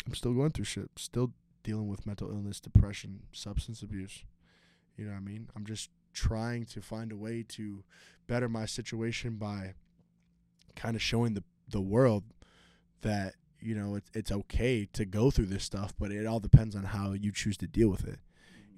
I'm 0.05 0.15
still 0.15 0.33
going 0.33 0.51
through 0.51 0.65
shit. 0.65 0.89
Still 0.97 1.31
dealing 1.63 1.87
with 1.87 2.05
mental 2.05 2.29
illness, 2.29 2.59
depression, 2.59 3.23
substance 3.31 3.81
abuse. 3.81 4.23
You 4.97 5.05
know 5.05 5.11
what 5.11 5.17
I 5.17 5.21
mean? 5.21 5.49
I'm 5.55 5.65
just 5.65 5.89
trying 6.13 6.65
to 6.65 6.81
find 6.81 7.11
a 7.11 7.15
way 7.15 7.43
to 7.49 7.83
better 8.27 8.47
my 8.47 8.65
situation 8.65 9.35
by 9.35 9.73
kind 10.75 10.95
of 10.95 11.01
showing 11.01 11.33
the 11.33 11.43
the 11.69 11.81
world 11.81 12.23
that 13.01 13.35
you 13.59 13.75
know 13.75 13.95
it's 13.95 14.09
it's 14.13 14.31
okay 14.31 14.87
to 14.93 15.05
go 15.05 15.31
through 15.31 15.47
this 15.47 15.63
stuff, 15.63 15.93
but 15.97 16.11
it 16.11 16.27
all 16.27 16.39
depends 16.39 16.75
on 16.75 16.83
how 16.83 17.13
you 17.13 17.31
choose 17.31 17.57
to 17.57 17.67
deal 17.67 17.89
with 17.89 18.07
it. 18.07 18.19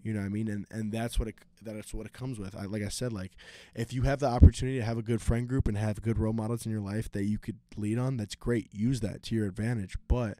You 0.04 0.14
know 0.14 0.20
what 0.20 0.28
I 0.28 0.30
mean? 0.30 0.48
And 0.48 0.66
and 0.70 0.92
that's 0.92 1.18
what 1.18 1.28
it 1.28 1.36
that's 1.62 1.94
what 1.94 2.06
it 2.06 2.14
comes 2.14 2.38
with. 2.38 2.56
I, 2.56 2.66
like 2.66 2.84
I 2.84 2.90
said, 2.90 3.12
like 3.12 3.32
if 3.74 3.92
you 3.92 4.04
have 4.04 4.20
the 4.20 4.28
opportunity 4.28 4.78
to 4.78 4.86
have 4.86 5.00
a 5.00 5.04
good 5.04 5.22
friend 5.22 5.48
group 5.48 5.68
and 5.68 5.78
have 5.78 6.02
good 6.02 6.20
role 6.20 6.34
models 6.34 6.66
in 6.66 6.72
your 6.72 6.82
life 6.82 7.12
that 7.14 7.24
you 7.26 7.40
could 7.40 7.58
lead 7.76 7.98
on, 7.98 8.18
that's 8.18 8.36
great. 8.36 8.70
Use 8.72 9.00
that 9.02 9.24
to 9.24 9.36
your 9.36 9.48
advantage. 9.48 9.98
But 10.08 10.38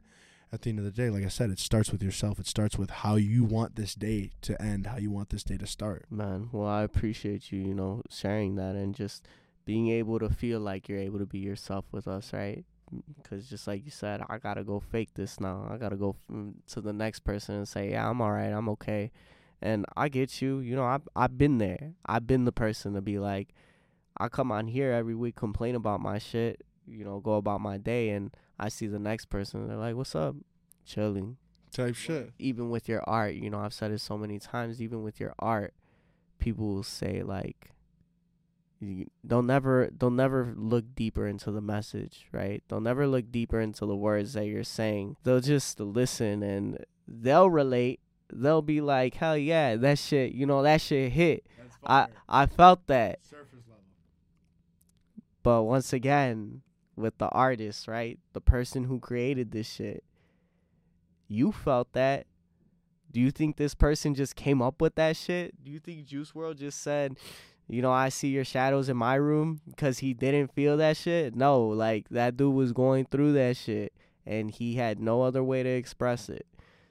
at 0.52 0.62
the 0.62 0.70
end 0.70 0.78
of 0.78 0.84
the 0.84 0.90
day, 0.90 1.10
like 1.10 1.24
I 1.24 1.28
said, 1.28 1.50
it 1.50 1.58
starts 1.58 1.90
with 1.90 2.02
yourself. 2.02 2.38
It 2.38 2.46
starts 2.46 2.78
with 2.78 2.90
how 2.90 3.16
you 3.16 3.44
want 3.44 3.76
this 3.76 3.94
day 3.94 4.30
to 4.42 4.60
end, 4.62 4.86
how 4.86 4.96
you 4.96 5.10
want 5.10 5.30
this 5.30 5.42
day 5.42 5.56
to 5.58 5.66
start. 5.66 6.06
Man, 6.10 6.48
well, 6.52 6.68
I 6.68 6.82
appreciate 6.82 7.50
you, 7.50 7.60
you 7.60 7.74
know, 7.74 8.02
sharing 8.08 8.54
that 8.56 8.74
and 8.74 8.94
just 8.94 9.26
being 9.64 9.88
able 9.88 10.18
to 10.20 10.30
feel 10.30 10.60
like 10.60 10.88
you're 10.88 11.00
able 11.00 11.18
to 11.18 11.26
be 11.26 11.40
yourself 11.40 11.84
with 11.90 12.06
us, 12.06 12.32
right? 12.32 12.64
Because 13.20 13.48
just 13.48 13.66
like 13.66 13.84
you 13.84 13.90
said, 13.90 14.22
I 14.28 14.38
gotta 14.38 14.62
go 14.62 14.78
fake 14.78 15.10
this 15.14 15.40
now. 15.40 15.68
I 15.68 15.76
gotta 15.76 15.96
go 15.96 16.10
f- 16.10 16.34
mm, 16.34 16.54
to 16.68 16.80
the 16.80 16.92
next 16.92 17.20
person 17.20 17.56
and 17.56 17.66
say, 17.66 17.90
yeah, 17.90 18.08
I'm 18.08 18.20
alright, 18.20 18.52
I'm 18.52 18.68
okay. 18.70 19.10
And 19.60 19.84
I 19.96 20.08
get 20.08 20.40
you. 20.40 20.60
You 20.60 20.76
know, 20.76 20.84
I've 20.84 21.08
I've 21.16 21.36
been 21.36 21.58
there. 21.58 21.94
I've 22.06 22.26
been 22.26 22.44
the 22.44 22.52
person 22.52 22.94
to 22.94 23.00
be 23.00 23.18
like, 23.18 23.48
I 24.16 24.28
come 24.28 24.52
on 24.52 24.68
here 24.68 24.92
every 24.92 25.16
week, 25.16 25.34
complain 25.34 25.74
about 25.74 26.00
my 26.00 26.18
shit. 26.18 26.62
You 26.86 27.04
know, 27.04 27.18
go 27.18 27.32
about 27.32 27.60
my 27.60 27.78
day, 27.78 28.10
and 28.10 28.30
I 28.58 28.68
see 28.68 28.86
the 28.86 28.98
next 28.98 29.26
person. 29.26 29.66
They're 29.68 29.76
like, 29.76 29.96
"What's 29.96 30.14
up?" 30.14 30.36
Chilling. 30.84 31.36
Type 31.72 31.94
shit. 31.94 32.32
Even 32.38 32.70
with 32.70 32.88
your 32.88 33.02
art, 33.06 33.34
you 33.34 33.50
know, 33.50 33.58
I've 33.58 33.74
said 33.74 33.90
it 33.90 34.00
so 34.00 34.16
many 34.16 34.38
times. 34.38 34.80
Even 34.80 35.02
with 35.02 35.20
your 35.20 35.34
art, 35.38 35.74
people 36.38 36.66
will 36.66 36.82
say 36.82 37.22
like, 37.22 37.72
you, 38.80 39.06
they'll 39.24 39.42
never 39.42 39.90
they'll 39.96 40.10
never 40.10 40.54
look 40.56 40.94
deeper 40.94 41.26
into 41.26 41.50
the 41.50 41.60
message, 41.60 42.26
right? 42.32 42.62
They'll 42.68 42.80
never 42.80 43.06
look 43.06 43.30
deeper 43.30 43.60
into 43.60 43.86
the 43.86 43.96
words 43.96 44.34
that 44.34 44.46
you're 44.46 44.64
saying. 44.64 45.16
They'll 45.24 45.40
just 45.40 45.80
listen 45.80 46.42
and 46.42 46.84
they'll 47.08 47.50
relate 47.50 48.00
they'll 48.32 48.62
be 48.62 48.80
like, 48.80 49.14
hell 49.14 49.36
yeah, 49.36 49.76
that 49.76 49.98
shit, 49.98 50.32
you 50.32 50.46
know, 50.46 50.62
that 50.62 50.80
shit 50.80 51.12
hit. 51.12 51.46
I 51.84 52.06
I 52.28 52.46
felt 52.46 52.86
that. 52.88 53.20
Surface 53.24 53.64
level. 53.66 53.82
But 55.42 55.62
once 55.62 55.92
again, 55.92 56.62
with 56.96 57.18
the 57.18 57.28
artist, 57.28 57.86
right? 57.86 58.18
The 58.32 58.40
person 58.40 58.84
who 58.84 58.98
created 58.98 59.52
this 59.52 59.70
shit, 59.70 60.04
you 61.28 61.52
felt 61.52 61.92
that. 61.92 62.26
Do 63.12 63.20
you 63.20 63.30
think 63.30 63.56
this 63.56 63.74
person 63.74 64.14
just 64.14 64.36
came 64.36 64.60
up 64.60 64.80
with 64.80 64.96
that 64.96 65.16
shit? 65.16 65.62
Do 65.64 65.70
you 65.70 65.78
think 65.78 66.06
Juice 66.06 66.32
WRLD 66.32 66.58
just 66.58 66.82
said, 66.82 67.16
you 67.68 67.80
know, 67.80 67.92
I 67.92 68.08
see 68.10 68.28
your 68.28 68.44
shadows 68.44 68.88
in 68.88 68.96
my 68.96 69.14
room 69.14 69.60
because 69.66 70.00
he 70.00 70.12
didn't 70.12 70.52
feel 70.52 70.76
that 70.76 70.96
shit? 70.96 71.34
No, 71.34 71.66
like 71.66 72.08
that 72.10 72.36
dude 72.36 72.54
was 72.54 72.72
going 72.72 73.06
through 73.06 73.32
that 73.34 73.56
shit 73.56 73.92
and 74.26 74.50
he 74.50 74.74
had 74.74 75.00
no 75.00 75.22
other 75.22 75.42
way 75.42 75.62
to 75.62 75.68
express 75.68 76.28
it. 76.28 76.46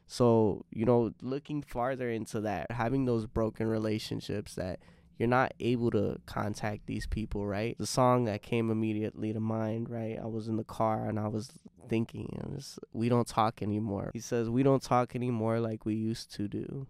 So, 0.08 0.65
you 0.72 0.86
know, 0.86 1.12
looking 1.22 1.62
farther 1.62 2.10
into 2.10 2.41
that, 2.41 2.72
having 2.72 3.06
those 3.06 3.26
broken 3.26 3.68
relationships 3.68 4.56
that 4.56 4.80
you're 5.17 5.30
not 5.30 5.54
able 5.60 5.91
to 5.91 6.19
contact 6.25 6.88
these 6.88 7.08
people, 7.08 7.45
right? 7.47 7.78
The 7.78 7.88
song 7.88 8.25
that 8.25 8.41
came 8.41 8.69
immediately 8.69 9.32
to 9.34 9.39
mind, 9.39 9.89
right? 9.89 10.19
I 10.21 10.25
was 10.25 10.47
in 10.47 10.58
the 10.58 10.63
car 10.63 11.08
and 11.08 11.19
I 11.19 11.28
was 11.28 11.51
thinking, 11.88 12.38
was, 12.54 12.80
we 12.91 13.10
don't 13.10 13.28
talk 13.28 13.62
anymore. 13.62 14.12
He 14.13 14.19
says, 14.19 14.49
we 14.49 14.63
don't 14.63 14.84
talk 14.84 15.15
anymore 15.15 15.60
like 15.60 15.86
we 15.86 15.95
used 15.95 16.34
to 16.36 16.47
do. 16.47 16.88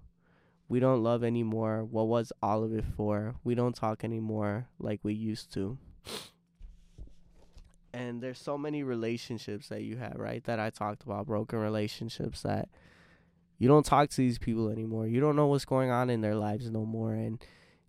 We 0.67 0.79
don't 0.79 1.03
love 1.03 1.23
anymore. 1.23 1.83
What 1.83 2.07
was 2.07 2.33
all 2.41 2.63
of 2.63 2.73
it 2.73 2.85
for? 2.97 3.35
We 3.43 3.53
don't 3.53 3.75
talk 3.75 4.03
anymore 4.03 4.67
like 4.79 4.99
we 5.03 5.13
used 5.13 5.53
to. 5.53 5.77
And 7.93 8.21
there's 8.21 8.39
so 8.39 8.57
many 8.57 8.83
relationships 8.83 9.69
that 9.69 9.83
you 9.83 9.97
have, 9.97 10.15
right? 10.15 10.43
That 10.45 10.59
I 10.59 10.71
talked 10.71 11.03
about, 11.03 11.27
broken 11.27 11.59
relationships 11.59 12.41
that 12.41 12.69
you 13.57 13.67
don't 13.67 13.85
talk 13.85 14.09
to 14.09 14.17
these 14.17 14.39
people 14.39 14.69
anymore. 14.69 15.07
You 15.07 15.21
don't 15.21 15.35
know 15.35 15.47
what's 15.47 15.65
going 15.65 15.91
on 15.91 16.09
in 16.09 16.21
their 16.21 16.35
lives 16.35 16.69
no 16.69 16.85
more. 16.85 17.13
And 17.13 17.39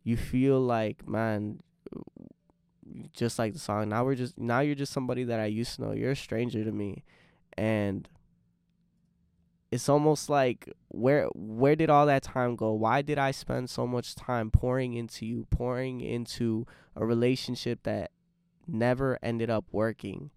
you 0.06 0.16
feel 0.16 0.60
like, 0.60 1.06
man, 1.08 1.60
just 3.12 3.38
like 3.38 3.52
the 3.52 3.58
song, 3.58 3.88
now 3.88 4.04
we're 4.04 4.14
just, 4.14 4.38
now 4.38 4.60
you're 4.60 4.74
just 4.74 4.92
somebody 4.92 5.24
that 5.24 5.40
I 5.40 5.46
used 5.46 5.74
to 5.76 5.82
know. 5.82 5.92
You're 5.92 6.12
a 6.12 6.16
stranger 6.16 6.64
to 6.64 6.72
me. 6.72 7.04
And 7.58 8.08
it's 9.72 9.88
almost 9.88 10.30
like 10.30 10.72
where 10.88 11.26
where 11.34 11.74
did 11.74 11.90
all 11.90 12.06
that 12.06 12.22
time 12.22 12.54
go 12.54 12.72
why 12.72 13.02
did 13.02 13.18
i 13.18 13.32
spend 13.32 13.68
so 13.68 13.84
much 13.84 14.14
time 14.14 14.48
pouring 14.48 14.94
into 14.94 15.26
you 15.26 15.44
pouring 15.50 16.00
into 16.00 16.64
a 16.94 17.04
relationship 17.04 17.82
that 17.82 18.12
never 18.68 19.18
ended 19.24 19.50
up 19.50 19.64
working 19.72 20.30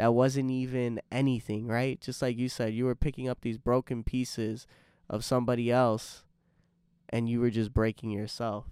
that 0.00 0.14
wasn't 0.14 0.50
even 0.50 0.98
anything, 1.12 1.66
right? 1.66 2.00
Just 2.00 2.22
like 2.22 2.38
you 2.38 2.48
said, 2.48 2.72
you 2.72 2.86
were 2.86 2.94
picking 2.94 3.28
up 3.28 3.42
these 3.42 3.58
broken 3.58 4.02
pieces 4.02 4.66
of 5.10 5.26
somebody 5.26 5.70
else 5.70 6.24
and 7.10 7.28
you 7.28 7.40
were 7.40 7.50
just 7.50 7.74
breaking 7.74 8.10
yourself. 8.10 8.64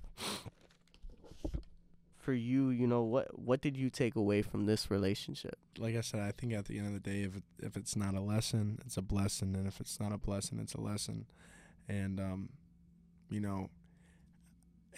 For 2.19 2.33
you, 2.33 2.69
you 2.69 2.87
know, 2.87 3.03
what 3.03 3.39
what 3.39 3.63
did 3.63 3.77
you 3.77 3.89
take 3.89 4.15
away 4.15 4.43
from 4.43 4.67
this 4.67 4.91
relationship? 4.91 5.59
Like 5.79 5.97
I 5.97 6.03
said, 6.03 6.21
I 6.21 6.31
think 6.31 6.53
at 6.53 6.67
the 6.67 6.79
end 6.79 6.89
of 6.89 6.93
the 6.93 7.01
day, 7.01 7.23
if 7.23 7.37
it, 7.37 7.43
if 7.59 7.77
it's 7.77 7.97
not 7.97 8.15
a 8.15 8.21
lesson, 8.21 8.79
it's 8.85 8.99
a 8.99 9.03
blessing, 9.03 9.55
and 9.55 9.67
if 9.67 9.81
it's 9.81 9.99
not 9.99 10.13
a 10.13 10.19
blessing, 10.19 10.59
it's 10.61 10.75
a 10.75 10.81
lesson. 10.81 11.25
And 11.89 12.21
um, 12.21 12.49
you 13.31 13.41
know, 13.41 13.71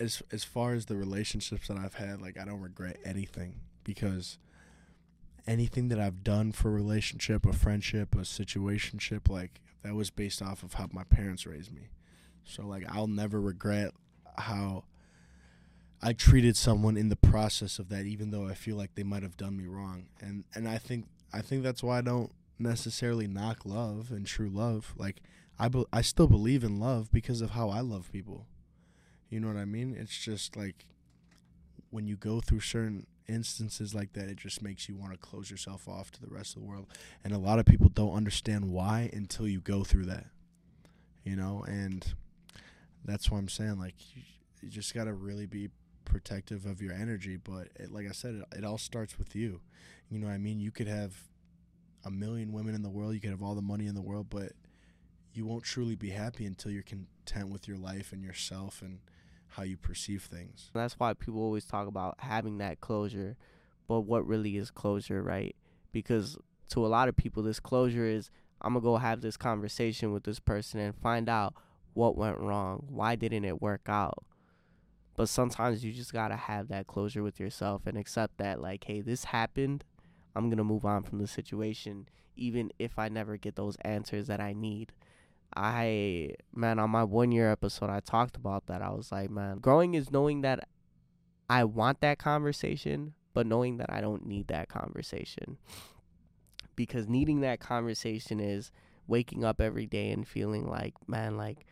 as 0.01 0.23
as 0.33 0.43
far 0.43 0.73
as 0.73 0.87
the 0.87 0.97
relationships 0.97 1.69
that 1.69 1.77
I've 1.77 1.95
had, 1.95 2.21
like 2.21 2.37
I 2.37 2.45
don't 2.45 2.61
regret 2.61 2.97
anything 3.05 3.61
because 3.85 4.39
anything 5.47 5.89
that 5.89 6.01
I've 6.01 6.25
done 6.25 6.51
for 6.51 6.69
a 6.69 6.73
relationship, 6.73 7.47
a 7.47 7.53
friendship, 7.53 8.15
a 8.15 8.19
situationship, 8.19 9.29
like 9.29 9.61
that 9.83 9.95
was 9.95 10.11
based 10.11 10.43
off 10.43 10.63
of 10.63 10.75
how 10.75 10.89
my 10.93 11.05
parents 11.05 11.47
raised 11.47 11.73
me. 11.73 11.91
So 12.45 12.67
like 12.67 12.85
I'll 12.89 13.07
never 13.07 13.41
regret 13.41 13.93
how 14.37 14.85
I 16.03 16.13
treated 16.13 16.57
someone 16.57 16.97
in 16.97 17.09
the 17.11 17.17
process 17.17 17.79
of 17.79 17.89
that 17.91 18.07
even 18.07 18.31
though 18.31 18.47
I 18.47 18.55
feel 18.55 18.77
like 18.77 18.95
they 18.95 19.03
might 19.03 19.23
have 19.23 19.37
done 19.37 19.57
me 19.57 19.67
wrong. 19.67 20.07
And 20.21 20.45
and 20.55 20.69
I 20.69 20.79
think 20.79 21.07
I 21.33 21.43
think 21.43 21.63
that's 21.63 21.83
why 21.83 21.99
I 21.99 22.03
don't 22.03 22.33
necessarily 22.59 23.27
knock 23.27 23.65
love 23.65 24.11
and 24.11 24.27
true 24.27 24.49
love. 24.49 24.95
Like 24.97 25.21
I 25.59 25.69
be, 25.69 25.85
I 25.93 26.03
still 26.03 26.27
believe 26.27 26.65
in 26.65 26.81
love 26.81 27.11
because 27.13 27.41
of 27.41 27.51
how 27.51 27.71
I 27.71 27.81
love 27.81 28.11
people. 28.13 28.47
You 29.29 29.41
know 29.41 29.49
what 29.49 29.57
I 29.57 29.65
mean? 29.65 29.97
It's 29.99 30.19
just 30.19 30.57
like 30.57 30.87
when 31.91 32.07
you 32.07 32.17
go 32.17 32.41
through 32.41 32.61
certain 32.61 33.07
instances 33.29 33.95
like 33.95 34.13
that, 34.15 34.29
it 34.29 34.37
just 34.37 34.63
makes 34.63 34.89
you 34.89 34.97
want 34.97 35.13
to 35.13 35.19
close 35.19 35.51
yourself 35.51 35.89
off 35.89 36.11
to 36.13 36.21
the 36.21 36.29
rest 36.29 36.57
of 36.57 36.63
the 36.63 36.69
world. 36.69 36.87
And 37.25 37.33
a 37.33 37.39
lot 37.39 37.59
of 37.59 37.67
people 37.67 37.89
don't 37.89 38.15
understand 38.15 38.71
why 38.71 39.11
until 39.13 39.47
you 39.47 39.61
go 39.61 39.85
through 39.85 40.07
that. 40.07 40.27
You 41.25 41.37
know, 41.37 41.65
and 41.69 42.15
that's 43.05 43.31
why 43.31 43.39
I'm 43.39 43.49
saying 43.49 43.79
like 43.79 43.95
you, 44.15 44.23
you 44.63 44.69
just 44.69 44.95
got 44.95 45.05
to 45.05 45.13
really 45.13 45.47
be 45.47 45.69
protective 46.05 46.67
of 46.67 46.83
your 46.83 46.93
energy, 46.93 47.37
but 47.37 47.69
it, 47.77 47.93
like 47.93 48.07
I 48.09 48.13
said 48.13 48.35
it, 48.35 48.59
it 48.59 48.65
all 48.65 48.79
starts 48.79 49.19
with 49.19 49.35
you. 49.35 49.61
You 50.11 50.19
know 50.19 50.27
what 50.27 50.35
I 50.35 50.39
mean? 50.39 50.61
You 50.61 50.71
could 50.71 50.89
have 50.89 51.15
a 52.05 52.11
million 52.11 52.53
women 52.53 52.75
in 52.75 52.83
the 52.83 52.91
world, 52.91 53.15
you 53.15 53.21
could 53.21 53.31
have 53.31 53.43
all 53.43 53.55
the 53.55 53.63
money 53.63 53.87
in 53.87 53.95
the 53.95 54.03
world, 54.03 54.27
but 54.31 54.53
you 55.33 55.47
won't 55.47 55.63
truly 55.63 55.95
be 55.95 56.11
happy 56.11 56.47
until 56.47 56.73
you're 56.73 56.83
content 56.83 57.51
with 57.51 57.69
your 57.69 57.77
life 57.77 58.13
and 58.13 58.25
yourself 58.25 58.83
and 58.83 58.99
how 59.49 59.63
you 59.63 59.77
perceive 59.77 60.25
things. 60.25 60.71
That's 60.75 60.99
why 60.99 61.15
people 61.15 61.41
always 61.41 61.65
talk 61.65 61.87
about 61.87 62.17
having 62.19 62.59
that 62.59 62.81
closure. 62.81 63.37
But 63.87 64.03
what 64.03 64.27
really 64.27 64.57
is 64.57 64.71
closure, 64.71 65.23
right? 65.23 65.55
Because 65.93 66.39
to 66.71 66.85
a 66.85 66.89
lot 66.89 67.09
of 67.09 67.17
people, 67.17 67.43
this 67.43 67.61
closure 67.61 68.07
is 68.07 68.31
I'm 68.63 68.75
going 68.75 68.83
to 68.83 68.85
go 68.85 68.97
have 68.97 69.21
this 69.21 69.37
conversation 69.37 70.13
with 70.13 70.25
this 70.25 70.39
person 70.39 70.81
and 70.81 70.95
find 70.95 71.29
out 71.29 71.55
what 71.95 72.17
went 72.17 72.39
wrong. 72.39 72.87
Why 72.89 73.17
didn't 73.17 73.45
it 73.45 73.61
work 73.61 73.89
out? 73.89 74.25
But 75.17 75.29
sometimes 75.29 75.85
you 75.85 75.93
just 75.93 76.13
got 76.13 76.29
to 76.29 76.37
have 76.37 76.69
that 76.69 76.87
closure 76.87 77.23
with 77.23 77.39
yourself 77.39 77.87
and 77.87 77.99
accept 77.99 78.39
that, 78.39 78.61
like, 78.61 78.85
hey, 78.85 79.01
this 79.01 79.25
happened. 79.25 79.85
I'm 80.35 80.49
going 80.49 80.59
to 80.59 80.65
move 80.65 80.85
on 80.85 81.03
from 81.03 81.19
the 81.19 81.27
situation, 81.27 82.09
even 82.37 82.73
if 82.79 82.99
I 82.99 83.09
never 83.09 83.37
get 83.37 83.57
those 83.57 83.77
answers 83.83 84.29
that 84.29 84.41
I 84.41 84.53
need. 84.53 84.93
I 85.57 86.35
man 86.55 86.79
on 86.79 86.91
my 86.91 87.03
one 87.03 87.33
year 87.33 87.51
episode 87.51 87.91
I 87.91 88.01
talked 88.01 88.37
about 88.37 88.67
that. 88.67 88.83
I 88.83 88.91
was 88.91 89.11
like, 89.11 89.31
man, 89.31 89.59
growing 89.59 89.95
is 89.95 90.11
knowing 90.11 90.43
that 90.43 90.69
I 91.49 91.65
want 91.65 92.01
that 92.03 92.19
conversation, 92.19 93.15
but 93.35 93.47
knowing 93.47 93.79
that 93.79 93.93
I 93.93 94.01
don't 94.01 94.27
need 94.27 94.47
that 94.49 94.69
conversation. 94.69 95.59
Because 96.77 97.09
needing 97.09 97.41
that 97.41 97.59
conversation 97.59 98.39
is 98.39 98.71
waking 99.09 99.45
up 99.45 99.61
every 99.61 99.87
day 99.87 100.13
and 100.13 100.27
feeling 100.27 100.69
like, 100.71 100.95
man, 101.09 101.37
like 101.37 101.67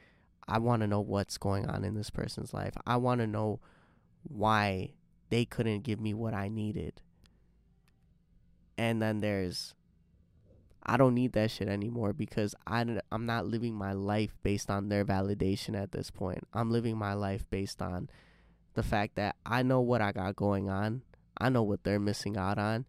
I 0.49 0.59
want 0.59 0.81
to 0.81 0.87
know 0.87 1.01
what's 1.01 1.39
going 1.39 1.67
on 1.67 1.85
in 1.85 1.95
this 1.95 2.11
person's 2.11 2.55
life. 2.55 2.75
I 2.87 2.97
want 2.97 3.21
to 3.21 3.27
know 3.27 3.61
why 4.23 4.95
they 5.29 5.45
couldn't 5.45 5.85
give 5.85 6.01
me 6.01 6.15
what 6.15 6.35
I 6.35 6.49
needed. 6.49 7.03
And 8.77 9.03
then 9.03 9.21
there's 9.21 9.75
I 10.89 10.97
don't 10.97 11.15
need 11.15 11.33
that 11.33 11.51
shit 11.51 11.69
anymore 11.69 12.15
because 12.15 12.55
I, 12.67 12.83
I'm 13.13 13.27
not 13.27 13.47
living 13.47 13.75
my 13.75 13.93
life 13.93 14.35
based 14.43 14.71
on 14.71 14.89
their 14.89 15.05
validation 15.05 15.79
at 15.79 15.93
this 15.93 16.11
point. 16.11 16.49
I'm 16.55 16.71
living 16.71 16.97
my 16.97 17.13
life 17.13 17.45
based 17.51 17.83
on 17.83 18.09
the 18.73 18.83
fact 18.83 19.17
that 19.17 19.37
I 19.45 19.63
know 19.63 19.83
what 19.83 20.01
I 20.01 20.13
got 20.13 20.35
going 20.35 20.71
on. 20.71 21.03
I 21.37 21.51
know 21.51 21.63
what 21.63 21.85
they're 21.85 22.01
missing 22.01 22.39
out 22.39 22.59
on. 22.59 22.87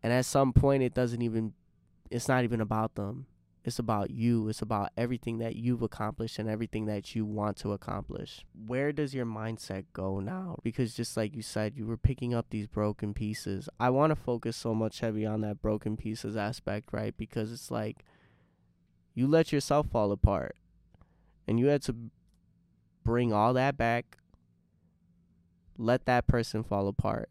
And 0.00 0.12
at 0.12 0.26
some 0.26 0.52
point, 0.52 0.84
it 0.84 0.94
doesn't 0.94 1.20
even, 1.20 1.54
it's 2.08 2.28
not 2.28 2.44
even 2.44 2.60
about 2.60 2.94
them. 2.94 3.26
It's 3.68 3.78
about 3.78 4.10
you. 4.10 4.48
It's 4.48 4.62
about 4.62 4.92
everything 4.96 5.38
that 5.40 5.54
you've 5.56 5.82
accomplished 5.82 6.38
and 6.38 6.48
everything 6.48 6.86
that 6.86 7.14
you 7.14 7.26
want 7.26 7.58
to 7.58 7.72
accomplish. 7.72 8.46
Where 8.66 8.92
does 8.92 9.14
your 9.14 9.26
mindset 9.26 9.84
go 9.92 10.20
now? 10.20 10.56
Because 10.62 10.94
just 10.94 11.18
like 11.18 11.36
you 11.36 11.42
said, 11.42 11.76
you 11.76 11.84
were 11.84 11.98
picking 11.98 12.32
up 12.32 12.46
these 12.48 12.66
broken 12.66 13.12
pieces. 13.12 13.68
I 13.78 13.90
want 13.90 14.10
to 14.10 14.16
focus 14.16 14.56
so 14.56 14.74
much 14.74 15.00
heavy 15.00 15.26
on 15.26 15.42
that 15.42 15.60
broken 15.60 15.98
pieces 15.98 16.34
aspect, 16.34 16.94
right? 16.94 17.14
Because 17.14 17.52
it's 17.52 17.70
like 17.70 18.06
you 19.14 19.26
let 19.26 19.52
yourself 19.52 19.88
fall 19.92 20.12
apart 20.12 20.56
and 21.46 21.60
you 21.60 21.66
had 21.66 21.82
to 21.82 21.94
bring 23.04 23.34
all 23.34 23.52
that 23.52 23.76
back, 23.76 24.16
let 25.76 26.06
that 26.06 26.26
person 26.26 26.64
fall 26.64 26.88
apart. 26.88 27.28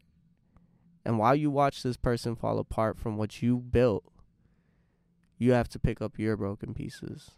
And 1.04 1.18
while 1.18 1.34
you 1.34 1.50
watch 1.50 1.82
this 1.82 1.96
person 1.96 2.36
fall 2.36 2.60
apart 2.60 2.96
from 2.96 3.16
what 3.16 3.42
you 3.42 3.56
built, 3.56 4.04
you 5.38 5.52
have 5.52 5.68
to 5.68 5.78
pick 5.78 6.02
up 6.02 6.18
your 6.18 6.36
broken 6.36 6.74
pieces. 6.74 7.30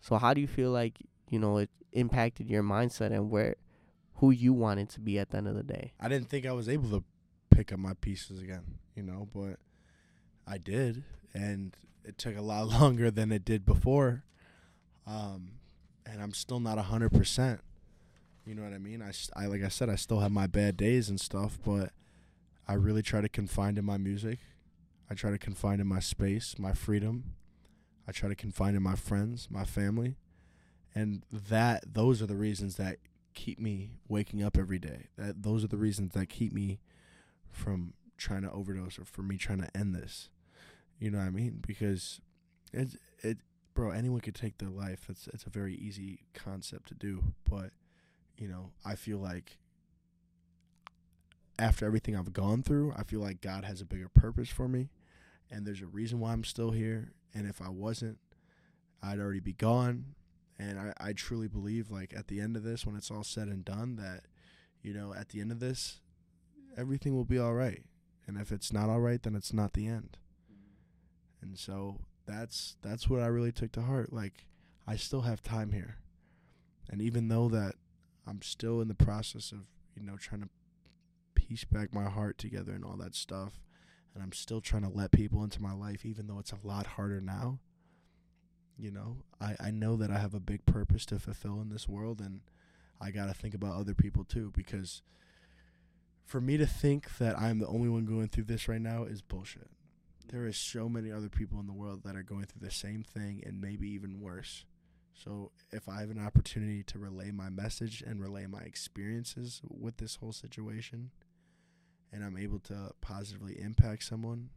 So 0.00 0.16
how 0.16 0.32
do 0.32 0.40
you 0.40 0.46
feel 0.46 0.70
like, 0.70 0.98
you 1.28 1.38
know, 1.38 1.58
it 1.58 1.70
impacted 1.92 2.48
your 2.48 2.62
mindset 2.62 3.12
and 3.12 3.30
where 3.30 3.56
who 4.16 4.30
you 4.30 4.52
wanted 4.52 4.88
to 4.90 5.00
be 5.00 5.18
at 5.18 5.30
the 5.30 5.38
end 5.38 5.48
of 5.48 5.56
the 5.56 5.62
day? 5.62 5.92
I 6.00 6.08
didn't 6.08 6.28
think 6.28 6.46
I 6.46 6.52
was 6.52 6.68
able 6.68 6.90
to 6.90 7.04
pick 7.50 7.72
up 7.72 7.78
my 7.78 7.94
pieces 7.94 8.40
again, 8.40 8.78
you 8.94 9.02
know, 9.02 9.28
but 9.34 9.58
I 10.46 10.58
did 10.58 11.02
and 11.32 11.76
it 12.04 12.16
took 12.16 12.36
a 12.36 12.42
lot 12.42 12.68
longer 12.80 13.10
than 13.10 13.32
it 13.32 13.44
did 13.44 13.66
before. 13.66 14.24
Um 15.06 15.52
and 16.06 16.22
I'm 16.22 16.34
still 16.34 16.60
not 16.60 16.78
a 16.78 16.82
100%. 16.82 17.60
You 18.46 18.54
know 18.54 18.62
what 18.62 18.74
I 18.74 18.78
mean? 18.78 19.02
I, 19.02 19.12
I 19.34 19.46
like 19.46 19.64
I 19.64 19.68
said 19.68 19.88
I 19.88 19.96
still 19.96 20.20
have 20.20 20.30
my 20.30 20.46
bad 20.46 20.76
days 20.76 21.08
and 21.08 21.18
stuff, 21.18 21.58
but 21.64 21.90
I 22.68 22.74
really 22.74 23.02
try 23.02 23.20
to 23.20 23.28
confine 23.28 23.74
to 23.74 23.82
my 23.82 23.96
music 23.96 24.38
I 25.14 25.16
try 25.16 25.30
to 25.30 25.38
confine 25.38 25.78
in 25.78 25.86
my 25.86 26.00
space, 26.00 26.56
my 26.58 26.72
freedom. 26.72 27.34
I 28.08 28.10
try 28.10 28.28
to 28.28 28.34
confine 28.34 28.74
in 28.74 28.82
my 28.82 28.96
friends, 28.96 29.46
my 29.48 29.64
family. 29.64 30.16
And 30.92 31.22
that 31.30 31.94
those 31.94 32.20
are 32.20 32.26
the 32.26 32.34
reasons 32.34 32.74
that 32.78 32.96
keep 33.32 33.60
me 33.60 33.92
waking 34.08 34.42
up 34.42 34.58
every 34.58 34.80
day. 34.80 35.06
That 35.16 35.44
those 35.44 35.62
are 35.62 35.68
the 35.68 35.76
reasons 35.76 36.14
that 36.14 36.28
keep 36.28 36.52
me 36.52 36.80
from 37.48 37.92
trying 38.18 38.42
to 38.42 38.50
overdose 38.50 38.98
or 38.98 39.04
for 39.04 39.22
me 39.22 39.36
trying 39.36 39.60
to 39.60 39.76
end 39.76 39.94
this. 39.94 40.30
You 40.98 41.12
know 41.12 41.18
what 41.18 41.28
I 41.28 41.30
mean? 41.30 41.62
Because 41.64 42.20
it 42.72 42.96
it 43.20 43.38
bro, 43.72 43.90
anyone 43.90 44.20
could 44.20 44.34
take 44.34 44.58
their 44.58 44.68
life. 44.68 45.06
It's 45.08 45.28
it's 45.28 45.44
a 45.44 45.50
very 45.50 45.76
easy 45.76 46.24
concept 46.34 46.88
to 46.88 46.94
do, 46.94 47.22
but 47.48 47.70
you 48.36 48.48
know, 48.48 48.72
I 48.84 48.96
feel 48.96 49.18
like 49.18 49.58
after 51.56 51.86
everything 51.86 52.16
I've 52.16 52.32
gone 52.32 52.64
through, 52.64 52.94
I 52.96 53.04
feel 53.04 53.20
like 53.20 53.40
God 53.40 53.64
has 53.64 53.80
a 53.80 53.84
bigger 53.84 54.08
purpose 54.08 54.48
for 54.48 54.66
me, 54.66 54.88
and 55.54 55.64
there's 55.64 55.82
a 55.82 55.86
reason 55.86 56.18
why 56.18 56.32
I'm 56.32 56.42
still 56.42 56.72
here. 56.72 57.12
And 57.32 57.46
if 57.46 57.62
I 57.62 57.68
wasn't, 57.68 58.18
I'd 59.02 59.20
already 59.20 59.40
be 59.40 59.52
gone. 59.52 60.16
And 60.58 60.78
I, 60.78 60.92
I 61.00 61.12
truly 61.12 61.46
believe, 61.46 61.90
like, 61.90 62.12
at 62.16 62.26
the 62.26 62.40
end 62.40 62.56
of 62.56 62.64
this, 62.64 62.84
when 62.84 62.96
it's 62.96 63.10
all 63.10 63.22
said 63.22 63.48
and 63.48 63.64
done, 63.64 63.96
that, 63.96 64.24
you 64.82 64.92
know, 64.92 65.14
at 65.14 65.28
the 65.28 65.40
end 65.40 65.52
of 65.52 65.60
this, 65.60 66.00
everything 66.76 67.14
will 67.14 67.24
be 67.24 67.38
all 67.38 67.54
right. 67.54 67.84
And 68.26 68.36
if 68.36 68.50
it's 68.50 68.72
not 68.72 68.88
all 68.88 69.00
right, 69.00 69.22
then 69.22 69.34
it's 69.34 69.52
not 69.52 69.74
the 69.74 69.86
end. 69.86 70.16
And 71.40 71.58
so 71.58 72.00
that's 72.26 72.76
that's 72.82 73.08
what 73.08 73.20
I 73.20 73.26
really 73.26 73.52
took 73.52 73.72
to 73.72 73.82
heart. 73.82 74.12
Like, 74.12 74.46
I 74.86 74.96
still 74.96 75.22
have 75.22 75.42
time 75.42 75.72
here. 75.72 75.98
And 76.90 77.00
even 77.02 77.28
though 77.28 77.48
that 77.48 77.74
I'm 78.26 78.42
still 78.42 78.80
in 78.80 78.88
the 78.88 78.94
process 78.94 79.52
of, 79.52 79.66
you 79.94 80.02
know, 80.02 80.16
trying 80.16 80.42
to 80.42 80.48
piece 81.34 81.64
back 81.64 81.92
my 81.92 82.08
heart 82.08 82.38
together 82.38 82.72
and 82.72 82.84
all 82.84 82.96
that 82.96 83.14
stuff. 83.14 83.63
And 84.14 84.22
I'm 84.22 84.32
still 84.32 84.60
trying 84.60 84.82
to 84.82 84.88
let 84.88 85.10
people 85.10 85.42
into 85.42 85.60
my 85.60 85.72
life, 85.72 86.06
even 86.06 86.28
though 86.28 86.38
it's 86.38 86.52
a 86.52 86.66
lot 86.66 86.86
harder 86.86 87.20
now. 87.20 87.58
You 88.78 88.90
know, 88.90 89.16
I, 89.40 89.56
I 89.60 89.70
know 89.70 89.96
that 89.96 90.10
I 90.10 90.18
have 90.18 90.34
a 90.34 90.40
big 90.40 90.66
purpose 90.66 91.04
to 91.06 91.18
fulfill 91.18 91.60
in 91.60 91.68
this 91.68 91.88
world, 91.88 92.20
and 92.20 92.40
I 93.00 93.10
got 93.10 93.26
to 93.26 93.34
think 93.34 93.54
about 93.54 93.76
other 93.76 93.94
people 93.94 94.24
too, 94.24 94.52
because 94.54 95.02
for 96.24 96.40
me 96.40 96.56
to 96.56 96.66
think 96.66 97.18
that 97.18 97.38
I'm 97.38 97.58
the 97.58 97.66
only 97.66 97.88
one 97.88 98.04
going 98.04 98.28
through 98.28 98.44
this 98.44 98.68
right 98.68 98.80
now 98.80 99.04
is 99.04 99.20
bullshit. 99.22 99.68
There 100.28 100.46
is 100.46 100.56
so 100.56 100.88
many 100.88 101.12
other 101.12 101.28
people 101.28 101.60
in 101.60 101.66
the 101.66 101.72
world 101.72 102.02
that 102.04 102.16
are 102.16 102.22
going 102.22 102.46
through 102.46 102.66
the 102.66 102.74
same 102.74 103.04
thing 103.04 103.42
and 103.44 103.60
maybe 103.60 103.88
even 103.90 104.20
worse. 104.20 104.64
So 105.12 105.52
if 105.70 105.88
I 105.88 106.00
have 106.00 106.10
an 106.10 106.24
opportunity 106.24 106.82
to 106.84 106.98
relay 106.98 107.30
my 107.30 107.50
message 107.50 108.02
and 108.04 108.20
relay 108.20 108.46
my 108.46 108.62
experiences 108.62 109.60
with 109.68 109.98
this 109.98 110.16
whole 110.16 110.32
situation, 110.32 111.10
and 112.14 112.24
I'm 112.24 112.36
able 112.36 112.60
to 112.60 112.92
positively 113.00 113.60
impact 113.60 114.04
someone, 114.04 114.50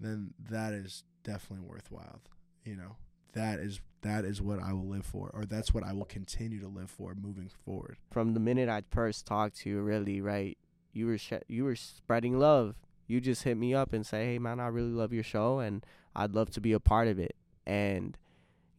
then 0.00 0.34
that 0.50 0.72
is 0.72 1.04
definitely 1.22 1.64
worthwhile. 1.66 2.20
You 2.64 2.76
know, 2.76 2.96
that 3.34 3.60
is 3.60 3.80
that 4.02 4.24
is 4.24 4.42
what 4.42 4.60
I 4.60 4.72
will 4.72 4.88
live 4.88 5.06
for, 5.06 5.30
or 5.32 5.44
that's 5.44 5.72
what 5.72 5.84
I 5.84 5.92
will 5.92 6.04
continue 6.04 6.60
to 6.60 6.68
live 6.68 6.90
for 6.90 7.14
moving 7.14 7.50
forward. 7.64 7.98
From 8.10 8.34
the 8.34 8.40
minute 8.40 8.68
I 8.68 8.82
first 8.90 9.26
talked 9.26 9.58
to 9.58 9.70
you, 9.70 9.80
really, 9.80 10.20
right? 10.20 10.58
You 10.92 11.06
were 11.06 11.18
sh- 11.18 11.46
you 11.46 11.64
were 11.64 11.76
spreading 11.76 12.38
love. 12.38 12.74
You 13.06 13.20
just 13.20 13.44
hit 13.44 13.56
me 13.56 13.72
up 13.72 13.92
and 13.92 14.04
say, 14.04 14.26
"Hey, 14.26 14.38
man, 14.38 14.58
I 14.58 14.66
really 14.66 14.90
love 14.90 15.12
your 15.12 15.22
show, 15.22 15.60
and 15.60 15.86
I'd 16.16 16.34
love 16.34 16.50
to 16.50 16.60
be 16.60 16.72
a 16.72 16.80
part 16.80 17.06
of 17.06 17.18
it." 17.18 17.36
And 17.66 18.18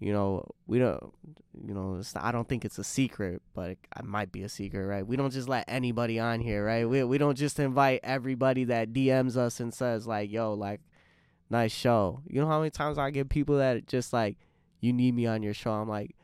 you 0.02 0.12
know, 0.12 0.44
we 0.66 0.80
don't, 0.80 1.14
you 1.64 1.76
know, 1.76 1.98
it's 2.00 2.16
I 2.16 2.32
don't 2.32 2.50
think 2.50 2.66
it's 2.66 2.80
a 2.80 2.84
secret, 2.84 3.40
but 3.54 3.70
it, 3.70 3.80
it 4.00 4.04
might 4.04 4.32
be 4.32 4.42
a 4.42 4.50
secret, 4.50 4.84
right? 4.84 5.06
We 5.06 5.16
don't 5.16 5.32
just 5.32 5.48
let 5.48 5.64
anybody 5.68 6.18
on 6.18 6.40
here, 6.40 6.66
right? 6.66 6.90
We 6.90 7.04
we 7.04 7.20
don't 7.20 7.38
just 7.38 7.60
invite 7.60 8.00
everybody 8.02 8.64
that 8.64 8.94
DMs 8.94 9.38
us 9.38 9.60
and 9.60 9.72
says 9.72 10.08
like, 10.08 10.32
"Yo, 10.32 10.56
like, 10.56 10.82
nice 11.52 11.72
show." 11.72 12.24
You 12.28 12.42
know 12.42 12.48
how 12.48 12.58
many 12.58 12.72
times 12.72 12.98
I 12.98 13.12
get 13.12 13.30
people 13.30 13.60
that 13.60 13.86
just 13.86 14.12
like, 14.12 14.38
"You 14.80 14.92
need 14.92 15.14
me 15.14 15.28
on 15.28 15.44
your 15.44 15.54
show." 15.54 15.72
I'm 15.72 15.88
like, 15.88 16.16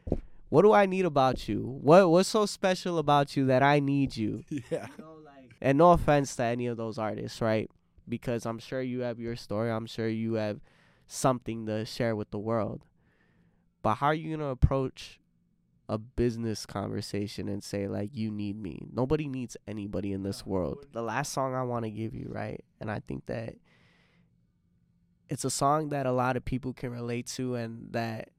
"What 0.49 0.63
do 0.63 0.73
I 0.73 0.87
need 0.87 1.05
about 1.05 1.47
you? 1.47 1.61
What 1.61 2.09
what's 2.09 2.29
so 2.29 2.47
special 2.47 2.97
about 2.97 3.37
you 3.37 3.45
that 3.45 3.61
I 3.61 3.79
need 3.79 4.17
you?" 4.17 4.43
Yeah. 4.49 4.87
You 4.97 5.03
know, 5.03 5.17
like, 5.23 5.53
and 5.61 5.77
no 5.77 5.91
offense 5.91 6.35
to 6.37 6.43
any 6.43 6.65
of 6.65 6.77
those 6.77 6.97
artists, 6.97 7.41
right? 7.41 7.69
Because 8.09 8.47
I'm 8.47 8.57
sure 8.57 8.81
you 8.81 9.01
have 9.01 9.19
your 9.19 9.35
story. 9.35 9.69
I'm 9.69 9.85
sure 9.85 10.09
you 10.09 10.33
have 10.33 10.61
something 11.05 11.67
to 11.67 11.85
share 11.85 12.15
with 12.15 12.31
the 12.31 12.39
world. 12.39 12.81
But 13.81 13.95
how 13.95 14.07
are 14.07 14.13
you 14.13 14.35
gonna 14.35 14.49
approach 14.49 15.19
a 15.89 15.97
business 15.97 16.65
conversation 16.65 17.47
and 17.47 17.63
say 17.63 17.87
like 17.87 18.09
you 18.13 18.31
need 18.31 18.61
me? 18.61 18.87
Nobody 18.91 19.27
needs 19.27 19.55
anybody 19.67 20.11
in 20.13 20.23
this 20.23 20.45
world. 20.45 20.85
The 20.91 21.01
last 21.01 21.33
song 21.33 21.55
I 21.55 21.63
want 21.63 21.85
to 21.85 21.91
give 21.91 22.13
you, 22.13 22.29
right? 22.29 22.63
And 22.79 22.91
I 22.91 22.99
think 22.99 23.25
that 23.27 23.55
it's 25.29 25.45
a 25.45 25.49
song 25.49 25.89
that 25.89 26.05
a 26.05 26.11
lot 26.11 26.37
of 26.37 26.45
people 26.45 26.73
can 26.73 26.91
relate 26.91 27.27
to 27.27 27.55
and 27.55 27.91
that 27.91 28.29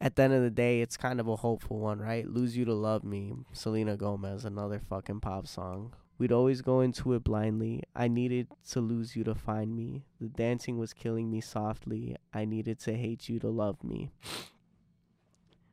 at 0.00 0.16
the 0.16 0.22
end 0.22 0.32
of 0.32 0.42
the 0.42 0.50
day 0.50 0.80
it's 0.80 0.96
kind 0.96 1.20
of 1.20 1.28
a 1.28 1.36
hopeful 1.36 1.78
one, 1.78 1.98
right? 2.00 2.28
Lose 2.28 2.56
You 2.56 2.64
to 2.66 2.74
Love 2.74 3.04
Me, 3.04 3.32
Selena 3.52 3.96
Gomez, 3.96 4.44
another 4.44 4.80
fucking 4.88 5.20
pop 5.20 5.46
song. 5.46 5.94
We'd 6.18 6.32
always 6.32 6.62
go 6.62 6.80
into 6.80 7.14
it 7.14 7.22
blindly. 7.22 7.84
I 7.94 8.08
needed 8.08 8.48
to 8.70 8.80
lose 8.80 9.14
you 9.14 9.22
to 9.24 9.34
find 9.36 9.76
me. 9.76 10.04
The 10.20 10.28
dancing 10.28 10.76
was 10.76 10.92
killing 10.92 11.30
me 11.30 11.40
softly. 11.40 12.16
I 12.34 12.44
needed 12.44 12.80
to 12.80 12.94
hate 12.96 13.28
you 13.28 13.38
to 13.40 13.48
love 13.48 13.82
me. 13.82 14.10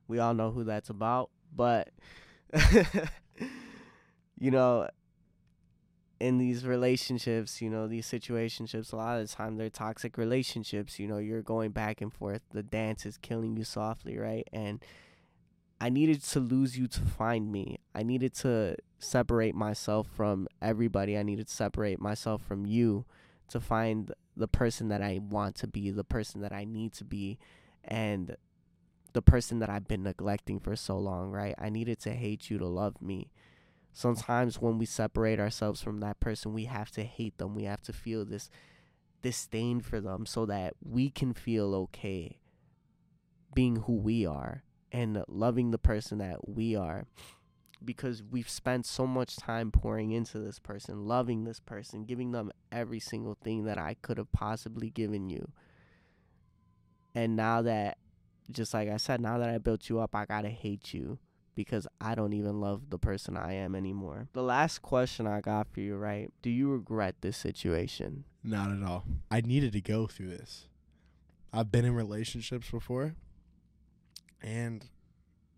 We 0.08 0.20
all 0.20 0.36
know 0.36 0.52
who 0.52 0.64
that's 0.64 0.92
about, 0.92 1.32
but 1.52 1.90
you 4.40 4.52
know, 4.52 4.88
in 6.20 6.38
these 6.38 6.66
relationships, 6.66 7.62
you 7.62 7.70
know, 7.70 7.88
these 7.88 8.08
situationships, 8.08 8.94
a 8.94 8.96
lot 8.96 9.20
of 9.20 9.28
the 9.28 9.34
time 9.34 9.58
they're 9.58 9.70
toxic 9.70 10.18
relationships. 10.18 11.00
You 11.00 11.08
know, 11.08 11.18
you're 11.18 11.42
going 11.42 11.72
back 11.72 12.02
and 12.02 12.14
forth. 12.14 12.42
The 12.52 12.64
dance 12.64 13.06
is 13.06 13.18
killing 13.18 13.58
you 13.58 13.64
softly, 13.64 14.18
right? 14.18 14.48
And 14.54 14.84
I 15.80 15.90
needed 15.90 16.24
to 16.24 16.40
lose 16.40 16.78
you 16.78 16.88
to 16.88 17.02
find 17.02 17.52
me. 17.52 17.80
I 17.94 18.04
needed 18.04 18.34
to 18.36 18.78
separate 19.00 19.56
myself 19.56 20.08
from 20.16 20.48
everybody. 20.62 21.18
I 21.18 21.24
needed 21.24 21.48
to 21.48 21.54
separate 21.54 22.00
myself 22.00 22.42
from 22.42 22.66
you 22.66 23.06
to 23.50 23.60
find 23.60 24.12
the 24.38 24.48
person 24.48 24.88
that 24.90 25.02
I 25.02 25.20
want 25.22 25.56
to 25.58 25.68
be, 25.68 25.92
the 25.92 26.04
person 26.04 26.42
that 26.42 26.54
I 26.54 26.66
need 26.66 26.94
to 26.94 27.04
be, 27.04 27.38
and 27.84 28.36
the 29.14 29.22
person 29.22 29.60
that 29.60 29.70
I've 29.70 29.88
been 29.88 30.04
neglecting 30.04 30.60
for 30.60 30.76
so 30.76 30.98
long, 30.98 31.32
right? 31.32 31.56
I 31.58 31.70
needed 31.70 32.00
to 32.02 32.12
hate 32.12 32.50
you 32.50 32.58
to 32.58 32.68
love 32.68 33.02
me. 33.02 33.32
Sometimes 33.94 34.60
when 34.60 34.78
we 34.78 34.86
separate 34.86 35.40
ourselves 35.40 35.82
from 35.82 36.02
that 36.02 36.20
person, 36.20 36.54
we 36.54 36.66
have 36.66 36.92
to 36.92 37.04
hate 37.04 37.38
them. 37.38 37.56
We 37.56 37.64
have 37.64 37.82
to 37.84 37.94
feel 37.94 38.26
this 38.26 38.50
disdain 39.22 39.80
for 39.80 40.02
them 40.02 40.26
so 40.26 40.46
that 40.46 40.74
we 40.84 41.10
can 41.10 41.34
feel 41.34 41.74
okay 41.74 42.40
being 43.54 43.78
who 43.78 43.94
we 43.94 44.26
are 44.26 44.65
and 44.96 45.22
loving 45.28 45.72
the 45.72 45.78
person 45.78 46.20
that 46.20 46.48
we 46.48 46.74
are 46.74 47.06
because 47.84 48.24
we've 48.24 48.50
spent 48.50 48.86
so 48.86 49.06
much 49.06 49.36
time 49.36 49.70
pouring 49.70 50.12
into 50.12 50.40
this 50.40 50.58
person, 50.58 51.06
loving 51.06 51.44
this 51.44 51.60
person, 51.60 52.06
giving 52.06 52.32
them 52.32 52.50
every 52.72 53.02
single 53.02 53.38
thing 53.44 53.66
that 53.66 53.78
I 53.78 53.98
could 54.02 54.18
have 54.18 54.32
possibly 54.32 54.90
given 54.90 55.30
you. 55.30 55.52
And 57.14 57.36
now 57.36 57.62
that, 57.64 57.98
just 58.50 58.74
like 58.74 58.88
I 58.88 58.96
said, 58.96 59.20
now 59.20 59.38
that 59.38 59.50
I 59.50 59.58
built 59.58 59.90
you 59.90 60.00
up, 60.00 60.16
I 60.16 60.24
gotta 60.24 60.50
hate 60.50 60.94
you 60.94 61.20
because 61.56 61.88
I 62.00 62.16
don't 62.16 62.34
even 62.34 62.62
love 62.62 62.90
the 62.90 62.98
person 62.98 63.36
I 63.36 63.54
am 63.54 63.76
anymore. 63.76 64.30
The 64.32 64.44
last 64.44 64.82
question 64.82 65.28
I 65.28 65.42
got 65.42 65.68
for 65.74 65.82
you, 65.82 65.98
right? 65.98 66.32
Do 66.42 66.50
you 66.50 66.72
regret 66.72 67.16
this 67.20 67.36
situation? 67.36 68.24
Not 68.46 68.72
at 68.72 68.82
all. 68.82 69.04
I 69.30 69.42
needed 69.42 69.74
to 69.74 69.82
go 69.82 70.08
through 70.08 70.30
this. 70.30 70.70
I've 71.52 71.72
been 71.72 71.84
in 71.84 71.96
relationships 71.96 72.70
before, 72.72 73.16
and 74.42 74.86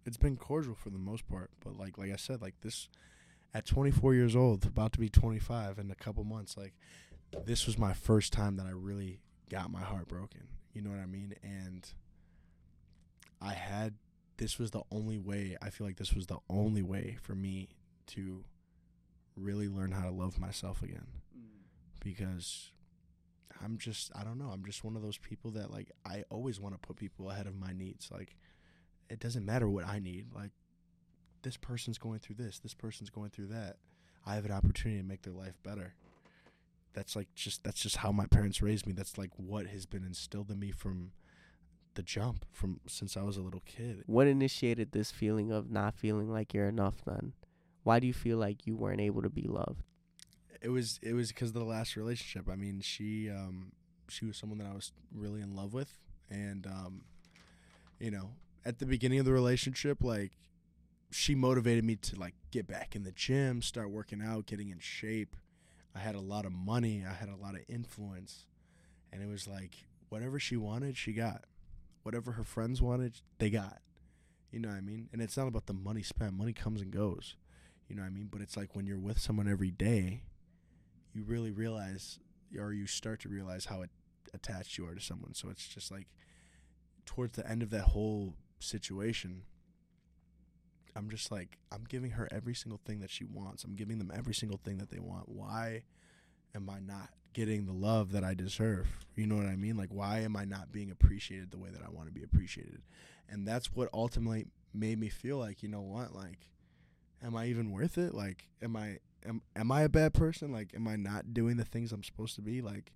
it's 0.06 0.18
been 0.18 0.38
cordial 0.38 0.76
for 0.76 0.90
the 0.90 0.98
most 0.98 1.28
part. 1.28 1.52
But 1.64 1.78
like 1.78 1.98
like 1.98 2.12
I 2.12 2.16
said, 2.16 2.42
like 2.42 2.62
this, 2.62 2.90
at 3.54 3.66
24 3.66 4.14
years 4.14 4.36
old, 4.36 4.66
about 4.66 4.94
to 4.94 5.00
be 5.00 5.10
25 5.10 5.80
in 5.80 5.92
a 5.92 5.96
couple 5.96 6.24
months, 6.24 6.58
like 6.58 6.74
this 7.46 7.66
was 7.66 7.78
my 7.78 7.94
first 7.94 8.34
time 8.34 8.56
that 8.58 8.66
I 8.66 8.72
really 8.72 9.20
got 9.50 9.72
my 9.72 9.82
heart 9.82 10.08
broken. 10.08 10.48
You 10.74 10.82
know 10.82 10.90
what 10.90 11.00
I 11.00 11.06
mean? 11.06 11.34
And 11.44 11.88
I 13.42 13.54
had 13.54 13.96
this 14.38 14.60
was 14.60 14.72
the 14.72 14.84
only 14.92 15.18
way. 15.18 15.58
I 15.62 15.70
feel 15.70 15.86
like 15.88 15.98
this 15.98 16.14
was 16.14 16.28
the 16.28 16.38
only 16.50 16.84
way 16.84 17.18
for 17.22 17.36
me 17.36 17.70
to 18.08 18.44
really 19.36 19.68
learn 19.68 19.92
how 19.92 20.04
to 20.04 20.12
love 20.12 20.40
myself 20.40 20.82
again 20.82 21.06
mm. 21.38 21.60
because 22.04 22.72
I'm 23.64 23.78
just 23.78 24.12
I 24.16 24.24
don't 24.24 24.38
know, 24.38 24.50
I'm 24.50 24.66
just 24.66 24.84
one 24.84 24.96
of 24.96 25.02
those 25.02 25.18
people 25.18 25.52
that 25.52 25.72
like 25.72 25.92
I 26.06 26.24
always 26.30 26.60
want 26.60 26.76
to 26.76 26.88
put 26.88 26.98
people 26.98 27.30
ahead 27.30 27.48
of 27.48 27.56
my 27.56 27.74
needs. 27.74 28.10
Like 28.12 28.36
it 29.10 29.20
doesn't 29.20 29.46
matter 29.46 29.70
what 29.70 29.86
I 29.86 30.00
need. 30.00 30.28
Like 30.34 30.52
this 31.44 31.58
person's 31.58 31.98
going 31.98 32.20
through 32.20 32.36
this, 32.36 32.60
this 32.60 32.74
person's 32.74 33.10
going 33.10 33.30
through 33.30 33.48
that. 33.48 33.78
I 34.26 34.36
have 34.36 34.46
an 34.46 34.52
opportunity 34.52 35.00
to 35.02 35.08
make 35.08 35.22
their 35.22 35.34
life 35.34 35.58
better. 35.64 35.94
That's 36.94 37.16
like 37.16 37.28
just 37.36 37.64
that's 37.64 37.82
just 37.82 37.98
how 37.98 38.12
my 38.12 38.26
parents 38.26 38.62
raised 38.62 38.88
me. 38.88 38.94
That's 38.94 39.18
like 39.18 39.32
what 39.38 39.68
has 39.68 39.86
been 39.86 40.04
instilled 40.04 40.50
in 40.50 40.60
me 40.60 40.72
from 40.72 41.12
the 41.94 42.04
jump 42.04 42.46
from 42.52 42.80
since 42.88 43.16
I 43.16 43.24
was 43.24 43.38
a 43.38 43.42
little 43.42 43.64
kid. 43.66 44.04
What 44.06 44.28
initiated 44.28 44.92
this 44.92 45.12
feeling 45.12 45.52
of 45.52 45.70
not 45.70 45.96
feeling 45.96 46.30
like 46.30 46.54
you're 46.54 46.68
enough 46.68 47.04
then? 47.06 47.34
Why 47.84 48.00
do 48.00 48.08
you 48.08 48.14
feel 48.14 48.38
like 48.38 48.68
you 48.68 48.76
weren't 48.76 49.00
able 49.00 49.22
to 49.22 49.30
be 49.30 49.48
loved? 49.48 49.84
It 50.62 50.70
was 50.70 51.00
it 51.02 51.14
was 51.14 51.30
because 51.30 51.50
of 51.50 51.56
the 51.56 51.64
last 51.64 51.96
relationship. 51.96 52.50
I 52.52 52.56
mean, 52.56 52.82
she 52.82 53.30
um 53.30 53.72
she 54.10 54.26
was 54.26 54.38
someone 54.38 54.58
that 54.60 54.68
I 54.68 54.74
was 54.74 54.92
really 55.14 55.42
in 55.42 55.56
love 55.56 55.74
with 55.74 55.98
and 56.30 56.66
um 56.66 57.02
you 58.00 58.12
know, 58.12 58.32
at 58.66 58.80
the 58.80 58.86
beginning 58.86 59.20
of 59.20 59.26
the 59.26 59.34
relationship 59.34 60.04
like 60.04 60.32
she 61.10 61.36
motivated 61.36 61.84
me 61.84 61.96
to 61.96 62.20
like 62.20 62.36
get 62.52 62.68
back 62.68 62.96
in 62.96 63.04
the 63.04 63.12
gym, 63.12 63.62
start 63.62 63.90
working 63.90 64.22
out, 64.22 64.46
getting 64.46 64.70
in 64.70 64.80
shape. 64.80 65.36
I 65.96 66.00
had 66.00 66.16
a 66.16 66.22
lot 66.22 66.46
of 66.46 66.52
money, 66.52 67.04
I 67.08 67.14
had 67.14 67.30
a 67.30 67.36
lot 67.36 67.56
of 67.56 67.62
influence. 67.68 68.46
And 69.12 69.24
it 69.24 69.28
was 69.28 69.48
like 69.48 69.86
whatever 70.10 70.40
she 70.40 70.58
wanted, 70.58 70.98
she 70.98 71.14
got. 71.14 71.46
Whatever 72.04 72.34
her 72.34 72.44
friends 72.44 72.82
wanted, 72.82 73.22
they 73.40 73.50
got. 73.50 73.80
You 74.52 74.60
know 74.60 74.70
what 74.70 74.78
I 74.78 74.82
mean? 74.82 75.10
And 75.12 75.22
it's 75.22 75.38
not 75.38 75.48
about 75.48 75.66
the 75.66 75.74
money 75.74 76.04
spent. 76.04 76.34
Money 76.34 76.54
comes 76.54 76.82
and 76.82 76.92
goes. 76.92 77.36
You 77.88 77.96
know 77.96 78.02
what 78.02 78.10
I 78.10 78.12
mean? 78.12 78.28
But 78.32 78.42
it's 78.42 78.58
like 78.58 78.76
when 78.76 78.86
you're 78.86 79.00
with 79.00 79.20
someone 79.20 79.48
every 79.48 79.72
day, 79.72 80.24
you 81.14 81.24
really 81.24 81.52
realize 81.52 82.20
or 82.58 82.74
you 82.74 82.88
start 82.88 83.22
to 83.22 83.30
realize 83.30 83.66
how 83.66 83.84
attached 84.34 84.78
you 84.78 84.88
are 84.88 84.96
to 84.96 85.02
someone. 85.02 85.34
So 85.34 85.50
it's 85.50 85.68
just 85.68 85.92
like 85.92 86.08
towards 87.06 87.34
the 87.34 87.50
end 87.50 87.64
of 87.64 87.70
that 87.72 87.84
whole 87.84 88.36
situation, 88.60 89.44
I'm 90.96 91.10
just 91.10 91.32
like 91.32 91.58
I'm 91.72 91.84
giving 91.88 92.12
her 92.12 92.28
every 92.32 92.56
single 92.56 92.80
thing 92.84 93.00
that 93.02 93.12
she 93.12 93.24
wants. 93.24 93.64
I'm 93.64 93.76
giving 93.76 94.00
them 94.00 94.12
every 94.14 94.34
single 94.34 94.60
thing 94.64 94.78
that 94.80 94.90
they 94.90 95.00
want. 95.00 95.30
Why 95.30 95.84
am 96.56 96.70
I 96.70 96.80
not 96.80 97.10
getting 97.34 97.66
the 97.66 97.74
love 97.74 98.12
that 98.14 98.24
I 98.24 98.34
deserve? 98.34 98.88
You 99.16 99.28
know 99.28 99.36
what 99.36 99.46
I 99.46 99.56
mean? 99.56 99.78
Like 99.78 99.94
why 99.94 100.20
am 100.20 100.36
I 100.36 100.46
not 100.46 100.72
being 100.72 100.90
appreciated 100.90 101.52
the 101.52 101.60
way 101.60 101.70
that 101.70 101.84
I 101.86 101.90
want 101.90 102.08
to 102.08 102.14
be 102.14 102.24
appreciated? 102.24 102.82
And 103.30 103.48
that's 103.48 103.74
what 103.74 103.90
ultimately 103.94 104.48
made 104.74 105.00
me 105.00 105.10
feel 105.10 105.38
like, 105.38 105.62
you 105.62 105.70
know 105.70 105.82
what? 105.82 106.16
Like 106.16 106.50
am 107.24 107.36
I 107.36 107.46
even 107.46 107.72
worth 107.72 107.98
it? 107.98 108.16
Like 108.16 108.48
am 108.62 108.76
I 108.76 108.98
am 109.24 109.42
am 109.56 109.72
I 109.72 109.84
a 109.84 109.90
bad 109.90 110.16
person? 110.16 110.52
Like 110.52 110.74
am 110.74 110.88
I 110.88 110.96
not 110.96 111.34
doing 111.34 111.58
the 111.58 111.66
things 111.66 111.92
I'm 111.92 112.04
supposed 112.04 112.36
to 112.36 112.42
be? 112.42 112.62
Like 112.62 112.92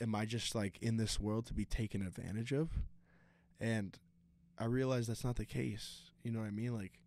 am 0.00 0.16
I 0.16 0.24
just 0.24 0.54
like 0.56 0.78
in 0.82 0.96
this 0.96 1.20
world 1.20 1.46
to 1.46 1.54
be 1.54 1.64
taken 1.64 2.02
advantage 2.02 2.52
of? 2.52 2.70
And 3.60 3.96
I 4.58 4.64
realize 4.64 5.06
that's 5.06 5.24
not 5.24 5.36
the 5.36 5.44
case. 5.44 6.10
You 6.22 6.32
know 6.32 6.40
what 6.40 6.48
I 6.48 6.52
mean? 6.52 6.74
Like 6.74 7.00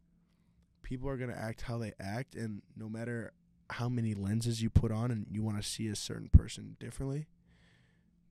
people 0.84 1.10
are 1.10 1.18
going 1.18 1.30
to 1.30 1.38
act 1.38 1.62
how 1.62 1.78
they 1.78 1.94
act 2.00 2.36
and 2.36 2.62
no 2.76 2.90
matter 2.90 3.34
how 3.70 3.88
many 3.88 4.14
lenses 4.14 4.62
you 4.62 4.70
put 4.70 4.92
on 4.92 5.12
and 5.12 5.26
you 5.30 5.42
want 5.42 5.62
to 5.62 5.68
see 5.68 5.88
a 5.88 5.96
certain 5.96 6.30
person 6.30 6.76
differently, 6.80 7.28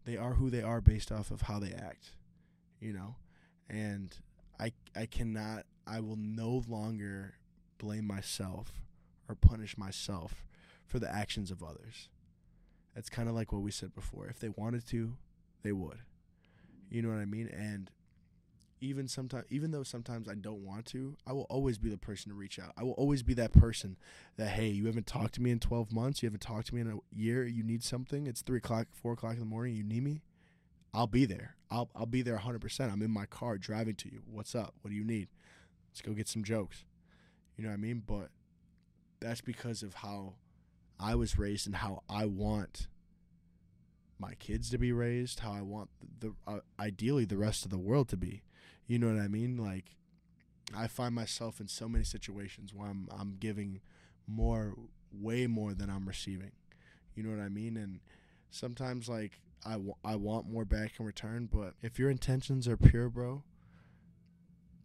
they 0.04 0.16
are 0.16 0.34
who 0.34 0.50
they 0.50 0.62
are 0.62 0.80
based 0.80 1.12
off 1.12 1.30
of 1.30 1.42
how 1.42 1.58
they 1.58 1.72
act, 1.72 2.12
you 2.80 2.92
know? 2.92 3.16
And 3.68 4.14
I 4.58 4.72
I 4.96 5.06
cannot 5.06 5.64
I 5.86 6.00
will 6.00 6.16
no 6.16 6.62
longer 6.68 7.34
blame 7.78 8.06
myself 8.06 8.82
or 9.28 9.34
punish 9.34 9.78
myself 9.78 10.44
for 10.86 10.98
the 10.98 11.12
actions 11.12 11.50
of 11.50 11.62
others. 11.62 12.08
It's 12.96 13.08
kind 13.08 13.28
of 13.28 13.34
like 13.34 13.52
what 13.52 13.62
we 13.62 13.70
said 13.70 13.94
before. 13.94 14.26
If 14.26 14.40
they 14.40 14.48
wanted 14.48 14.86
to, 14.88 15.16
they 15.62 15.72
would. 15.72 15.98
You 16.90 17.02
know 17.02 17.08
what 17.08 17.18
I 17.18 17.24
mean? 17.24 17.48
And 17.48 17.90
even 18.80 19.08
sometimes 19.08 19.46
even 19.50 19.70
though 19.70 19.82
sometimes 19.82 20.28
I 20.28 20.34
don't 20.34 20.64
want 20.64 20.86
to, 20.86 21.16
I 21.26 21.32
will 21.32 21.46
always 21.50 21.78
be 21.78 21.90
the 21.90 21.98
person 21.98 22.30
to 22.30 22.36
reach 22.36 22.58
out. 22.58 22.72
I 22.76 22.82
will 22.82 22.92
always 22.92 23.22
be 23.22 23.34
that 23.34 23.52
person 23.52 23.98
that 24.36 24.50
hey, 24.50 24.68
you 24.68 24.86
haven't 24.86 25.06
talked 25.06 25.34
to 25.34 25.42
me 25.42 25.50
in 25.50 25.58
twelve 25.58 25.92
months, 25.92 26.22
you 26.22 26.26
haven't 26.26 26.40
talked 26.42 26.68
to 26.68 26.74
me 26.74 26.80
in 26.80 26.90
a 26.90 26.98
year, 27.14 27.44
you 27.44 27.62
need 27.62 27.82
something, 27.84 28.26
it's 28.26 28.42
three 28.42 28.58
o'clock, 28.58 28.88
four 28.92 29.12
o'clock 29.12 29.34
in 29.34 29.40
the 29.40 29.44
morning, 29.44 29.74
you 29.76 29.84
need 29.84 30.02
me, 30.02 30.22
I'll 30.92 31.06
be 31.06 31.24
there. 31.24 31.56
I'll 31.70 31.90
I'll 31.94 32.06
be 32.06 32.22
there 32.22 32.36
hundred 32.36 32.60
percent. 32.60 32.92
I'm 32.92 33.02
in 33.02 33.10
my 33.10 33.26
car 33.26 33.58
driving 33.58 33.94
to 33.96 34.10
you. 34.10 34.22
What's 34.26 34.54
up? 34.54 34.74
What 34.80 34.90
do 34.90 34.96
you 34.96 35.04
need? 35.04 35.28
Let's 35.90 36.02
go 36.02 36.12
get 36.12 36.28
some 36.28 36.44
jokes. 36.44 36.84
You 37.56 37.64
know 37.64 37.70
what 37.70 37.74
I 37.74 37.78
mean? 37.78 38.02
But 38.06 38.30
that's 39.20 39.40
because 39.40 39.82
of 39.82 39.94
how 39.94 40.34
I 40.98 41.14
was 41.14 41.38
raised 41.38 41.66
and 41.66 41.76
how 41.76 42.02
I 42.08 42.26
want 42.26 42.88
my 44.18 44.34
kids 44.34 44.70
to 44.70 44.78
be 44.78 44.92
raised, 44.92 45.40
how 45.40 45.52
I 45.52 45.62
want 45.62 45.88
the, 46.20 46.34
uh, 46.46 46.60
ideally 46.78 47.24
the 47.24 47.38
rest 47.38 47.64
of 47.64 47.70
the 47.70 47.78
world 47.78 48.08
to 48.10 48.16
be. 48.16 48.42
You 48.90 48.98
know 48.98 49.06
what 49.06 49.22
I 49.22 49.28
mean? 49.28 49.56
Like 49.56 49.84
I 50.76 50.88
find 50.88 51.14
myself 51.14 51.60
in 51.60 51.68
so 51.68 51.88
many 51.88 52.02
situations 52.02 52.74
where 52.74 52.88
I'm 52.88 53.06
I'm 53.16 53.36
giving 53.38 53.80
more 54.26 54.74
way 55.12 55.46
more 55.46 55.74
than 55.74 55.88
I'm 55.88 56.08
receiving. 56.08 56.50
You 57.14 57.22
know 57.22 57.30
what 57.30 57.40
I 57.40 57.50
mean? 57.50 57.76
And 57.76 58.00
sometimes 58.50 59.08
like 59.08 59.42
I, 59.64 59.74
w- 59.74 59.94
I 60.04 60.16
want 60.16 60.50
more 60.50 60.64
back 60.64 60.94
in 60.98 61.06
return, 61.06 61.48
but 61.52 61.74
if 61.82 62.00
your 62.00 62.10
intentions 62.10 62.66
are 62.66 62.76
pure, 62.76 63.08
bro, 63.08 63.44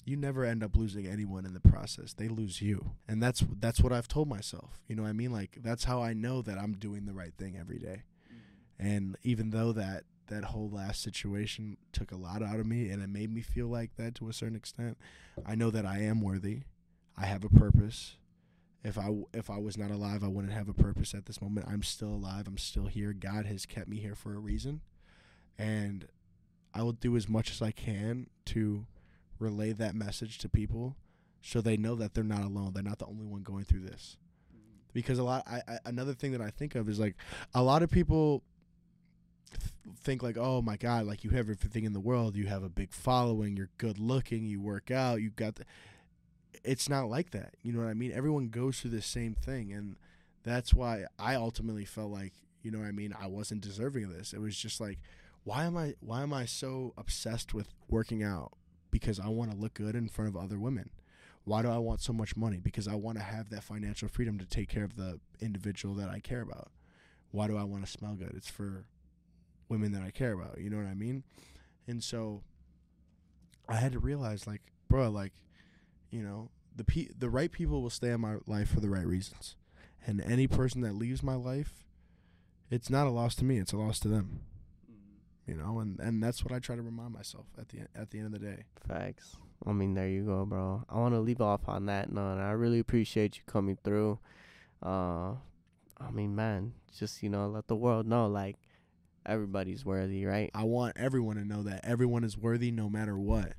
you 0.05 0.15
never 0.15 0.45
end 0.45 0.63
up 0.63 0.75
losing 0.75 1.07
anyone 1.07 1.43
in 1.43 1.55
the 1.55 1.59
process. 1.59 2.13
They 2.13 2.27
lose 2.27 2.61
you. 2.61 2.91
And 3.07 3.23
that's 3.23 3.43
that's 3.59 3.81
what 3.81 3.91
I've 3.91 4.07
told 4.07 4.29
myself. 4.29 4.81
You 4.87 4.95
know 4.95 5.01
what 5.01 5.09
I 5.09 5.13
mean? 5.13 5.31
Like 5.31 5.57
that's 5.63 5.85
how 5.85 6.03
I 6.03 6.13
know 6.13 6.43
that 6.43 6.59
I'm 6.59 6.73
doing 6.73 7.07
the 7.07 7.13
right 7.13 7.33
thing 7.39 7.57
every 7.59 7.79
day. 7.79 8.03
Mm. 8.31 8.37
And 8.77 9.17
even 9.23 9.49
though 9.49 9.71
that 9.71 10.03
that 10.27 10.45
whole 10.45 10.69
last 10.69 11.01
situation 11.01 11.77
took 11.91 12.11
a 12.11 12.17
lot 12.17 12.41
out 12.41 12.59
of 12.59 12.65
me 12.65 12.89
and 12.89 13.01
it 13.01 13.09
made 13.09 13.33
me 13.33 13.41
feel 13.41 13.67
like 13.67 13.95
that 13.97 14.15
to 14.15 14.29
a 14.29 14.33
certain 14.33 14.55
extent, 14.55 14.97
I 15.45 15.55
know 15.55 15.71
that 15.71 15.85
I 15.85 15.99
am 15.99 16.21
worthy. 16.21 16.61
I 17.17 17.25
have 17.25 17.43
a 17.43 17.49
purpose. 17.49 18.17
If 18.83 18.97
I 18.97 19.09
if 19.33 19.49
I 19.49 19.57
was 19.57 19.77
not 19.77 19.89
alive, 19.89 20.23
I 20.23 20.27
wouldn't 20.27 20.53
have 20.53 20.69
a 20.69 20.73
purpose 20.73 21.13
at 21.13 21.25
this 21.25 21.41
moment. 21.41 21.67
I'm 21.69 21.83
still 21.83 22.09
alive. 22.09 22.47
I'm 22.47 22.57
still 22.57 22.85
here. 22.85 23.13
God 23.13 23.45
has 23.45 23.65
kept 23.65 23.87
me 23.87 23.97
here 23.97 24.15
for 24.15 24.35
a 24.35 24.39
reason. 24.39 24.81
And 25.57 26.07
I 26.73 26.83
will 26.83 26.91
do 26.91 27.15
as 27.15 27.29
much 27.29 27.49
as 27.51 27.61
I 27.61 27.71
can 27.71 28.27
to 28.47 28.85
relay 29.39 29.71
that 29.71 29.95
message 29.95 30.37
to 30.39 30.49
people 30.49 30.95
so 31.41 31.61
they 31.61 31.77
know 31.77 31.95
that 31.95 32.13
they're 32.13 32.23
not 32.23 32.43
alone. 32.43 32.71
They're 32.73 32.83
not 32.83 32.99
the 32.99 33.05
only 33.05 33.25
one 33.25 33.43
going 33.43 33.63
through 33.63 33.81
this. 33.81 34.17
Mm-hmm. 34.53 34.79
Because 34.93 35.17
a 35.17 35.23
lot 35.23 35.43
I, 35.47 35.61
I 35.67 35.79
another 35.85 36.13
thing 36.13 36.33
that 36.33 36.41
I 36.41 36.49
think 36.49 36.75
of 36.75 36.89
is 36.89 36.99
like 36.99 37.15
a 37.53 37.63
lot 37.63 37.81
of 37.81 37.89
people 37.89 38.43
think 39.97 40.23
like, 40.23 40.37
"Oh 40.37 40.61
my 40.61 40.77
god, 40.77 41.05
like 41.05 41.23
you 41.23 41.31
have 41.31 41.49
everything 41.49 41.83
in 41.85 41.93
the 41.93 41.99
world. 41.99 42.35
You 42.35 42.47
have 42.47 42.63
a 42.63 42.69
big 42.69 42.91
following, 42.93 43.57
you're 43.57 43.69
good 43.77 43.99
looking, 43.99 44.45
you 44.45 44.61
work 44.61 44.91
out, 44.91 45.21
you 45.21 45.29
got 45.29 45.55
the 45.55 45.65
it's 46.63 46.89
not 46.89 47.09
like 47.09 47.31
that. 47.31 47.55
You 47.61 47.73
know 47.73 47.79
what 47.79 47.89
I 47.89 47.93
mean? 47.93 48.11
Everyone 48.11 48.49
goes 48.49 48.79
through 48.79 48.91
the 48.91 49.01
same 49.01 49.35
thing 49.35 49.71
and 49.71 49.97
that's 50.43 50.73
why 50.73 51.05
I 51.19 51.35
ultimately 51.35 51.85
felt 51.85 52.11
like, 52.11 52.33
you 52.61 52.71
know 52.71 52.79
what 52.79 52.87
I 52.87 52.91
mean, 52.91 53.15
I 53.19 53.27
wasn't 53.27 53.61
deserving 53.61 54.05
of 54.05 54.13
this. 54.13 54.33
It 54.33 54.39
was 54.39 54.57
just 54.57 54.79
like 54.81 54.99
why 55.43 55.65
am 55.65 55.77
I 55.77 55.93
why 55.99 56.23
am 56.23 56.33
I 56.33 56.45
so 56.45 56.93
obsessed 56.97 57.53
with 57.53 57.69
working 57.89 58.23
out? 58.23 58.53
Because 58.91 59.19
I 59.19 59.27
want 59.27 59.51
to 59.51 59.57
look 59.57 59.75
good 59.75 59.95
in 59.95 60.09
front 60.09 60.29
of 60.29 60.35
other 60.35 60.59
women. 60.59 60.89
Why 61.43 61.61
do 61.61 61.69
I 61.69 61.77
want 61.77 62.01
so 62.01 62.11
much 62.11 62.35
money? 62.35 62.57
Because 62.57 62.87
I 62.87 62.95
want 62.95 63.19
to 63.19 63.23
have 63.23 63.49
that 63.51 63.63
financial 63.63 64.07
freedom 64.07 64.39
to 64.39 64.45
take 64.45 64.67
care 64.67 64.83
of 64.83 64.95
the 64.95 65.19
individual 65.39 65.93
that 65.95 66.09
I 66.09 66.19
care 66.19 66.41
about. 66.41 66.71
Why 67.29 67.47
do 67.47 67.57
I 67.57 67.63
want 67.63 67.85
to 67.85 67.91
smell 67.91 68.15
good? 68.15 68.33
It's 68.35 68.49
for 68.49 68.85
women 69.69 69.91
that 69.93 70.03
I 70.03 70.11
care 70.11 70.33
about. 70.33 70.59
You 70.59 70.69
know 70.69 70.77
what 70.77 70.87
I 70.87 70.93
mean? 70.93 71.23
And 71.87 72.03
so 72.03 72.41
I 73.67 73.75
had 73.75 73.91
to 73.93 73.99
realize, 73.99 74.47
like, 74.47 74.61
bro, 74.89 75.09
like, 75.09 75.33
you 76.09 76.21
know, 76.21 76.49
the 76.75 76.83
pe- 76.83 77.09
the 77.17 77.29
right 77.29 77.51
people 77.51 77.81
will 77.81 77.89
stay 77.89 78.09
in 78.09 78.21
my 78.21 78.37
life 78.47 78.69
for 78.69 78.79
the 78.79 78.89
right 78.89 79.05
reasons, 79.05 79.55
and 80.05 80.21
any 80.21 80.47
person 80.47 80.81
that 80.81 80.95
leaves 80.95 81.23
my 81.23 81.35
life, 81.35 81.85
it's 82.69 82.89
not 82.89 83.07
a 83.07 83.11
loss 83.11 83.35
to 83.35 83.45
me; 83.45 83.57
it's 83.57 83.73
a 83.73 83.77
loss 83.77 83.99
to 84.01 84.07
them. 84.07 84.41
You 85.47 85.55
know, 85.55 85.79
and 85.79 85.99
and 85.99 86.21
that's 86.23 86.43
what 86.43 86.51
I 86.53 86.59
try 86.59 86.75
to 86.75 86.81
remind 86.81 87.13
myself 87.13 87.45
at 87.57 87.69
the 87.69 87.81
at 87.95 88.11
the 88.11 88.19
end 88.19 88.33
of 88.33 88.39
the 88.41 88.45
day. 88.47 88.63
Facts. 88.87 89.37
I 89.65 89.71
mean, 89.71 89.93
there 89.93 90.09
you 90.09 90.25
go, 90.25 90.45
bro. 90.45 90.83
I 90.89 90.97
want 90.97 91.13
to 91.13 91.19
leave 91.19 91.41
off 91.41 91.61
on 91.67 91.85
that 91.85 92.11
note. 92.11 92.33
and 92.33 92.41
I 92.41 92.51
really 92.51 92.79
appreciate 92.79 93.37
you 93.37 93.43
coming 93.47 93.77
through. 93.83 94.19
Uh, 94.83 95.33
I 95.97 96.11
mean, 96.11 96.35
man, 96.35 96.73
just 96.97 97.23
you 97.23 97.29
know, 97.29 97.47
let 97.47 97.67
the 97.67 97.75
world 97.75 98.05
know 98.05 98.27
like 98.27 98.57
everybody's 99.25 99.85
worthy, 99.85 100.25
right? 100.25 100.51
I 100.53 100.63
want 100.63 100.97
everyone 100.97 101.35
to 101.37 101.45
know 101.45 101.63
that 101.63 101.81
everyone 101.83 102.23
is 102.23 102.37
worthy 102.37 102.71
no 102.71 102.89
matter 102.89 103.17
what. 103.17 103.53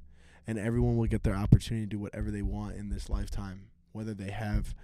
And 0.47 0.59
everyone 0.59 0.97
will 0.97 1.07
get 1.07 1.25
their 1.25 1.35
opportunity 1.35 1.87
to 1.87 1.91
do 1.91 1.99
whatever 1.99 2.31
they 2.31 2.43
want 2.43 2.77
in 2.77 2.89
this 2.89 3.11
lifetime, 3.11 3.67
whether 3.93 4.14
they 4.14 4.31
have 4.31 4.75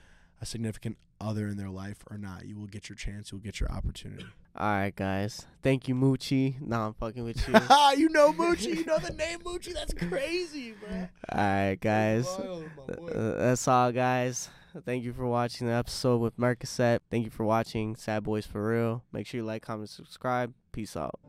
a 0.41 0.47
significant 0.47 0.99
other 1.20 1.47
in 1.47 1.57
their 1.57 1.70
life 1.70 1.99
or 2.11 2.18
not. 2.18 2.45
You 2.47 2.59
will 2.59 2.66
get 2.66 2.89
your 2.89 2.97
chance, 2.97 3.30
you'll 3.30 3.41
get 3.41 3.61
your 3.61 3.70
opportunity. 3.70 4.26
All 4.57 4.70
right, 4.72 4.95
guys. 4.95 5.47
Thank 5.62 5.89
you, 5.89 5.95
Moochie. 5.95 6.61
Nah, 6.61 6.89
I'm 6.89 6.95
fucking 6.95 7.24
with 7.24 7.49
you. 7.49 7.55
you 7.97 8.09
know 8.09 8.33
Moochie, 8.33 8.76
you 8.76 8.85
know 8.85 8.99
the 8.99 9.12
name 9.12 9.39
Moochie. 9.41 9.72
That's 9.72 9.95
crazy, 9.95 10.72
bro. 10.72 11.09
all 11.30 11.39
right, 11.39 11.78
guys. 11.80 12.26
Uh, 12.28 13.37
that's 13.39 13.66
all, 13.68 13.93
guys. 13.93 14.51
Thank 14.85 15.05
you 15.05 15.12
for 15.12 15.26
watching 15.26 15.66
the 15.66 15.74
episode 15.74 16.18
with 16.18 16.37
Mercaset. 16.39 17.01
Thank 17.11 17.24
you 17.24 17.30
for 17.30 17.45
watching 17.45 17.95
Sad 17.95 18.24
Boys 18.24 18.47
for 18.47 18.66
Real. 18.66 19.05
Make 19.12 19.26
sure 19.26 19.39
you 19.39 19.45
like, 19.45 19.62
comment, 19.62 19.91
subscribe. 19.91 20.53
Peace 20.73 20.97
out. 20.97 21.20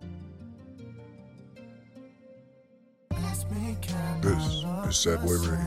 This 4.21 4.63
is 4.87 4.95
Sad 4.95 5.21
Boy 5.21 5.35
Radio. 5.35 5.59